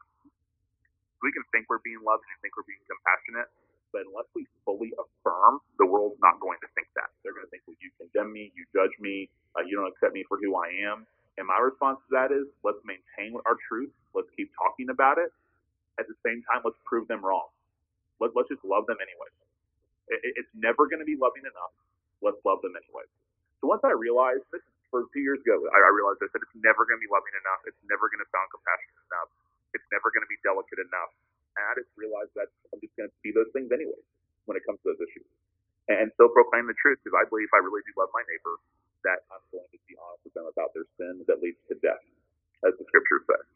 we 1.23 1.33
can 1.33 1.43
think 1.49 1.65
we're 1.69 1.81
being 1.81 2.01
loved 2.05 2.21
and 2.29 2.37
think 2.45 2.53
we're 2.57 2.67
being 2.69 2.83
compassionate, 2.85 3.49
but 3.89 4.05
unless 4.05 4.29
we 4.37 4.45
fully 4.67 4.93
affirm, 5.01 5.61
the 5.81 5.87
world's 5.87 6.19
not 6.21 6.37
going 6.37 6.61
to 6.61 6.69
think 6.77 6.89
that. 6.93 7.09
They're 7.25 7.33
going 7.33 7.47
to 7.47 7.51
think, 7.53 7.65
well, 7.65 7.79
you 7.81 7.89
condemn 7.97 8.29
me, 8.33 8.53
you 8.53 8.65
judge 8.75 8.93
me, 9.01 9.29
uh, 9.57 9.65
you 9.65 9.79
don't 9.79 9.89
accept 9.89 10.13
me 10.13 10.25
for 10.29 10.37
who 10.37 10.53
I 10.59 10.69
am. 10.85 11.09
And 11.39 11.47
my 11.47 11.59
response 11.63 12.03
to 12.07 12.11
that 12.19 12.35
is, 12.35 12.45
let's 12.67 12.83
maintain 12.83 13.39
our 13.47 13.55
truth. 13.71 13.91
Let's 14.11 14.29
keep 14.35 14.51
talking 14.59 14.91
about 14.91 15.17
it. 15.17 15.31
At 15.97 16.11
the 16.11 16.17
same 16.27 16.43
time, 16.51 16.61
let's 16.67 16.79
prove 16.83 17.07
them 17.07 17.23
wrong. 17.23 17.47
Let, 18.19 18.35
let's 18.35 18.51
just 18.51 18.63
love 18.67 18.85
them 18.91 18.99
anyway. 18.99 19.31
It, 20.11 20.35
it's 20.43 20.53
never 20.55 20.91
going 20.91 20.99
to 20.99 21.07
be 21.07 21.15
loving 21.15 21.47
enough. 21.47 21.73
Let's 22.19 22.39
love 22.43 22.59
them 22.61 22.75
anyway. 22.75 23.07
So 23.63 23.71
once 23.71 23.83
I 23.87 23.95
realized, 23.95 24.43
this 24.51 24.63
for 24.91 25.07
two 25.15 25.23
years 25.23 25.39
ago, 25.39 25.55
I, 25.71 25.79
I 25.79 25.91
realized 25.95 26.19
I 26.19 26.29
said 26.35 26.43
it's 26.43 26.59
never 26.59 26.83
going 26.83 26.99
to 26.99 27.03
be 27.03 27.11
loving 27.11 27.35
enough. 27.39 27.63
It's 27.67 27.79
never 27.87 28.11
going 28.11 28.21
to 28.23 28.29
sound 28.35 28.51
compassionate 28.51 28.99
enough 29.07 29.31
it's 29.73 29.85
never 29.93 30.09
going 30.13 30.25
to 30.25 30.31
be 30.31 30.39
delicate 30.41 30.81
enough. 30.81 31.11
And 31.57 31.63
I 31.65 31.73
just 31.77 31.91
realized 31.99 32.33
that 32.39 32.49
I'm 32.71 32.79
just 32.81 32.93
going 32.95 33.09
to 33.09 33.15
see 33.21 33.33
those 33.35 33.49
things 33.51 33.69
anyway 33.73 33.99
when 34.47 34.55
it 34.55 34.63
comes 34.65 34.79
to 34.85 34.93
those 34.93 35.01
issues. 35.03 35.27
And 35.89 36.13
still 36.13 36.29
proclaim 36.29 36.69
the 36.69 36.77
truth 36.77 37.01
because 37.01 37.17
I 37.17 37.25
believe 37.25 37.49
I 37.51 37.61
really 37.65 37.81
do 37.85 37.93
love 37.97 38.13
my 38.13 38.21
neighbor, 38.29 38.61
that 39.07 39.25
I'm 39.31 39.43
going 39.53 39.69
to 39.69 39.79
be 39.87 39.95
honest 39.99 40.23
with 40.27 40.35
them 40.35 40.47
about 40.49 40.71
their 40.75 40.87
sin 40.99 41.23
that 41.27 41.39
leads 41.39 41.59
to 41.71 41.75
death, 41.79 42.03
as 42.67 42.75
the 42.77 42.85
scripture 42.89 43.23
says. 43.27 43.47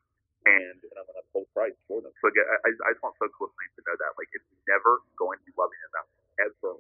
And, 0.44 0.76
and 0.76 0.96
I'm 1.00 1.08
going 1.08 1.20
to 1.20 1.24
uphold 1.24 1.48
Christ 1.56 1.80
for 1.88 2.04
them. 2.04 2.12
So 2.20 2.28
again, 2.28 2.44
I, 2.46 2.70
I 2.88 2.90
just 2.92 3.04
want 3.04 3.16
folks 3.16 3.36
listening 3.40 3.72
to 3.80 3.82
know 3.88 3.96
that. 3.96 4.12
Like, 4.20 4.28
it's 4.36 4.48
never 4.68 5.00
going 5.16 5.40
to 5.40 5.46
be 5.48 5.56
loving 5.56 5.80
enough 5.94 6.10
ever 6.44 6.74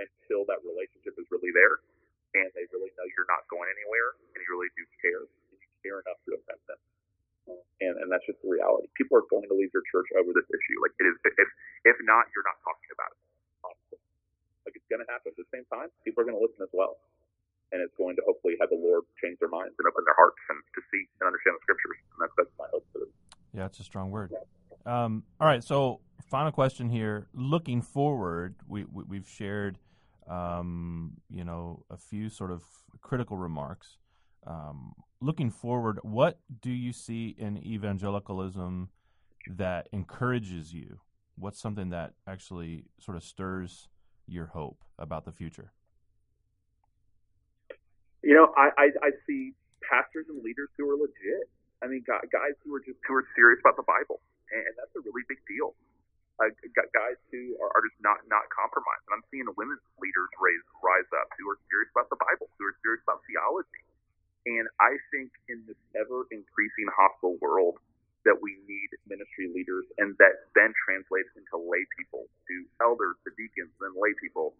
until 0.00 0.48
that 0.48 0.64
relationship 0.64 1.12
is 1.20 1.26
really 1.28 1.52
there 1.52 1.84
and 2.38 2.48
they 2.54 2.68
really 2.70 2.92
know 2.94 3.06
you're 3.16 3.28
not 3.28 3.42
going 3.48 3.66
anywhere 3.72 4.14
and 4.32 4.38
you 4.38 4.48
really 4.52 4.70
do 4.78 4.84
care 5.00 5.24
and 5.26 5.56
you 5.58 5.68
care 5.82 5.98
enough 6.04 6.20
to 6.28 6.36
offend 6.38 6.60
them 6.68 6.80
and, 7.80 7.94
and 8.04 8.08
that's 8.12 8.24
just 8.28 8.40
the 8.44 8.50
reality. 8.50 8.90
People 8.98 9.16
are 9.18 9.26
going 9.30 9.46
to 9.48 9.56
leave 9.56 9.72
your 9.72 9.86
church 9.88 10.08
over 10.18 10.30
this 10.34 10.48
issue. 10.50 10.76
Like 10.82 10.94
it 11.00 11.06
is, 11.08 11.16
if 11.24 11.48
if 11.88 11.96
not, 12.04 12.28
you're 12.34 12.44
not 12.44 12.58
talking 12.66 12.90
about 12.92 13.10
it. 13.14 13.20
Honestly. 13.64 14.00
Like 14.66 14.74
it's 14.76 14.88
going 14.92 15.00
to 15.00 15.08
happen. 15.08 15.32
At 15.32 15.38
the 15.40 15.48
same 15.54 15.64
time, 15.72 15.88
people 16.04 16.20
are 16.24 16.26
going 16.28 16.36
to 16.36 16.44
listen 16.44 16.60
as 16.60 16.72
well, 16.74 17.00
and 17.72 17.82
it's 17.82 17.94
going 17.96 18.16
to 18.16 18.22
hopefully 18.26 18.54
have 18.60 18.70
the 18.70 18.80
Lord 18.80 19.04
change 19.22 19.38
their 19.40 19.48
minds 19.48 19.74
and 19.78 19.84
open 19.86 20.04
their 20.04 20.16
hearts 20.16 20.40
and 20.48 20.58
to 20.74 20.80
see 20.90 21.02
and 21.20 21.26
understand 21.28 21.56
the 21.56 21.62
scriptures. 21.62 21.98
And 22.14 22.18
that's 22.22 22.34
that's 22.36 22.54
my 22.58 22.68
hope 22.72 22.86
for 22.92 22.98
this. 23.04 23.12
Yeah, 23.52 23.66
it's 23.66 23.80
a 23.80 23.84
strong 23.84 24.10
word. 24.10 24.32
Um, 24.86 25.24
all 25.40 25.46
right, 25.46 25.62
so 25.62 26.00
final 26.30 26.52
question 26.52 26.88
here. 26.88 27.28
Looking 27.34 27.82
forward, 27.82 28.54
we, 28.66 28.84
we 28.84 29.16
have 29.16 29.28
shared, 29.28 29.78
um, 30.28 31.12
you 31.30 31.44
know, 31.44 31.84
a 31.90 31.96
few 31.96 32.28
sort 32.28 32.50
of 32.50 32.62
critical 33.00 33.36
remarks. 33.36 33.98
Um, 34.46 34.94
looking 35.20 35.50
forward, 35.50 35.98
what 36.02 36.38
do 36.62 36.70
you 36.70 36.92
see 36.92 37.34
in 37.38 37.58
evangelicalism 37.66 38.88
that 39.48 39.88
encourages 39.92 40.72
you? 40.72 41.00
What's 41.36 41.60
something 41.60 41.90
that 41.90 42.14
actually 42.26 42.84
sort 42.98 43.16
of 43.16 43.22
stirs 43.22 43.88
your 44.26 44.46
hope 44.46 44.84
about 44.98 45.24
the 45.24 45.32
future? 45.32 45.72
You 48.28 48.36
know, 48.36 48.52
I, 48.60 48.68
I, 48.76 48.86
I 49.08 49.10
see 49.24 49.56
pastors 49.80 50.28
and 50.28 50.44
leaders 50.44 50.68
who 50.76 50.84
are 50.84 51.00
legit. 51.00 51.48
I 51.80 51.88
mean, 51.88 52.04
guys 52.04 52.52
who 52.60 52.76
are 52.76 52.84
just 52.84 53.00
who 53.08 53.16
are 53.16 53.24
serious 53.32 53.56
about 53.64 53.80
the 53.80 53.88
Bible, 53.88 54.20
and 54.52 54.68
that's 54.76 54.92
a 54.92 55.00
really 55.00 55.24
big 55.32 55.40
deal. 55.48 55.72
Uh, 56.36 56.52
guys 56.92 57.16
who 57.32 57.56
are, 57.56 57.72
are 57.72 57.80
just 57.88 57.96
not 58.04 58.20
not 58.28 58.44
compromised. 58.52 59.00
And 59.08 59.16
I'm 59.16 59.24
seeing 59.32 59.48
women's 59.56 59.80
leaders 59.96 60.28
raise 60.36 60.60
rise 60.84 61.08
up 61.16 61.32
who 61.40 61.48
are 61.48 61.56
serious 61.72 61.88
about 61.96 62.12
the 62.12 62.20
Bible, 62.20 62.52
who 62.60 62.68
are 62.68 62.76
serious 62.84 63.00
about 63.08 63.24
theology, 63.24 63.80
and 64.44 64.68
I 64.76 65.00
think 65.08 65.32
in 65.48 65.64
this 65.64 65.80
ever 65.96 66.28
increasing 66.28 66.84
hostile 66.92 67.40
world 67.40 67.80
that 68.28 68.36
we 68.36 68.60
need 68.68 68.92
ministry 69.08 69.48
leaders 69.56 69.88
and 69.96 70.12
that 70.20 70.52
then 70.52 70.76
translates 70.84 71.32
into 71.32 71.56
lay 71.56 71.80
people, 71.96 72.28
to 72.28 72.54
elders, 72.84 73.16
to 73.24 73.32
deacons, 73.40 73.72
and 73.80 73.96
lay 73.96 74.12
people 74.20 74.52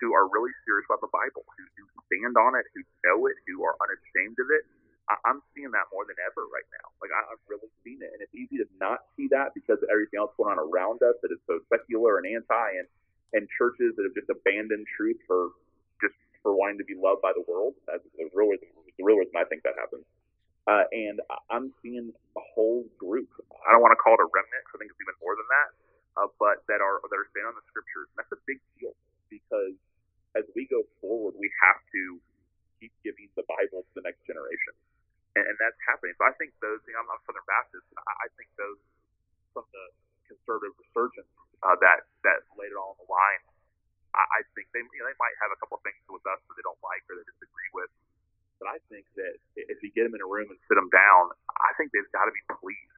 who 0.00 0.14
are 0.14 0.28
really 0.28 0.52
serious 0.66 0.86
about 0.88 1.00
the 1.04 1.12
Bible, 1.12 1.44
who, 1.56 1.64
who 1.78 1.84
stand 2.08 2.36
on 2.36 2.56
it, 2.58 2.66
who 2.74 2.82
know 3.06 3.26
it, 3.28 3.36
who 3.48 3.64
are 3.64 3.76
unashamed 3.82 4.38
of 4.40 4.48
it. 4.52 4.64
I, 5.08 5.16
I'm 5.28 5.40
seeing 5.54 5.70
that 5.72 5.88
more 5.92 6.04
than 6.06 6.18
ever 6.22 6.46
right 6.50 6.66
now. 6.72 6.86
Like 7.00 7.12
I, 7.14 7.20
I've 7.34 7.44
really 7.48 7.70
seen 7.86 8.02
it, 8.02 8.10
and 8.12 8.20
it's 8.20 8.34
easy 8.34 8.58
to 8.60 8.68
not 8.80 9.06
see 9.16 9.28
that 9.32 9.54
because 9.56 9.80
of 9.80 9.88
everything 9.92 10.20
else 10.20 10.34
going 10.36 10.52
on 10.54 10.60
around 10.60 11.02
us 11.04 11.16
that 11.22 11.30
is 11.32 11.40
so 11.46 11.62
secular 11.72 12.18
and 12.20 12.26
anti, 12.26 12.68
and 12.78 12.88
and 13.34 13.44
churches 13.58 13.92
that 13.98 14.06
have 14.06 14.14
just 14.14 14.30
abandoned 14.30 14.86
truth 14.96 15.18
for 15.26 15.52
just 16.00 16.14
for 16.42 16.54
wanting 16.54 16.78
to 16.78 16.86
be 16.86 16.94
loved 16.94 17.20
by 17.20 17.34
the 17.34 17.42
world. 17.50 17.74
That's 17.90 18.04
really 18.32 18.56
the 18.62 19.02
real 19.02 19.18
reason 19.18 19.34
I 19.36 19.44
think 19.50 19.66
that 19.66 19.74
happens. 19.76 20.06
Uh, 20.66 20.86
and 20.90 21.22
I'm 21.50 21.70
seeing 21.82 22.10
a 22.10 22.42
whole 22.54 22.86
group. 22.98 23.30
I 23.66 23.70
don't 23.70 23.82
want 23.82 23.94
to 23.94 24.00
call 24.02 24.18
it 24.18 24.22
a 24.22 24.30
remnant. 24.30 24.66
I 24.66 24.74
think 24.78 24.90
it's 24.90 24.98
even 25.02 25.14
more 25.22 25.34
than 25.38 25.46
that. 25.46 25.70
Uh, 26.16 26.28
but 26.40 26.64
that 26.66 26.80
are 26.82 26.98
that 27.06 27.18
are 27.18 27.28
standing 27.30 27.52
on 27.52 27.58
the 27.58 27.66
scriptures. 27.70 28.10
And 28.14 28.16
that's 28.24 28.34
a 28.34 28.40
big 28.48 28.58
deal 28.78 28.96
because 29.30 29.76
as 30.36 30.44
we 30.54 30.68
go 30.68 30.84
forward, 31.00 31.34
we 31.38 31.48
have 31.64 31.80
to 31.92 32.20
keep 32.80 32.92
giving 33.04 33.28
the 33.36 33.44
Bible 33.48 33.82
to 33.88 33.92
the 33.96 34.04
next 34.04 34.22
generation, 34.28 34.74
and, 35.34 35.48
and 35.48 35.56
So 36.16 36.24
I 36.24 36.32
think 36.40 36.56
those. 36.64 36.80
You 36.88 36.96
know, 36.96 37.04
I'm, 37.04 37.12
a 37.12 37.18
Southern 37.28 37.44
Baptist, 37.48 37.86
and 37.92 37.98
I, 38.00 38.12
I 38.24 38.28
think 38.40 38.48
those 38.56 38.80
from 39.52 39.68
the 39.72 39.84
conservative 40.28 40.74
resurgence 40.80 41.30
uh, 41.62 41.76
that 41.80 42.08
that 42.24 42.44
laid 42.56 42.72
it 42.72 42.78
all 42.78 42.96
on 42.96 43.00
the 43.00 43.08
line. 43.08 43.42
I, 44.16 44.22
I 44.22 44.40
think 44.56 44.72
they 44.72 44.80
you 44.80 45.00
know, 45.00 45.08
they 45.08 45.18
might 45.20 45.36
have 45.44 45.52
a 45.52 45.58
couple 45.60 45.76
of 45.78 45.84
things 45.84 46.00
with 46.08 46.24
us 46.24 46.40
that 46.40 46.54
they 46.56 46.64
don't 46.64 46.80
like 46.80 47.04
or 47.08 47.20
they 47.20 47.26
disagree 47.28 47.70
with 47.76 47.92
but 48.58 48.72
I 48.72 48.78
think 48.88 49.04
that 49.20 49.36
if 49.56 49.78
you 49.84 49.92
get 49.92 50.08
them 50.08 50.16
in 50.16 50.22
a 50.24 50.28
room 50.28 50.48
and 50.48 50.58
sit 50.68 50.76
them 50.76 50.88
down, 50.88 51.32
I 51.60 51.76
think 51.76 51.92
they've 51.92 52.08
got 52.12 52.24
to 52.24 52.32
be 52.32 52.40
pleased 52.56 52.96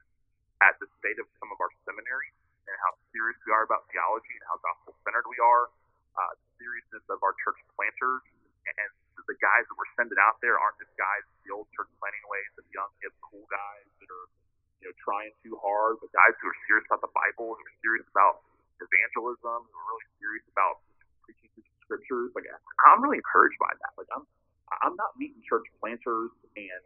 at 0.63 0.75
the 0.79 0.87
state 0.99 1.19
of 1.19 1.27
some 1.39 1.51
of 1.51 1.59
our 1.59 1.71
seminaries 1.87 2.35
and 2.67 2.75
how 2.83 2.95
serious 3.11 3.39
we 3.43 3.51
are 3.51 3.63
about 3.67 3.87
theology 3.91 4.35
and 4.35 4.45
how 4.47 4.59
gospel 4.63 4.95
centered 5.03 5.27
we 5.27 5.39
are, 5.39 5.71
uh, 6.15 6.31
the 6.35 6.47
seriousness 6.59 7.03
of 7.11 7.19
our 7.23 7.35
church 7.43 7.59
planters, 7.75 8.23
and 8.67 8.91
the 9.27 9.35
guys 9.39 9.63
that 9.67 9.75
we're 9.75 9.89
sending 9.99 10.19
out 10.19 10.39
there 10.39 10.55
aren't 10.59 10.77
just 10.79 10.91
guys 10.95 11.23
the 11.43 11.51
old 11.51 11.67
church 11.75 11.89
planting 11.99 12.23
ways 12.29 12.51
of 12.59 12.65
young, 12.71 12.91
hip, 13.03 13.13
cool 13.23 13.43
guys 13.51 13.87
that 13.99 14.09
are 14.09 14.27
you 14.79 14.87
know 14.87 14.95
trying 15.01 15.31
too 15.43 15.59
hard, 15.59 15.99
but 15.99 16.11
guys 16.15 16.33
who 16.39 16.47
are 16.47 16.59
serious 16.69 16.85
about 16.87 17.03
the 17.03 17.11
Bible, 17.11 17.55
who 17.55 17.63
are 17.63 17.77
serious 17.83 18.07
about 18.13 18.45
evangelism, 18.79 19.59
who 19.67 19.75
are 19.75 19.87
really 19.95 20.09
serious 20.21 20.45
about 20.53 20.79
preaching 21.25 21.51
through 21.55 21.67
the 21.67 21.75
scriptures. 21.83 22.29
Like 22.37 22.47
I'm 22.99 23.07
really 23.07 23.23
encouraged 23.23 23.55
by 23.63 23.71
that. 23.71 23.95
Like 23.95 24.11
I'm 24.11 24.27
I'm 24.83 24.99
not 24.99 25.15
meeting 25.15 25.39
church 25.47 25.63
planters 25.79 26.35
and 26.59 26.83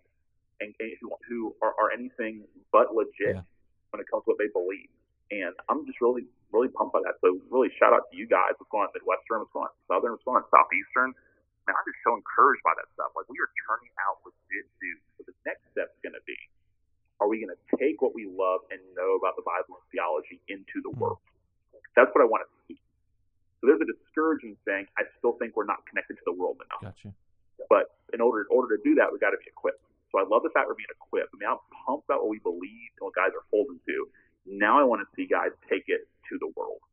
and, 0.62 0.70
and 0.78 0.94
who, 1.02 1.10
who 1.26 1.58
are, 1.66 1.74
are 1.82 1.90
anything 1.90 2.46
but 2.70 2.94
legit 2.94 3.42
yeah. 3.42 3.50
when 3.90 3.98
it 3.98 4.06
comes 4.06 4.22
to 4.30 4.38
what 4.38 4.38
they 4.38 4.54
believe. 4.54 4.94
And 5.34 5.58
I'm 5.74 5.90
just 5.90 5.98
really 5.98 6.30
really 6.54 6.70
pumped 6.70 6.94
by 6.94 7.02
that. 7.02 7.18
So 7.26 7.42
really 7.50 7.74
shout 7.82 7.98
out 7.98 8.06
to 8.06 8.14
you 8.14 8.30
guys. 8.30 8.54
What's 8.62 8.70
going 8.70 8.86
on 8.86 8.94
Midwestern? 8.94 9.42
What's 9.42 9.50
going 9.58 9.74
on 9.74 9.76
Southern? 9.90 10.14
What's 10.14 10.22
going 10.22 10.38
on 10.38 10.46
Southeastern? 10.54 11.18
Man, 11.66 11.74
I'm 11.74 11.88
just 11.90 11.98
so 12.06 12.14
encouraged 12.14 12.62
by 12.62 12.78
that 12.78 12.86
stuff. 12.94 13.10
Like 13.18 13.26
we 13.26 13.42
are 13.42 13.50
turning 13.66 13.90
out 14.06 14.22
legit 14.22 14.70
dudes. 14.78 15.02
So 15.18 15.26
the 15.26 15.34
next 15.50 15.66
step's 15.74 15.98
going 16.06 16.14
to 16.14 16.22
be, 16.30 16.38
are 17.24 17.32
we 17.32 17.40
going 17.40 17.56
to 17.56 17.62
take 17.80 18.04
what 18.04 18.12
we 18.12 18.28
love 18.28 18.68
and 18.70 18.84
know 18.94 19.16
about 19.16 19.40
the 19.40 19.48
Bible 19.48 19.80
and 19.80 19.86
theology 19.90 20.44
into 20.52 20.84
the 20.86 20.92
mm-hmm. 20.92 21.18
world? 21.18 21.24
That's 21.96 22.12
what 22.12 22.22
I 22.22 22.28
want 22.28 22.44
to 22.44 22.52
see. 22.68 22.83
So 23.64 23.72
there's 23.72 23.80
a 23.80 23.88
discouraging 23.88 24.60
thing. 24.68 24.92
I 25.00 25.08
still 25.16 25.40
think 25.40 25.56
we're 25.56 25.64
not 25.64 25.88
connected 25.88 26.20
to 26.20 26.26
the 26.28 26.36
world 26.36 26.60
enough. 26.60 26.84
Gotcha. 26.84 27.16
But 27.72 27.96
in 28.12 28.20
order 28.20 28.44
in 28.44 28.52
order 28.52 28.76
to 28.76 28.82
do 28.84 29.00
that, 29.00 29.08
we've 29.08 29.24
got 29.24 29.32
to 29.32 29.40
be 29.40 29.48
equipped. 29.48 29.80
So 30.12 30.20
I 30.20 30.28
love 30.28 30.44
the 30.44 30.52
fact 30.52 30.68
we're 30.68 30.76
being 30.76 30.92
equipped. 30.92 31.32
I 31.32 31.36
mean, 31.40 31.48
I'm 31.48 31.64
pumped 31.72 32.12
about 32.12 32.28
what 32.28 32.30
we 32.36 32.44
believe 32.44 32.92
and 33.00 33.08
what 33.08 33.16
guys 33.16 33.32
are 33.32 33.48
holding 33.56 33.80
to. 33.88 33.98
Now 34.44 34.76
I 34.76 34.84
want 34.84 35.00
to 35.00 35.08
see 35.16 35.24
guys 35.24 35.56
take 35.72 35.88
it 35.88 36.12
to 36.28 36.34
the 36.44 36.52
world 36.60 36.84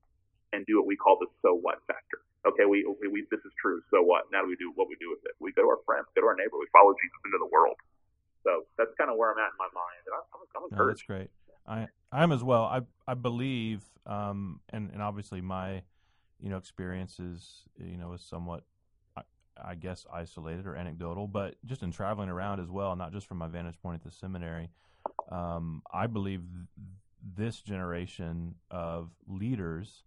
and 0.55 0.63
do 0.71 0.79
what 0.79 0.87
we 0.87 0.95
call 0.95 1.19
the 1.19 1.27
so 1.43 1.59
what 1.59 1.83
factor. 1.91 2.23
Okay, 2.47 2.71
we, 2.71 2.87
we, 3.03 3.11
we 3.11 3.27
this 3.35 3.43
is 3.43 3.51
true. 3.59 3.83
So 3.91 4.07
what? 4.07 4.31
Now 4.31 4.47
do 4.47 4.49
we 4.49 4.55
do 4.55 4.71
what 4.79 4.87
we 4.87 4.95
do 5.03 5.11
with 5.11 5.27
it? 5.27 5.35
We 5.43 5.51
go 5.51 5.67
to 5.67 5.75
our 5.75 5.83
friends, 5.83 6.07
go 6.15 6.23
to 6.23 6.31
our 6.31 6.39
neighbor, 6.39 6.55
we 6.55 6.71
follow 6.71 6.95
Jesus 6.95 7.19
into 7.27 7.43
the 7.43 7.51
world. 7.51 7.75
So 8.47 8.63
that's 8.79 8.95
kind 8.95 9.11
of 9.11 9.19
where 9.19 9.35
I'm 9.35 9.43
at 9.43 9.51
in 9.53 9.59
my 9.59 9.69
mind, 9.75 10.01
and 10.07 10.15
I'm, 10.15 10.25
I'm 10.55 10.65
encouraged. 10.71 10.79
No, 10.79 10.87
that's 10.87 11.03
great. 11.03 11.31
I 11.67 11.91
I'm 12.15 12.31
as 12.33 12.43
well. 12.47 12.65
I 12.65 12.87
I 13.11 13.15
believe, 13.15 13.83
um, 14.07 14.61
and 14.71 14.91
and 14.95 15.03
obviously 15.03 15.43
my, 15.43 15.83
you 16.43 16.51
know, 16.51 16.57
experiences, 16.57 17.63
you 17.79 17.97
know, 17.97 18.13
is 18.13 18.23
somewhat, 18.23 18.65
I, 19.17 19.23
I 19.63 19.75
guess, 19.75 20.07
isolated 20.13 20.67
or 20.67 20.77
anecdotal, 20.77 21.27
but 21.27 21.57
just 21.65 21.83
in 21.83 21.93
traveling 21.93 22.29
around 22.29 22.61
as 22.61 22.71
well, 22.71 22.97
not 22.97 23.13
just 23.13 23.27
from 23.27 23.39
my 23.39 23.49
vantage 23.49 23.81
point 23.83 23.97
at 23.97 24.05
the 24.05 24.11
seminary. 24.11 24.71
Um, 25.31 25.83
I 25.93 26.07
believe 26.07 26.43
this 27.37 27.61
generation 27.61 28.55
of 28.71 29.11
leaders, 29.27 30.05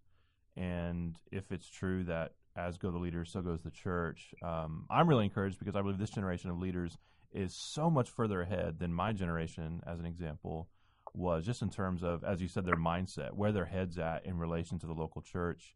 and 0.56 1.16
if 1.30 1.52
it's 1.52 1.68
true 1.68 2.04
that 2.04 2.32
as 2.56 2.78
go 2.78 2.90
the 2.90 2.98
leaders, 2.98 3.30
so 3.30 3.42
goes 3.42 3.62
the 3.62 3.70
church, 3.70 4.34
um, 4.42 4.86
I'm 4.90 5.08
really 5.08 5.24
encouraged 5.24 5.58
because 5.58 5.76
I 5.76 5.82
believe 5.82 5.98
this 5.98 6.10
generation 6.10 6.50
of 6.50 6.58
leaders 6.58 6.96
is 7.32 7.54
so 7.54 7.90
much 7.90 8.08
further 8.08 8.42
ahead 8.42 8.78
than 8.78 8.92
my 8.92 9.12
generation, 9.12 9.82
as 9.86 9.98
an 9.98 10.06
example, 10.06 10.68
was 11.14 11.44
just 11.44 11.62
in 11.62 11.70
terms 11.70 12.02
of, 12.02 12.24
as 12.24 12.40
you 12.40 12.48
said, 12.48 12.64
their 12.64 12.76
mindset, 12.76 13.32
where 13.32 13.52
their 13.52 13.64
heads 13.64 13.98
at 13.98 14.24
in 14.24 14.38
relation 14.38 14.78
to 14.78 14.86
the 14.86 14.92
local 14.92 15.22
church, 15.22 15.74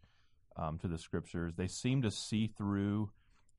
um, 0.58 0.78
to 0.78 0.88
the 0.88 0.98
scriptures. 0.98 1.54
They 1.56 1.68
seem 1.68 2.02
to 2.02 2.10
see 2.10 2.46
through, 2.46 3.10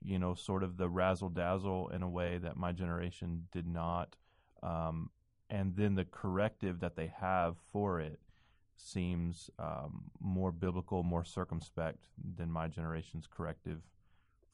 you 0.04 0.20
know, 0.20 0.34
sort 0.34 0.64
of 0.64 0.78
the 0.78 0.90
razzle 0.90 1.30
dazzle 1.30 1.90
in 1.90 2.04
a 2.04 2.10
way 2.10 2.38
that 2.38 2.58
my 2.58 2.72
generation 2.72 3.48
did 3.52 3.68
not. 3.68 4.18
Um, 4.62 5.10
and 5.50 5.76
then 5.76 5.96
the 5.96 6.06
corrective 6.06 6.82
that 6.82 6.96
they 6.96 7.12
have 7.20 7.56
for 7.72 8.00
it 8.00 8.20
seems 8.78 9.50
um, 9.60 10.04
more 10.20 10.52
biblical, 10.52 11.04
more 11.04 11.26
circumspect 11.26 12.06
than 12.38 12.52
my 12.52 12.68
generation's 12.68 13.28
corrective 13.28 13.82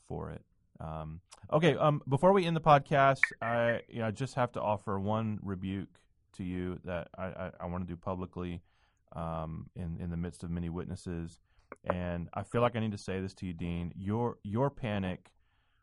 for 0.07 0.31
it. 0.31 0.41
Um, 0.79 1.21
okay, 1.51 1.75
um, 1.75 2.01
before 2.07 2.33
we 2.33 2.45
end 2.45 2.55
the 2.55 2.61
podcast, 2.61 3.21
I 3.41 3.81
you 3.87 3.99
know, 3.99 4.07
I 4.07 4.11
just 4.11 4.35
have 4.35 4.51
to 4.53 4.61
offer 4.61 4.99
one 4.99 5.39
rebuke 5.41 5.99
to 6.33 6.43
you 6.43 6.79
that 6.83 7.07
I, 7.17 7.23
I, 7.25 7.51
I 7.61 7.65
want 7.67 7.87
to 7.87 7.93
do 7.93 7.95
publicly 7.95 8.61
um, 9.15 9.69
in 9.75 9.97
in 10.01 10.09
the 10.09 10.17
midst 10.17 10.43
of 10.43 10.49
many 10.49 10.69
witnesses, 10.69 11.39
and 11.83 12.29
I 12.33 12.43
feel 12.43 12.61
like 12.61 12.75
I 12.75 12.79
need 12.79 12.91
to 12.91 12.97
say 12.97 13.19
this 13.19 13.33
to 13.35 13.45
you, 13.45 13.53
Dean. 13.53 13.93
Your 13.95 14.37
your 14.43 14.69
panic 14.69 15.31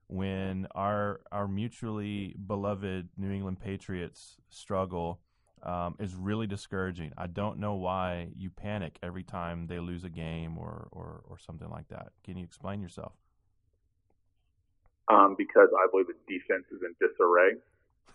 when 0.08 0.66
our 0.74 1.20
our 1.30 1.48
mutually 1.48 2.34
beloved 2.46 3.08
New 3.16 3.30
England 3.30 3.60
Patriots 3.60 4.36
struggle 4.48 5.20
um, 5.62 5.94
is 5.98 6.14
really 6.14 6.46
discouraging. 6.46 7.12
I 7.16 7.26
don't 7.28 7.58
know 7.58 7.74
why 7.74 8.28
you 8.36 8.50
panic 8.50 8.98
every 9.02 9.22
time 9.22 9.66
they 9.68 9.78
lose 9.78 10.04
a 10.04 10.10
game 10.10 10.58
or, 10.58 10.88
or, 10.90 11.22
or 11.28 11.38
something 11.38 11.70
like 11.70 11.88
that. 11.88 12.08
Can 12.24 12.36
you 12.36 12.44
explain 12.44 12.80
yourself? 12.80 13.12
Um, 15.08 15.34
because 15.36 15.68
I 15.72 15.86
believe 15.90 16.06
the 16.06 16.14
defense 16.28 16.64
is 16.72 16.80
in 16.82 16.94
disarray, 17.00 17.52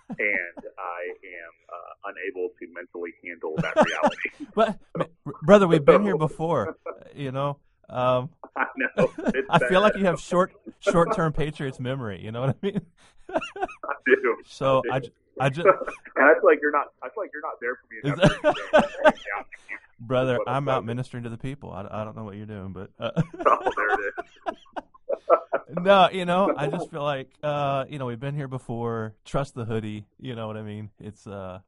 and 0.09 0.17
I 0.78 1.01
am 1.23 1.53
uh, 1.69 2.11
unable 2.11 2.49
to 2.59 2.67
mentally 2.73 3.13
handle 3.23 3.55
that 3.57 3.75
reality. 3.75 4.51
but 4.55 4.80
brother, 5.43 5.67
we've 5.67 5.86
been 5.86 6.03
here 6.03 6.17
before. 6.17 6.78
You 7.15 7.32
know, 7.32 7.59
um, 7.90 8.30
I 8.56 8.66
know. 8.76 9.12
I 9.50 9.60
feel 9.68 9.82
like 9.82 9.96
you 9.98 10.06
have 10.06 10.20
short 10.20 10.54
short 10.80 11.16
term 11.16 11.34
Patriots 11.34 11.80
memory. 11.80 12.22
You 12.24 12.32
know 12.32 12.42
what 12.42 12.50
I 12.50 12.66
mean? 12.66 12.82
I 13.30 13.40
do. 14.06 14.38
So 14.50 14.82
I, 14.90 15.00
do. 15.00 15.10
I, 15.42 15.46
I 15.48 15.50
just 15.50 15.68
and 15.68 16.26
I 16.26 16.34
feel 16.36 16.46
like 16.46 16.60
you're 16.62 16.72
not. 16.72 16.88
I 17.04 17.10
feel 17.10 17.24
like 17.24 17.32
you're 17.34 17.42
not 17.42 17.60
there 17.60 17.76
for 17.76 19.12
me. 19.12 19.54
Brother, 20.00 20.40
I'm 20.48 20.70
out 20.70 20.86
ministering 20.86 21.24
to 21.24 21.30
the 21.30 21.38
people. 21.38 21.72
I, 21.72 21.86
I 21.90 22.04
don't 22.06 22.16
know 22.16 22.24
what 22.24 22.38
you're 22.38 22.46
doing, 22.46 22.72
but 22.72 22.92
uh, 22.98 23.12
oh, 23.46 23.72
there 23.76 23.94
it 23.94 24.14
is. 24.48 24.56
no, 25.82 26.10
you 26.12 26.24
know, 26.24 26.54
I 26.56 26.68
just 26.68 26.90
feel 26.90 27.04
like 27.04 27.30
uh, 27.44 27.86
you 27.90 28.00
know 28.00 28.06
we've 28.06 28.20
been 28.20 28.36
here 28.36 28.48
before. 28.48 29.16
Trust 29.26 29.54
the 29.54 29.66
hoodie. 29.66 30.06
You 30.20 30.36
know 30.36 30.48
what 30.48 30.56
I 30.56 30.62
mean? 30.62 30.92
It's 31.00 31.28
uh, 31.28 31.60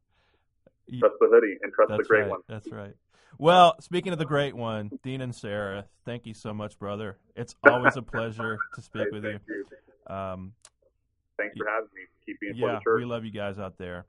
trust 1.00 1.16
the 1.20 1.28
hoodie 1.30 1.58
and 1.62 1.74
trust 1.74 1.92
the 1.92 2.04
great 2.04 2.22
right, 2.22 2.30
one. 2.30 2.40
That's 2.48 2.72
right. 2.72 2.96
Well, 3.38 3.76
speaking 3.80 4.12
of 4.12 4.20
the 4.20 4.26
great 4.26 4.56
one, 4.56 4.92
Dean 5.04 5.22
Inserra, 5.22 5.86
thank 6.06 6.26
you 6.26 6.34
so 6.34 6.54
much, 6.54 6.78
brother. 6.80 7.18
It's 7.36 7.56
always 7.70 7.96
a 7.96 8.02
pleasure 8.02 8.58
to 8.76 8.82
speak 8.82 9.04
hey, 9.04 9.08
with 9.12 9.24
you. 9.24 9.40
you. 9.48 10.16
Um, 10.16 10.54
Thanks 11.38 11.56
for 11.58 11.68
having 11.70 11.90
me. 11.96 12.02
Keep 12.26 12.40
being 12.42 12.56
yeah, 12.56 12.68
for 12.68 12.74
the 12.74 12.80
church. 12.84 13.00
we 13.00 13.06
love 13.06 13.24
you 13.24 13.32
guys 13.32 13.60
out 13.60 13.78
there. 13.78 14.06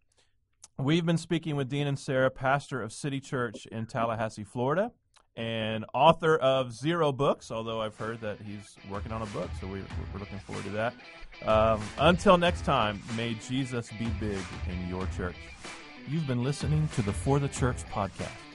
We've 0.79 1.05
been 1.05 1.19
speaking 1.19 1.57
with 1.57 1.69
Dean 1.69 1.87
Inserra, 1.87 2.35
pastor 2.35 2.83
of 2.83 2.93
City 2.93 3.21
Church 3.21 3.67
in 3.67 3.87
Tallahassee, 3.87 4.45
Florida, 4.45 4.91
and 5.37 5.85
author 5.95 6.37
of 6.37 6.73
Zero 6.73 7.13
Books, 7.13 7.51
although 7.51 7.81
I've 7.81 7.97
heard 7.97 8.21
that 8.23 8.39
he's 8.45 8.77
working 8.91 9.13
on 9.13 9.23
a 9.23 9.27
book, 9.27 9.51
so 9.61 9.67
we, 9.67 9.81
are 9.81 10.19
looking 10.19 10.39
forward 10.41 10.65
to 10.65 10.71
that. 10.71 10.95
Um, 11.47 11.81
until 11.99 12.37
next 12.37 12.65
time, 12.65 13.01
may 13.17 13.35
Jesus 13.35 13.91
be 13.99 14.07
big 14.19 14.39
in 14.69 14.89
your 14.89 15.07
church. 15.17 15.37
You've 16.09 16.27
been 16.27 16.43
listening 16.43 16.89
to 16.95 17.03
the 17.03 17.13
For 17.13 17.39
the 17.39 17.49
Church 17.49 17.85
podcast 17.93 18.50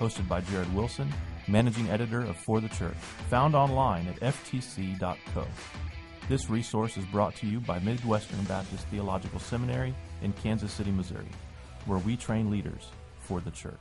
hosted 0.00 0.26
by 0.26 0.40
Jared 0.40 0.74
Wilson, 0.74 1.12
managing 1.46 1.90
editor 1.90 2.22
of 2.22 2.36
For 2.36 2.60
the 2.60 2.70
Church, 2.70 2.96
found 3.28 3.54
online 3.54 4.08
at 4.08 4.18
ftc.co. 4.20 5.46
This 6.26 6.48
resource 6.48 6.96
is 6.96 7.04
brought 7.06 7.36
to 7.36 7.46
you 7.46 7.60
by 7.60 7.80
Midwestern 7.80 8.42
Baptist 8.44 8.86
Theological 8.86 9.38
Seminary 9.38 9.94
in 10.22 10.32
Kansas 10.32 10.72
City, 10.72 10.90
Missouri, 10.90 11.28
where 11.84 11.98
we 11.98 12.16
train 12.16 12.50
leaders 12.50 12.88
for 13.20 13.40
the 13.40 13.50
church. 13.50 13.74